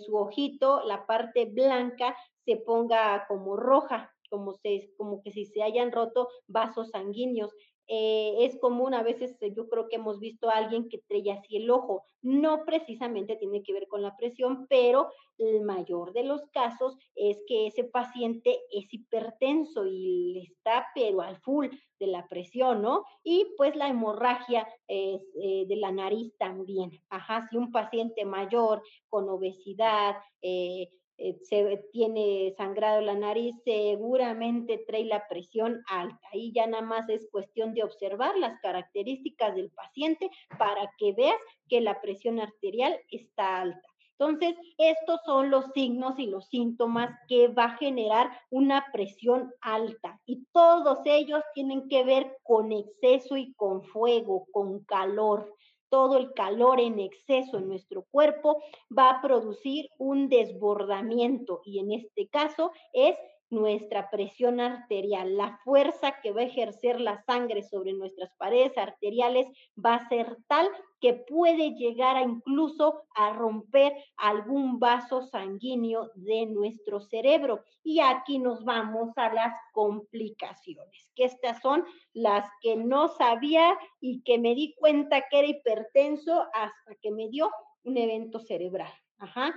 su 0.00 0.16
ojito, 0.16 0.82
la 0.84 1.04
parte 1.04 1.44
blanca, 1.44 2.16
se 2.46 2.56
ponga 2.56 3.26
como 3.28 3.54
roja, 3.58 4.13
como, 4.30 4.54
se, 4.54 4.90
como 4.96 5.22
que 5.22 5.30
si 5.30 5.46
se 5.46 5.62
hayan 5.62 5.92
roto 5.92 6.28
vasos 6.46 6.90
sanguíneos. 6.90 7.52
eh, 7.86 8.46
es 8.46 8.58
común, 8.58 8.94
a 8.94 9.02
veces 9.02 9.36
eh, 9.42 9.52
yo 9.54 9.68
creo 9.68 9.88
que 9.88 9.96
hemos 9.96 10.18
visto 10.18 10.48
a 10.48 10.54
alguien 10.54 10.88
que 10.88 11.02
trae 11.06 11.30
así 11.32 11.56
el 11.56 11.70
ojo. 11.70 12.04
No 12.22 12.64
precisamente 12.64 13.36
tiene 13.36 13.62
que 13.62 13.74
ver 13.74 13.86
con 13.88 14.00
la 14.00 14.16
presión, 14.16 14.66
pero 14.68 15.10
el 15.36 15.62
mayor 15.62 16.12
de 16.14 16.24
los 16.24 16.46
casos 16.50 16.96
es 17.14 17.42
que 17.46 17.66
ese 17.66 17.84
paciente 17.84 18.60
es 18.70 18.92
hipertenso 18.92 19.84
y 19.86 20.48
está 20.50 20.86
pero 20.94 21.20
al 21.20 21.36
full 21.40 21.68
de 21.98 22.06
la 22.06 22.26
presión, 22.28 22.80
¿no? 22.80 23.04
Y 23.22 23.48
pues 23.56 23.76
la 23.76 23.88
hemorragia 23.88 24.66
eh, 24.88 25.20
de 25.66 25.76
la 25.76 25.92
nariz 25.92 26.34
también. 26.38 26.90
Ajá, 27.10 27.46
si 27.50 27.56
un 27.56 27.70
paciente 27.70 28.24
mayor 28.24 28.82
con 29.10 29.28
obesidad, 29.28 30.16
eh, 30.40 30.88
eh, 31.16 31.38
se 31.42 31.84
tiene 31.92 32.54
sangrado 32.56 33.00
la 33.00 33.14
nariz, 33.14 33.54
seguramente 33.64 34.84
trae 34.86 35.04
la 35.04 35.28
presión 35.28 35.82
alta. 35.86 36.28
Ahí 36.32 36.52
ya 36.52 36.66
nada 36.66 36.82
más 36.82 37.08
es 37.08 37.28
cuestión 37.30 37.72
de 37.74 37.84
observar 37.84 38.36
las 38.36 38.60
características 38.60 39.54
del 39.54 39.70
paciente 39.70 40.30
para 40.58 40.90
que 40.98 41.12
veas 41.12 41.38
que 41.68 41.80
la 41.80 42.00
presión 42.00 42.40
arterial 42.40 42.98
está 43.10 43.60
alta. 43.60 43.88
Entonces, 44.18 44.54
estos 44.78 45.20
son 45.24 45.50
los 45.50 45.66
signos 45.74 46.18
y 46.18 46.26
los 46.26 46.48
síntomas 46.48 47.10
que 47.28 47.48
va 47.48 47.64
a 47.64 47.76
generar 47.78 48.30
una 48.50 48.86
presión 48.92 49.52
alta 49.60 50.20
y 50.24 50.44
todos 50.52 51.00
ellos 51.04 51.42
tienen 51.52 51.88
que 51.88 52.04
ver 52.04 52.38
con 52.44 52.70
exceso 52.70 53.36
y 53.36 53.52
con 53.54 53.82
fuego, 53.82 54.46
con 54.52 54.84
calor 54.84 55.52
todo 55.94 56.16
el 56.16 56.32
calor 56.32 56.80
en 56.80 56.98
exceso 56.98 57.56
en 57.56 57.68
nuestro 57.68 58.02
cuerpo 58.02 58.60
va 58.90 59.10
a 59.10 59.22
producir 59.22 59.90
un 59.96 60.28
desbordamiento 60.28 61.62
y 61.64 61.78
en 61.78 61.92
este 61.92 62.26
caso 62.26 62.72
es 62.92 63.16
nuestra 63.50 64.10
presión 64.10 64.60
arterial. 64.60 65.36
La 65.36 65.58
fuerza 65.64 66.20
que 66.22 66.32
va 66.32 66.42
a 66.42 66.44
ejercer 66.44 67.00
la 67.00 67.22
sangre 67.24 67.62
sobre 67.62 67.92
nuestras 67.92 68.30
paredes 68.36 68.76
arteriales 68.76 69.46
va 69.76 69.94
a 69.94 70.08
ser 70.08 70.36
tal 70.48 70.68
que 71.00 71.14
puede 71.14 71.74
llegar 71.74 72.16
a 72.16 72.22
incluso 72.22 73.02
a 73.14 73.32
romper 73.32 73.92
algún 74.16 74.78
vaso 74.78 75.22
sanguíneo 75.22 76.10
de 76.14 76.46
nuestro 76.46 77.00
cerebro. 77.00 77.62
Y 77.82 78.00
aquí 78.00 78.38
nos 78.38 78.64
vamos 78.64 79.10
a 79.16 79.32
las 79.32 79.54
complicaciones, 79.72 81.10
que 81.14 81.24
estas 81.24 81.60
son 81.60 81.84
las 82.12 82.48
que 82.62 82.76
no 82.76 83.08
sabía 83.08 83.78
y 84.00 84.22
que 84.22 84.38
me 84.38 84.54
di 84.54 84.74
cuenta 84.76 85.24
que 85.28 85.38
era 85.40 85.48
hipertenso 85.48 86.46
hasta 86.54 86.94
que 87.02 87.10
me 87.10 87.28
dio 87.28 87.50
un 87.84 87.98
evento 87.98 88.40
cerebral. 88.40 88.92
Ajá. 89.18 89.54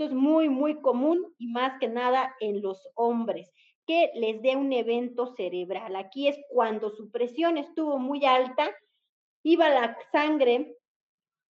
Esto 0.00 0.14
es 0.14 0.18
muy, 0.18 0.48
muy 0.48 0.80
común 0.80 1.34
y 1.36 1.48
más 1.48 1.78
que 1.78 1.86
nada 1.86 2.34
en 2.40 2.62
los 2.62 2.88
hombres, 2.94 3.52
que 3.86 4.10
les 4.14 4.40
dé 4.40 4.56
un 4.56 4.72
evento 4.72 5.26
cerebral. 5.36 5.94
Aquí 5.94 6.26
es 6.26 6.38
cuando 6.48 6.88
su 6.88 7.10
presión 7.10 7.58
estuvo 7.58 7.98
muy 7.98 8.24
alta, 8.24 8.74
iba 9.42 9.68
la 9.68 9.98
sangre 10.10 10.74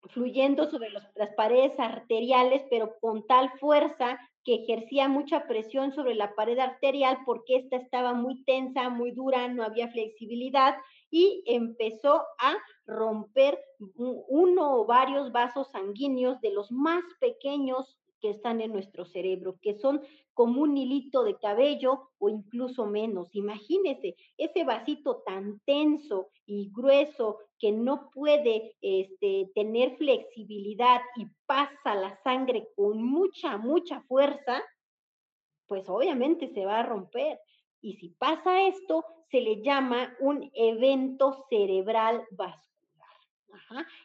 fluyendo 0.09 0.69
sobre 0.69 0.89
las 0.91 1.31
paredes 1.37 1.79
arteriales, 1.79 2.65
pero 2.69 2.97
con 3.01 3.25
tal 3.29 3.53
fuerza 3.61 4.19
que 4.43 4.65
ejercía 4.65 5.07
mucha 5.07 5.47
presión 5.47 5.93
sobre 5.93 6.17
la 6.17 6.35
pared 6.35 6.59
arterial 6.59 7.19
porque 7.25 7.55
esta 7.55 7.77
estaba 7.77 8.15
muy 8.15 8.43
tensa, 8.43 8.89
muy 8.89 9.13
dura, 9.13 9.47
no 9.47 9.63
había 9.63 9.93
flexibilidad 9.93 10.75
y 11.09 11.45
empezó 11.47 12.25
a 12.41 12.57
romper 12.85 13.61
uno 13.97 14.75
o 14.75 14.87
varios 14.87 15.31
vasos 15.31 15.71
sanguíneos 15.71 16.41
de 16.41 16.53
los 16.53 16.73
más 16.73 17.05
pequeños 17.21 18.00
que 18.21 18.31
están 18.31 18.61
en 18.61 18.73
nuestro 18.73 19.05
cerebro, 19.05 19.57
que 19.61 19.79
son 19.79 20.03
como 20.35 20.63
un 20.63 20.77
hilito 20.77 21.25
de 21.25 21.37
cabello 21.39 22.11
o 22.19 22.29
incluso 22.29 22.87
menos. 22.87 23.35
Imagínese 23.35 24.17
ese 24.37 24.65
vasito 24.65 25.23
tan 25.27 25.61
tenso 25.61 26.31
y 26.47 26.71
grueso 26.73 27.39
que 27.59 27.73
no 27.73 28.11
puede 28.11 28.77
este, 28.81 29.51
tener 29.55 29.97
flexibilidad 29.97 31.01
y 31.17 31.27
pasa 31.47 31.95
la 31.95 32.19
sangre 32.23 32.69
con 32.75 33.03
mucha, 33.03 33.59
mucha 33.59 34.01
fuerza, 34.03 34.63
pues 35.67 35.89
obviamente 35.89 36.49
se 36.55 36.65
va 36.65 36.81
a 36.81 36.87
romper. 36.87 37.39
Y 37.81 37.97
si 37.97 38.11
pasa 38.11 38.67
esto, 38.67 39.05
se 39.31 39.41
le 39.41 39.63
llama 39.63 40.15
un 40.21 40.51
evento 40.55 41.47
cerebral 41.49 42.25
vascular. 42.31 42.70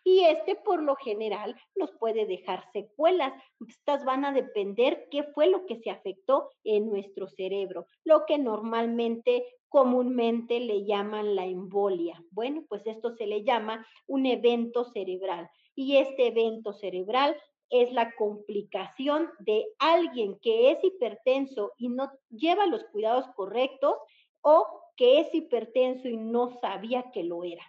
Y 0.04 0.22
este 0.22 0.56
por 0.56 0.82
lo 0.82 0.96
general 0.96 1.56
nos 1.76 1.92
puede 1.94 2.26
dejar 2.26 2.64
secuelas. 2.72 3.34
Estas 3.68 4.06
van 4.06 4.26
a 4.26 4.32
depender 4.32 5.08
qué 5.12 5.24
fue 5.24 5.48
lo 5.48 5.66
que 5.66 5.78
se 5.78 5.90
afectó 5.90 6.50
en 6.64 6.90
nuestro 6.90 7.28
cerebro, 7.28 7.88
lo 8.04 8.26
que 8.26 8.38
normalmente 8.38 9.46
comúnmente 9.70 10.60
le 10.60 10.86
llaman 10.86 11.36
la 11.36 11.46
embolia. 11.46 12.24
Bueno, 12.32 12.64
pues 12.70 12.88
esto 12.88 13.12
se 13.12 13.28
le 13.28 13.44
llama 13.44 13.86
un 14.08 14.26
evento 14.26 14.86
cerebral. 14.86 15.50
Y 15.76 15.98
este 15.98 16.28
evento 16.28 16.72
cerebral 16.72 17.36
es 17.70 17.92
la 17.92 18.16
complicación 18.16 19.30
de 19.40 19.66
alguien 19.80 20.38
que 20.42 20.72
es 20.72 20.84
hipertenso 20.84 21.74
y 21.78 21.90
no 21.90 22.12
lleva 22.30 22.68
los 22.68 22.86
cuidados 22.86 23.26
correctos 23.36 23.96
o 24.42 24.66
que 24.96 25.20
es 25.20 25.34
hipertenso 25.34 26.08
y 26.08 26.18
no 26.18 26.50
sabía 26.62 27.12
que 27.12 27.24
lo 27.24 27.44
era. 27.44 27.64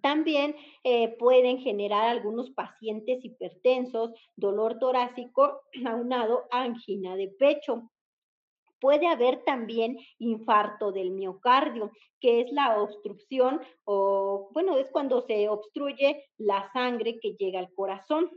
También 0.00 0.54
eh, 0.84 1.16
pueden 1.18 1.58
generar 1.58 2.08
algunos 2.08 2.50
pacientes 2.50 3.24
hipertensos, 3.24 4.10
dolor 4.36 4.78
torácico 4.78 5.62
aunado 5.86 6.46
angina 6.50 7.16
de 7.16 7.28
pecho. 7.28 7.90
Puede 8.80 9.08
haber 9.08 9.42
también 9.44 9.98
infarto 10.18 10.92
del 10.92 11.10
miocardio, 11.10 11.90
que 12.20 12.40
es 12.40 12.52
la 12.52 12.80
obstrucción 12.80 13.60
o, 13.84 14.50
bueno, 14.52 14.76
es 14.78 14.88
cuando 14.90 15.22
se 15.22 15.48
obstruye 15.48 16.24
la 16.36 16.70
sangre 16.72 17.18
que 17.20 17.34
llega 17.34 17.58
al 17.58 17.72
corazón. 17.74 18.30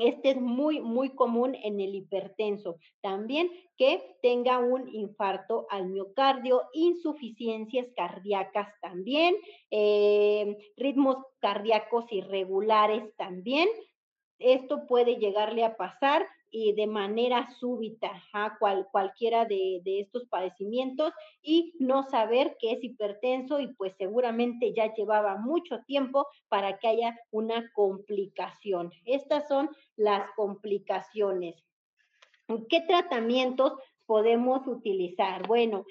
Este 0.00 0.30
es 0.30 0.40
muy, 0.40 0.80
muy 0.80 1.10
común 1.10 1.54
en 1.62 1.80
el 1.80 1.94
hipertenso. 1.94 2.78
También 3.00 3.50
que 3.76 4.16
tenga 4.22 4.58
un 4.58 4.88
infarto 4.88 5.66
al 5.70 5.86
miocardio, 5.86 6.62
insuficiencias 6.72 7.86
cardíacas 7.96 8.68
también, 8.80 9.34
eh, 9.70 10.56
ritmos 10.76 11.16
cardíacos 11.40 12.04
irregulares 12.10 13.14
también. 13.16 13.68
Esto 14.38 14.86
puede 14.86 15.16
llegarle 15.16 15.64
a 15.64 15.76
pasar 15.76 16.26
y 16.50 16.72
de 16.72 16.86
manera 16.86 17.48
súbita 17.58 18.22
a 18.32 18.56
cual, 18.58 18.88
cualquiera 18.90 19.44
de, 19.44 19.80
de, 19.84 20.00
estos 20.00 20.26
padecimientos 20.28 21.12
y 21.42 21.74
no 21.78 22.02
saber 22.04 22.56
que 22.58 22.72
es 22.72 22.82
hipertenso 22.82 23.60
y 23.60 23.68
pues 23.74 23.94
seguramente 23.96 24.72
ya 24.74 24.92
llevaba 24.94 25.36
mucho 25.36 25.80
tiempo 25.86 26.26
para 26.48 26.78
que 26.78 26.88
haya 26.88 27.18
una 27.30 27.70
complicación. 27.72 28.92
Estas 29.04 29.48
son 29.48 29.70
las 29.96 30.30
complicaciones. 30.36 31.56
¿Qué 32.68 32.80
tratamientos 32.80 33.74
podemos 34.06 34.66
utilizar? 34.66 35.46
Bueno, 35.46 35.84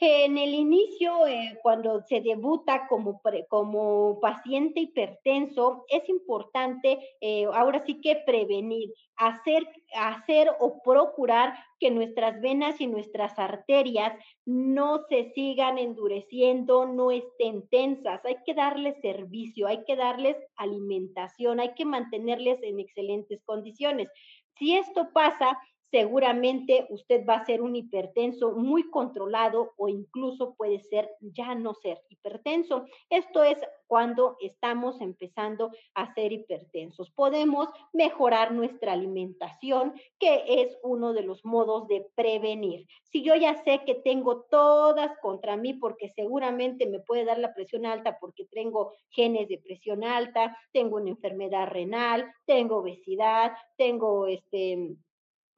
en 0.00 0.38
el 0.38 0.54
inicio, 0.54 1.26
eh, 1.26 1.58
cuando 1.62 2.02
se 2.08 2.20
debuta 2.20 2.86
como, 2.88 3.20
como 3.48 4.18
paciente 4.20 4.80
hipertenso, 4.80 5.84
es 5.88 6.08
importante 6.08 6.98
eh, 7.20 7.44
ahora 7.52 7.84
sí 7.84 8.00
que 8.00 8.16
prevenir, 8.16 8.92
hacer, 9.16 9.68
hacer 9.94 10.50
o 10.58 10.80
procurar 10.82 11.54
que 11.78 11.90
nuestras 11.90 12.40
venas 12.40 12.80
y 12.80 12.86
nuestras 12.86 13.38
arterias 13.38 14.14
no 14.46 15.02
se 15.08 15.32
sigan 15.34 15.76
endureciendo, 15.76 16.86
no 16.86 17.10
estén 17.10 17.68
tensas. 17.68 18.24
Hay 18.24 18.36
que 18.46 18.54
darles 18.54 19.00
servicio, 19.02 19.66
hay 19.66 19.84
que 19.84 19.96
darles 19.96 20.36
alimentación, 20.56 21.60
hay 21.60 21.74
que 21.74 21.84
mantenerles 21.84 22.62
en 22.62 22.80
excelentes 22.80 23.42
condiciones. 23.44 24.08
Si 24.56 24.76
esto 24.76 25.10
pasa, 25.12 25.58
seguramente 25.90 26.86
usted 26.90 27.24
va 27.26 27.34
a 27.34 27.44
ser 27.44 27.62
un 27.62 27.74
hipertenso 27.76 28.52
muy 28.52 28.88
controlado 28.90 29.72
o 29.76 29.88
incluso 29.88 30.54
puede 30.54 30.80
ser 30.80 31.10
ya 31.20 31.54
no 31.54 31.74
ser 31.74 32.00
hipertenso. 32.08 32.84
Esto 33.08 33.42
es 33.42 33.58
cuando 33.86 34.36
estamos 34.40 35.00
empezando 35.00 35.72
a 35.94 36.14
ser 36.14 36.32
hipertensos. 36.32 37.10
Podemos 37.10 37.68
mejorar 37.92 38.52
nuestra 38.52 38.92
alimentación, 38.92 39.94
que 40.18 40.44
es 40.62 40.78
uno 40.84 41.12
de 41.12 41.22
los 41.22 41.44
modos 41.44 41.88
de 41.88 42.06
prevenir. 42.14 42.86
Si 43.02 43.22
yo 43.22 43.34
ya 43.34 43.54
sé 43.64 43.82
que 43.84 43.96
tengo 43.96 44.42
todas 44.42 45.18
contra 45.18 45.56
mí 45.56 45.74
porque 45.74 46.08
seguramente 46.08 46.86
me 46.86 47.00
puede 47.00 47.24
dar 47.24 47.38
la 47.38 47.52
presión 47.52 47.84
alta 47.84 48.18
porque 48.20 48.44
tengo 48.44 48.92
genes 49.08 49.48
de 49.48 49.58
presión 49.58 50.04
alta, 50.04 50.56
tengo 50.72 50.96
una 50.98 51.10
enfermedad 51.10 51.66
renal, 51.66 52.32
tengo 52.46 52.76
obesidad, 52.76 53.52
tengo 53.76 54.28
este 54.28 54.96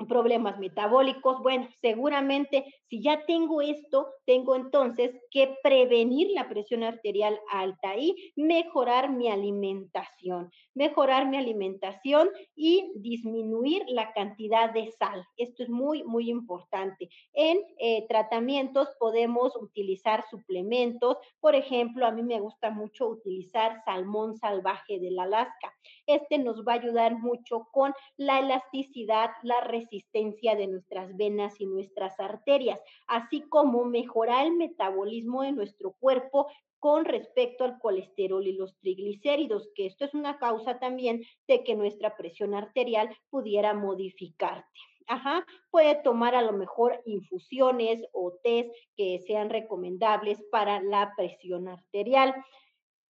problemas 0.07 0.59
metabólicos. 0.59 1.43
Bueno, 1.43 1.69
seguramente 1.81 2.65
si 2.89 3.03
ya 3.03 3.25
tengo 3.27 3.63
esto, 3.63 4.09
tengo 4.27 4.57
entonces 4.57 5.11
que 5.31 5.57
prevenir 5.63 6.29
la 6.33 6.49
presión 6.49 6.83
arterial 6.83 7.39
alta 7.51 7.97
y 7.97 8.33
mejorar 8.37 9.11
mi 9.11 9.29
alimentación, 9.29 10.51
mejorar 10.75 11.29
mi 11.29 11.37
alimentación 11.37 12.31
y 12.55 12.93
disminuir 12.97 13.85
la 13.89 14.13
cantidad 14.13 14.73
de 14.73 14.91
sal. 14.93 15.27
Esto 15.37 15.63
es 15.63 15.69
muy, 15.69 16.03
muy 16.05 16.31
importante. 16.31 17.09
En 17.33 17.59
eh, 17.79 18.07
tratamientos 18.09 18.89
podemos 18.99 19.55
utilizar 19.57 20.25
suplementos. 20.31 21.19
Por 21.41 21.55
ejemplo, 21.55 22.07
a 22.07 22.11
mí 22.11 22.23
me 22.23 22.41
gusta 22.41 22.71
mucho 22.71 23.09
utilizar 23.09 23.83
salmón 23.85 24.37
salvaje 24.37 24.99
del 24.99 25.19
Alaska. 25.19 25.73
Este 26.07 26.39
nos 26.39 26.65
va 26.67 26.73
a 26.73 26.77
ayudar 26.77 27.19
mucho 27.19 27.69
con 27.73 27.95
la 28.17 28.41
elasticidad, 28.41 29.31
la 29.43 29.61
resistencia 29.61 30.55
de 30.55 30.67
nuestras 30.67 31.17
venas 31.17 31.61
y 31.61 31.67
nuestras 31.67 32.19
arterias, 32.19 32.81
así 33.07 33.43
como 33.43 33.85
mejorar 33.85 34.47
el 34.47 34.53
metabolismo 34.53 35.43
de 35.43 35.53
nuestro 35.53 35.93
cuerpo 35.93 36.49
con 36.83 37.05
respecto 37.05 37.63
al 37.63 37.79
colesterol 37.79 38.45
y 38.45 38.55
los 38.55 38.77
triglicéridos, 38.81 39.71
que 39.77 39.87
esto 39.87 40.05
es 40.05 40.15
una 40.15 40.37
causa 40.39 40.81
también 40.81 41.23
de 41.47 41.63
que 41.63 41.77
nuestra 41.77 42.17
presión 42.17 42.55
arterial 42.55 43.09
pudiera 43.31 43.73
modificarte. 43.73 44.81
Ajá, 45.07 45.47
puede 45.71 46.03
tomar 46.03 46.35
a 46.35 46.43
lo 46.43 46.53
mejor 46.53 47.01
infusiones 47.07 48.05
o 48.13 48.33
test 48.43 48.75
que 48.97 49.21
sean 49.21 49.49
recomendables 49.49 50.43
para 50.51 50.83
la 50.83 51.13
presión 51.17 51.69
arterial 51.69 52.35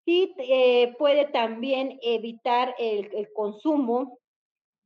y 0.04 0.34
eh, 0.36 0.94
puede 0.98 1.24
también 1.28 1.98
evitar 2.02 2.74
el, 2.78 3.08
el 3.14 3.32
consumo 3.32 4.18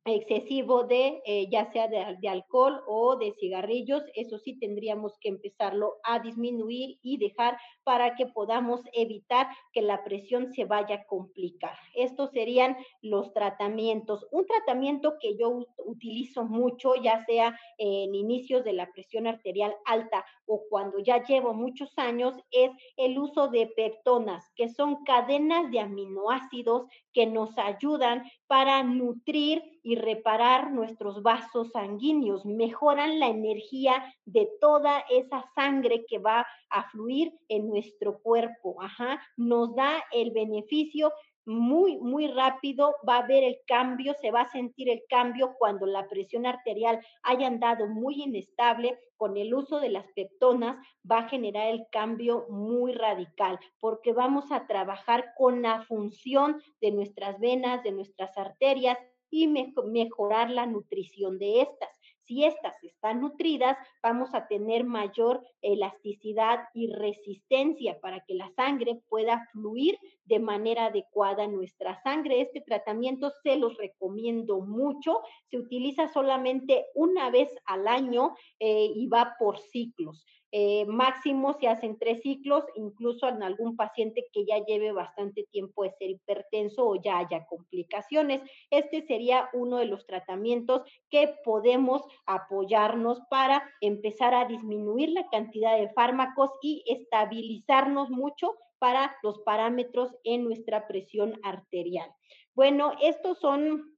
excesivo 0.07 0.85
de 0.85 1.21
eh, 1.27 1.49
ya 1.51 1.71
sea 1.73 1.89
de, 1.89 2.29
alcohol 2.29 2.81
o 2.87 3.17
de 3.17 3.33
cigarrillos, 3.39 4.03
eso 4.15 4.39
sí 4.39 4.59
tendríamos 4.59 5.19
que 5.21 5.29
empezarlo 5.29 5.95
a 6.05 6.21
disminuir 6.21 6.99
y 7.03 7.19
dejar 7.19 7.59
para 7.85 8.15
que 8.15 8.27
podamos 8.27 8.81
evitar 8.93 9.49
que 9.73 9.83
la 9.83 10.05
presión 10.05 10.53
se 10.53 10.65
vaya 10.65 10.97
a 10.97 11.07
complicar. 11.07 11.77
Estos 11.95 12.31
serían 12.31 12.77
los 13.03 13.33
tratamientos. 13.33 14.27
Un 14.31 14.47
tratamiento 14.47 15.15
que 15.21 15.37
yo 15.37 15.67
utilizo 15.85 16.45
mucho, 16.45 16.95
ya 16.97 17.25
sea 17.25 17.59
en 17.79 18.15
inicios 18.15 18.65
de 18.65 18.73
la 18.73 18.91
presión 18.93 19.27
arterial 19.27 19.75
alta 19.85 20.25
o 20.47 20.63
cuando 20.69 20.99
ya 20.99 21.23
llevo 21.23 21.55
muchos 21.55 21.93
años, 21.99 22.35
es 22.51 22.71
el 22.97 23.19
uso 23.19 23.49
de 23.49 23.67
peptonas, 23.67 24.45
que 24.55 24.69
son 24.69 25.05
cadenas 25.05 25.71
de 25.71 25.81
aminoácidos 25.81 26.87
que 27.13 27.27
nos 27.27 27.57
ayudan 27.59 28.25
para 28.47 28.83
nutrir 28.83 29.63
y 29.83 29.96
reparar 29.97 30.73
nuestros 30.73 31.23
vasos 31.23 31.73
sanguíneos, 31.73 32.47
mejoran 32.47 33.19
la 33.19 33.29
energía 33.29 34.15
de 34.25 34.49
toda 34.61 35.05
esa 35.11 35.45
sangre 35.55 36.05
que 36.07 36.19
va 36.19 36.47
a 36.71 36.91
fluir 36.91 37.33
en 37.49 37.69
nuestro 37.69 38.19
cuerpo, 38.19 38.81
ajá, 38.81 39.21
nos 39.37 39.75
da 39.75 40.05
el 40.13 40.31
beneficio 40.31 41.13
muy, 41.47 41.97
muy 41.99 42.27
rápido, 42.27 42.97
va 43.09 43.17
a 43.17 43.23
haber 43.23 43.45
el 43.45 43.59
cambio, 43.67 44.15
se 44.21 44.33
va 44.33 44.43
a 44.43 44.51
sentir 44.51 44.91
el 44.91 45.03
cambio 45.09 45.55
cuando 45.59 45.87
la 45.87 46.09
presión 46.09 46.45
arterial 46.45 47.01
haya 47.23 47.47
andado 47.47 47.87
muy 47.87 48.23
inestable, 48.23 48.99
con 49.17 49.37
el 49.37 49.55
uso 49.55 49.81
de 49.81 49.89
las 49.89 50.07
peptonas 50.09 50.77
va 51.11 51.19
a 51.19 51.29
generar 51.29 51.69
el 51.69 51.87
cambio 51.91 52.47
muy 52.51 52.93
radical, 52.93 53.59
porque 53.79 54.13
vamos 54.13 54.51
a 54.51 54.67
trabajar 54.67 55.33
con 55.37 55.63
la 55.63 55.83
función 55.83 56.61
de 56.81 56.91
nuestras 56.91 57.39
venas, 57.39 57.83
de 57.85 57.93
nuestras 57.93 58.37
arterias 58.37 58.99
y 59.31 59.49
mejorar 59.49 60.51
la 60.51 60.67
nutrición 60.67 61.39
de 61.39 61.63
estas. 61.63 61.91
Si 62.27 62.43
estas 62.45 62.83
están 62.83 63.21
nutridas, 63.21 63.77
vamos 64.03 64.35
a 64.35 64.49
tener 64.49 64.83
mayor 64.83 65.45
elasticidad 65.63 66.65
y 66.75 66.93
resistencia 66.93 68.01
para 68.01 68.21
que 68.27 68.35
la 68.35 68.51
sangre 68.51 69.01
pueda 69.09 69.47
fluir 69.53 69.97
de 70.25 70.41
manera 70.41 70.87
adecuada 70.87 71.47
nuestra 71.47 72.03
sangre. 72.03 72.41
Este 72.41 72.61
tratamiento 72.61 73.31
se 73.45 73.57
los 73.57 73.77
recomiendo 73.77 74.61
mucho. 74.61 75.21
Se 75.45 75.57
utiliza 75.57 76.09
solamente 76.09 76.87
una 76.97 77.31
vez 77.31 77.49
al 77.65 77.87
año 77.87 78.35
eh, 78.59 78.91
y 78.93 79.07
va 79.07 79.37
por 79.39 79.61
ciclos. 79.61 80.27
Eh, 80.53 80.87
máximo 80.87 81.55
se 81.55 81.69
hacen 81.69 81.99
tres 81.99 82.23
ciclos, 82.23 82.65
incluso 82.77 83.29
en 83.29 83.43
algún 83.43 83.77
paciente 83.77 84.27
que 84.33 84.45
ya 84.47 84.65
lleve 84.65 84.93
bastante 84.93 85.45
tiempo 85.51 85.83
de 85.83 85.93
ser 85.93 86.11
hipertenso 86.11 86.87
o 86.87 86.97
ya 87.03 87.19
haya 87.19 87.47
complicaciones. 87.47 88.43
Este 88.71 89.03
sería 89.03 89.51
uno 89.53 89.79
de 89.79 89.87
los 89.87 90.07
tratamientos 90.07 90.83
que 91.11 91.35
podemos 91.45 92.03
apoyarnos 92.27 93.21
para 93.29 93.63
empezar 93.81 94.35
a 94.35 94.47
disminuir 94.47 95.11
la 95.11 95.29
cantidad 95.31 95.77
de 95.77 95.91
fármacos 95.91 96.51
y 96.63 96.85
estabilizarnos 96.87 98.11
mucho 98.11 98.55
para 98.79 99.17
los 99.23 99.41
parámetros 99.41 100.15
en 100.23 100.45
nuestra 100.45 100.87
presión 100.87 101.41
arterial. 101.43 102.11
Bueno, 102.55 102.93
estos 103.03 103.39
son 103.39 103.96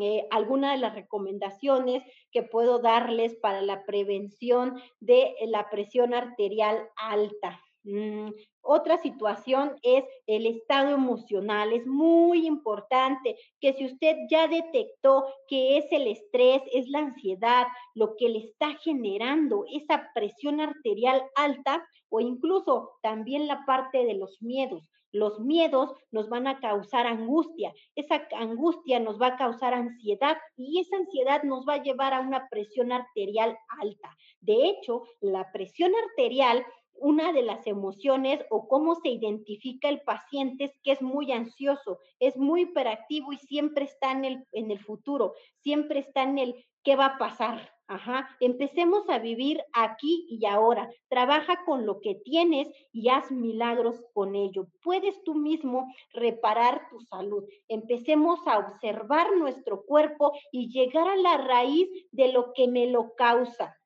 eh, 0.00 0.26
algunas 0.30 0.74
de 0.74 0.80
las 0.80 0.94
recomendaciones 0.94 2.02
que 2.30 2.42
puedo 2.42 2.78
darles 2.78 3.36
para 3.36 3.62
la 3.62 3.84
prevención 3.84 4.80
de 5.00 5.34
la 5.46 5.68
presión 5.70 6.14
arterial 6.14 6.88
alta. 6.96 7.60
Mm, 7.84 8.30
otra 8.60 8.98
situación 8.98 9.76
es 9.82 10.04
el 10.26 10.44
estado 10.46 10.90
emocional. 10.90 11.72
Es 11.72 11.86
muy 11.86 12.46
importante 12.46 13.36
que 13.60 13.72
si 13.72 13.86
usted 13.86 14.16
ya 14.30 14.46
detectó 14.46 15.26
que 15.48 15.78
es 15.78 15.86
el 15.90 16.06
estrés, 16.06 16.62
es 16.72 16.88
la 16.88 16.98
ansiedad, 16.98 17.66
lo 17.94 18.14
que 18.16 18.28
le 18.28 18.40
está 18.40 18.74
generando 18.74 19.64
esa 19.72 20.10
presión 20.14 20.60
arterial 20.60 21.22
alta 21.34 21.86
o 22.10 22.20
incluso 22.20 22.98
también 23.00 23.46
la 23.46 23.64
parte 23.64 24.04
de 24.04 24.14
los 24.14 24.42
miedos. 24.42 24.82
Los 25.12 25.40
miedos 25.40 25.94
nos 26.10 26.28
van 26.28 26.46
a 26.46 26.60
causar 26.60 27.06
angustia, 27.06 27.72
esa 27.94 28.26
angustia 28.36 29.00
nos 29.00 29.20
va 29.20 29.28
a 29.28 29.36
causar 29.36 29.74
ansiedad 29.74 30.36
y 30.56 30.80
esa 30.80 30.96
ansiedad 30.96 31.42
nos 31.42 31.66
va 31.66 31.74
a 31.74 31.82
llevar 31.82 32.14
a 32.14 32.20
una 32.20 32.48
presión 32.48 32.92
arterial 32.92 33.56
alta. 33.80 34.16
De 34.40 34.68
hecho, 34.68 35.02
la 35.20 35.50
presión 35.52 35.92
arterial 36.08 36.64
una 37.00 37.32
de 37.32 37.42
las 37.42 37.66
emociones 37.66 38.44
o 38.50 38.68
cómo 38.68 38.94
se 38.96 39.08
identifica 39.08 39.88
el 39.88 40.00
paciente 40.02 40.64
es 40.64 40.78
que 40.82 40.92
es 40.92 41.02
muy 41.02 41.32
ansioso, 41.32 41.98
es 42.18 42.36
muy 42.36 42.62
hiperactivo 42.62 43.32
y 43.32 43.38
siempre 43.38 43.84
está 43.84 44.12
en 44.12 44.24
el, 44.24 44.44
en 44.52 44.70
el 44.70 44.80
futuro, 44.80 45.34
siempre 45.62 46.00
está 46.00 46.22
en 46.22 46.38
el 46.38 46.66
qué 46.82 46.96
va 46.96 47.06
a 47.06 47.18
pasar, 47.18 47.70
Ajá, 47.90 48.28
empecemos 48.40 49.08
a 49.08 49.18
vivir 49.18 49.62
aquí 49.72 50.26
y 50.28 50.44
ahora. 50.44 50.90
Trabaja 51.08 51.64
con 51.64 51.86
lo 51.86 52.00
que 52.00 52.16
tienes 52.16 52.68
y 52.92 53.08
haz 53.08 53.30
milagros 53.30 54.04
con 54.12 54.34
ello. 54.34 54.66
Puedes 54.82 55.24
tú 55.24 55.34
mismo 55.34 55.90
reparar 56.12 56.90
tu 56.90 57.00
salud. 57.00 57.44
Empecemos 57.66 58.46
a 58.46 58.58
observar 58.58 59.34
nuestro 59.38 59.86
cuerpo 59.86 60.32
y 60.52 60.68
llegar 60.68 61.08
a 61.08 61.16
la 61.16 61.38
raíz 61.38 61.88
de 62.12 62.30
lo 62.30 62.52
que 62.52 62.68
me 62.68 62.88
lo 62.88 63.14
causa. 63.14 63.77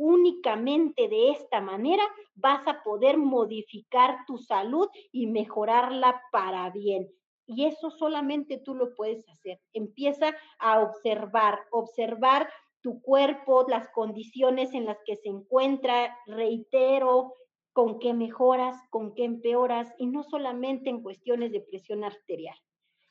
Únicamente 0.00 1.08
de 1.08 1.30
esta 1.32 1.60
manera 1.60 2.04
vas 2.36 2.64
a 2.68 2.84
poder 2.84 3.18
modificar 3.18 4.18
tu 4.28 4.38
salud 4.38 4.88
y 5.10 5.26
mejorarla 5.26 6.22
para 6.30 6.70
bien. 6.70 7.10
Y 7.46 7.64
eso 7.64 7.90
solamente 7.90 8.58
tú 8.58 8.76
lo 8.76 8.94
puedes 8.94 9.28
hacer. 9.28 9.58
Empieza 9.72 10.36
a 10.60 10.82
observar, 10.82 11.58
observar 11.72 12.48
tu 12.80 13.02
cuerpo, 13.02 13.66
las 13.68 13.88
condiciones 13.88 14.72
en 14.72 14.84
las 14.84 14.98
que 15.04 15.16
se 15.16 15.30
encuentra, 15.30 16.16
reitero, 16.26 17.34
con 17.72 17.98
qué 17.98 18.14
mejoras, 18.14 18.76
con 18.90 19.16
qué 19.16 19.24
empeoras, 19.24 19.92
y 19.98 20.06
no 20.06 20.22
solamente 20.22 20.90
en 20.90 21.02
cuestiones 21.02 21.50
de 21.50 21.60
presión 21.62 22.04
arterial. 22.04 22.56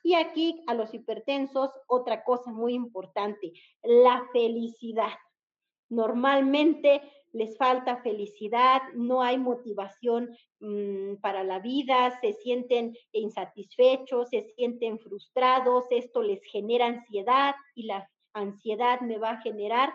Y 0.04 0.14
aquí 0.14 0.64
a 0.68 0.74
los 0.74 0.94
hipertensos, 0.94 1.70
otra 1.88 2.24
cosa 2.24 2.50
muy 2.50 2.76
importante, 2.76 3.52
la 3.84 4.26
felicidad. 4.32 5.12
Normalmente 5.90 7.02
les 7.34 7.58
falta 7.58 7.98
felicidad, 7.98 8.82
no 8.94 9.22
hay 9.22 9.38
motivación 9.38 10.36
mmm, 10.60 11.16
para 11.22 11.44
la 11.44 11.60
vida, 11.60 12.20
se 12.22 12.34
sienten 12.34 12.96
insatisfechos, 13.12 14.30
se 14.30 14.44
sienten 14.56 15.00
frustrados, 15.00 15.86
esto 15.92 16.22
les 16.22 16.42
genera 16.44 16.88
ansiedad 16.88 17.56
y 17.76 17.84
la 17.84 18.10
ansiedad 18.34 19.02
me 19.02 19.18
va 19.18 19.32
a 19.32 19.42
generar 19.42 19.94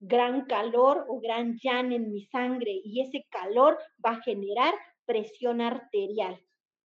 gran 0.00 0.46
calor 0.46 1.04
o 1.08 1.20
gran 1.20 1.58
llan 1.62 1.92
en 1.92 2.10
mi 2.12 2.22
sangre 2.22 2.80
y 2.84 3.00
ese 3.00 3.26
calor 3.30 3.78
va 4.04 4.12
a 4.12 4.22
generar 4.22 4.74
presión 5.04 5.60
arterial 5.60 6.40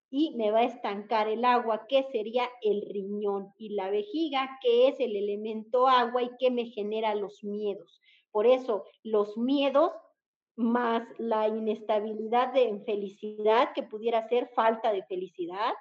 y 0.09 0.35
me 0.35 0.51
va 0.51 0.59
a 0.59 0.65
estancar 0.65 1.27
el 1.27 1.43
agua, 1.43 1.87
que 1.89 2.03
sería 2.11 2.47
el 2.61 2.83
riñón, 2.87 3.51
y 3.57 3.69
la 3.69 3.89
vejiga, 3.89 4.59
que 4.61 4.87
es 4.87 4.99
el 4.99 5.15
elemento 5.15 5.87
agua 5.87 6.21
y 6.21 6.29
que 6.37 6.51
me 6.51 6.67
genera 6.67 7.15
los 7.15 7.43
miedos. 7.43 7.99
Por 8.33 8.47
eso, 8.47 8.83
los 9.03 9.37
miedos 9.37 9.91
más 10.55 11.07
la 11.19 11.47
inestabilidad 11.47 12.51
de 12.51 12.81
felicidad, 12.83 13.73
que 13.73 13.83
pudiera 13.83 14.27
ser 14.27 14.49
falta 14.55 14.91
de 14.91 15.03
felicidad, 15.03 15.73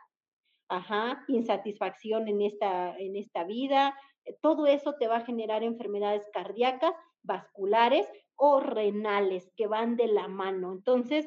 ajá, 0.69 1.25
insatisfacción 1.29 2.29
en 2.29 2.43
esta, 2.43 2.97
en 2.99 3.17
esta 3.17 3.45
vida, 3.45 3.99
todo 4.43 4.67
eso 4.67 4.95
te 4.99 5.09
va 5.09 5.17
a 5.17 5.25
generar 5.25 5.63
enfermedades 5.63 6.29
cardíacas, 6.33 6.93
vasculares 7.23 8.07
o 8.37 8.61
renales 8.61 9.51
que 9.57 9.67
van 9.67 9.97
de 9.97 10.09
la 10.09 10.29
mano. 10.29 10.73
Entonces, 10.73 11.27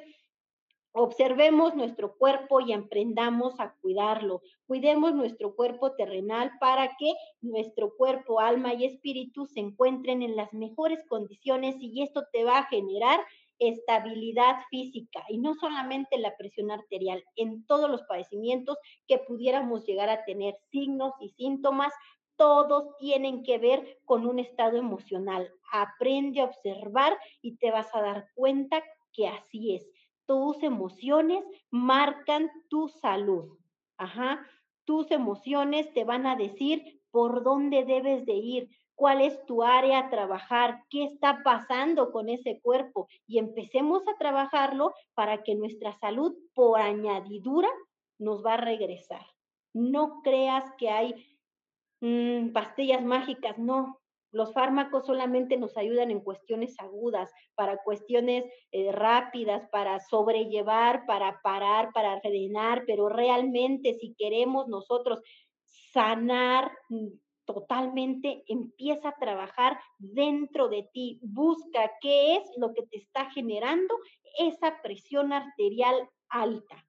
Observemos 0.97 1.75
nuestro 1.75 2.15
cuerpo 2.15 2.61
y 2.61 2.71
emprendamos 2.71 3.59
a 3.59 3.75
cuidarlo. 3.81 4.41
Cuidemos 4.65 5.13
nuestro 5.13 5.53
cuerpo 5.53 5.91
terrenal 5.91 6.53
para 6.61 6.95
que 6.97 7.11
nuestro 7.41 7.97
cuerpo, 7.97 8.39
alma 8.39 8.73
y 8.73 8.85
espíritu 8.85 9.45
se 9.45 9.59
encuentren 9.59 10.21
en 10.21 10.37
las 10.37 10.53
mejores 10.53 11.03
condiciones 11.09 11.75
y 11.81 12.01
esto 12.01 12.23
te 12.31 12.45
va 12.45 12.59
a 12.59 12.67
generar 12.67 13.19
estabilidad 13.59 14.55
física 14.69 15.25
y 15.27 15.37
no 15.37 15.55
solamente 15.55 16.17
la 16.17 16.37
presión 16.37 16.71
arterial, 16.71 17.25
en 17.35 17.65
todos 17.65 17.89
los 17.89 18.03
padecimientos 18.03 18.77
que 19.05 19.17
pudiéramos 19.17 19.85
llegar 19.85 20.07
a 20.07 20.23
tener 20.23 20.55
signos 20.71 21.11
y 21.19 21.27
síntomas, 21.27 21.91
todos 22.37 22.95
tienen 22.99 23.43
que 23.43 23.57
ver 23.57 23.99
con 24.05 24.25
un 24.25 24.39
estado 24.39 24.77
emocional. 24.77 25.51
Aprende 25.73 26.39
a 26.39 26.45
observar 26.45 27.17
y 27.41 27.57
te 27.57 27.69
vas 27.71 27.93
a 27.93 28.01
dar 28.01 28.29
cuenta 28.33 28.81
que 29.11 29.27
así 29.27 29.75
es 29.75 29.94
tus 30.25 30.61
emociones 30.63 31.43
marcan 31.69 32.49
tu 32.69 32.87
salud. 32.87 33.57
Ajá. 33.97 34.45
Tus 34.85 35.09
emociones 35.11 35.91
te 35.93 36.03
van 36.03 36.25
a 36.27 36.35
decir 36.35 37.01
por 37.11 37.43
dónde 37.43 37.85
debes 37.85 38.25
de 38.25 38.33
ir, 38.33 38.69
cuál 38.93 39.21
es 39.21 39.45
tu 39.45 39.63
área 39.63 39.99
a 39.99 40.09
trabajar, 40.09 40.83
qué 40.89 41.05
está 41.05 41.43
pasando 41.43 42.11
con 42.11 42.29
ese 42.29 42.59
cuerpo 42.61 43.07
y 43.27 43.39
empecemos 43.39 44.07
a 44.07 44.17
trabajarlo 44.17 44.93
para 45.13 45.43
que 45.43 45.55
nuestra 45.55 45.97
salud 45.99 46.35
por 46.53 46.79
añadidura 46.79 47.69
nos 48.19 48.45
va 48.45 48.53
a 48.53 48.57
regresar. 48.57 49.25
No 49.73 50.21
creas 50.23 50.63
que 50.77 50.89
hay 50.89 51.13
mm, 52.01 52.51
pastillas 52.51 53.03
mágicas, 53.03 53.57
no, 53.57 53.99
los 54.35 54.51
fármacos 54.51 55.05
solamente 55.05 55.55
nos 55.55 55.77
ayudan 55.77 56.11
en 56.11 56.19
cuestiones 56.19 56.77
agudas, 56.81 57.31
para 57.55 57.81
cuestiones 57.83 58.43
eh, 58.73 58.91
rápidas, 58.91 59.65
para 59.69 60.01
sobrellevar, 60.01 61.05
para 61.05 61.39
parar, 61.41 61.93
para 61.93 62.19
frenar, 62.19 62.83
pero 62.85 63.07
realmente 63.07 63.93
si 63.93 64.13
queremos 64.15 64.67
nosotros 64.67 65.21
sanar 65.63 66.69
mm, 66.89 67.07
totalmente, 67.45 68.43
empieza 68.47 69.09
a 69.09 69.17
trabajar 69.17 69.79
dentro 69.99 70.67
de 70.67 70.83
ti, 70.91 71.17
busca 71.21 71.89
qué 72.01 72.35
es 72.35 72.43
lo 72.57 72.73
que 72.73 72.85
te 72.87 72.97
está 72.97 73.31
generando 73.31 73.95
esa 74.37 74.81
presión 74.81 75.31
arterial 75.31 76.09
alta. 76.27 76.85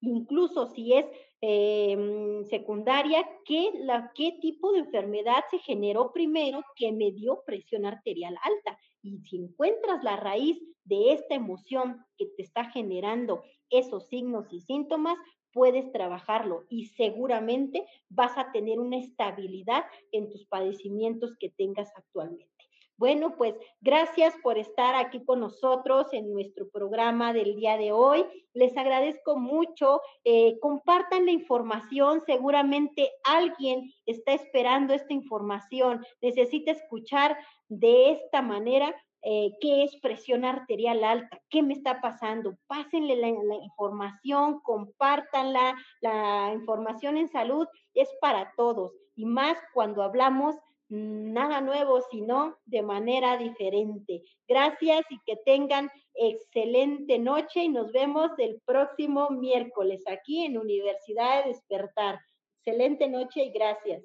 Incluso 0.00 0.64
si 0.68 0.94
es 0.94 1.04
Em, 1.42 2.44
secundaria, 2.46 3.28
¿qué, 3.44 3.70
la, 3.74 4.10
qué 4.14 4.38
tipo 4.40 4.72
de 4.72 4.80
enfermedad 4.80 5.44
se 5.50 5.58
generó 5.58 6.12
primero 6.12 6.62
que 6.74 6.92
me 6.92 7.12
dio 7.12 7.42
presión 7.44 7.84
arterial 7.84 8.36
alta. 8.42 8.78
Y 9.02 9.18
si 9.18 9.36
encuentras 9.36 10.02
la 10.02 10.16
raíz 10.16 10.58
de 10.84 11.12
esta 11.12 11.34
emoción 11.34 12.04
que 12.16 12.26
te 12.36 12.42
está 12.42 12.70
generando 12.70 13.42
esos 13.68 14.08
signos 14.08 14.52
y 14.52 14.60
síntomas, 14.60 15.18
puedes 15.52 15.90
trabajarlo 15.92 16.64
y 16.68 16.86
seguramente 16.86 17.86
vas 18.08 18.36
a 18.36 18.52
tener 18.52 18.78
una 18.78 18.98
estabilidad 18.98 19.84
en 20.12 20.30
tus 20.30 20.46
padecimientos 20.46 21.36
que 21.38 21.50
tengas 21.50 21.90
actualmente. 21.96 22.55
Bueno, 22.98 23.36
pues 23.36 23.54
gracias 23.82 24.34
por 24.42 24.56
estar 24.56 24.94
aquí 24.94 25.22
con 25.22 25.40
nosotros 25.40 26.06
en 26.12 26.32
nuestro 26.32 26.66
programa 26.70 27.34
del 27.34 27.54
día 27.56 27.76
de 27.76 27.92
hoy. 27.92 28.24
Les 28.54 28.74
agradezco 28.74 29.36
mucho. 29.36 30.00
Eh, 30.24 30.58
compartan 30.60 31.26
la 31.26 31.32
información. 31.32 32.22
Seguramente 32.24 33.10
alguien 33.22 33.92
está 34.06 34.32
esperando 34.32 34.94
esta 34.94 35.12
información. 35.12 36.02
Necesita 36.22 36.70
escuchar 36.70 37.36
de 37.68 38.12
esta 38.12 38.40
manera 38.40 38.94
eh, 39.20 39.50
qué 39.60 39.82
es 39.82 39.94
presión 40.00 40.46
arterial 40.46 41.04
alta, 41.04 41.38
qué 41.50 41.62
me 41.62 41.74
está 41.74 42.00
pasando. 42.00 42.56
Pásenle 42.66 43.16
la, 43.16 43.28
información, 43.28 44.60
compártanla. 44.60 45.76
La 46.00 46.52
información 46.54 47.18
en 47.18 47.28
salud 47.28 47.66
es 47.92 48.08
para 48.22 48.54
todos 48.56 48.94
y 49.16 49.26
más 49.26 49.58
cuando 49.74 50.02
hablamos 50.02 50.56
nada 50.88 51.60
nuevo, 51.60 52.00
sino 52.10 52.56
de 52.64 52.82
manera 52.82 53.36
diferente. 53.36 54.22
Gracias 54.46 55.04
y 55.10 55.18
que 55.26 55.36
tengan 55.44 55.90
excelente 56.14 57.18
noche 57.18 57.64
y 57.64 57.68
nos 57.68 57.92
vemos 57.92 58.30
el 58.38 58.60
próximo 58.64 59.30
miércoles 59.30 60.02
aquí 60.06 60.44
en 60.44 60.58
Universidad 60.58 61.44
de 61.44 61.50
Despertar. 61.50 62.20
Excelente 62.58 63.08
noche 63.08 63.44
y 63.44 63.50
gracias. 63.50 64.02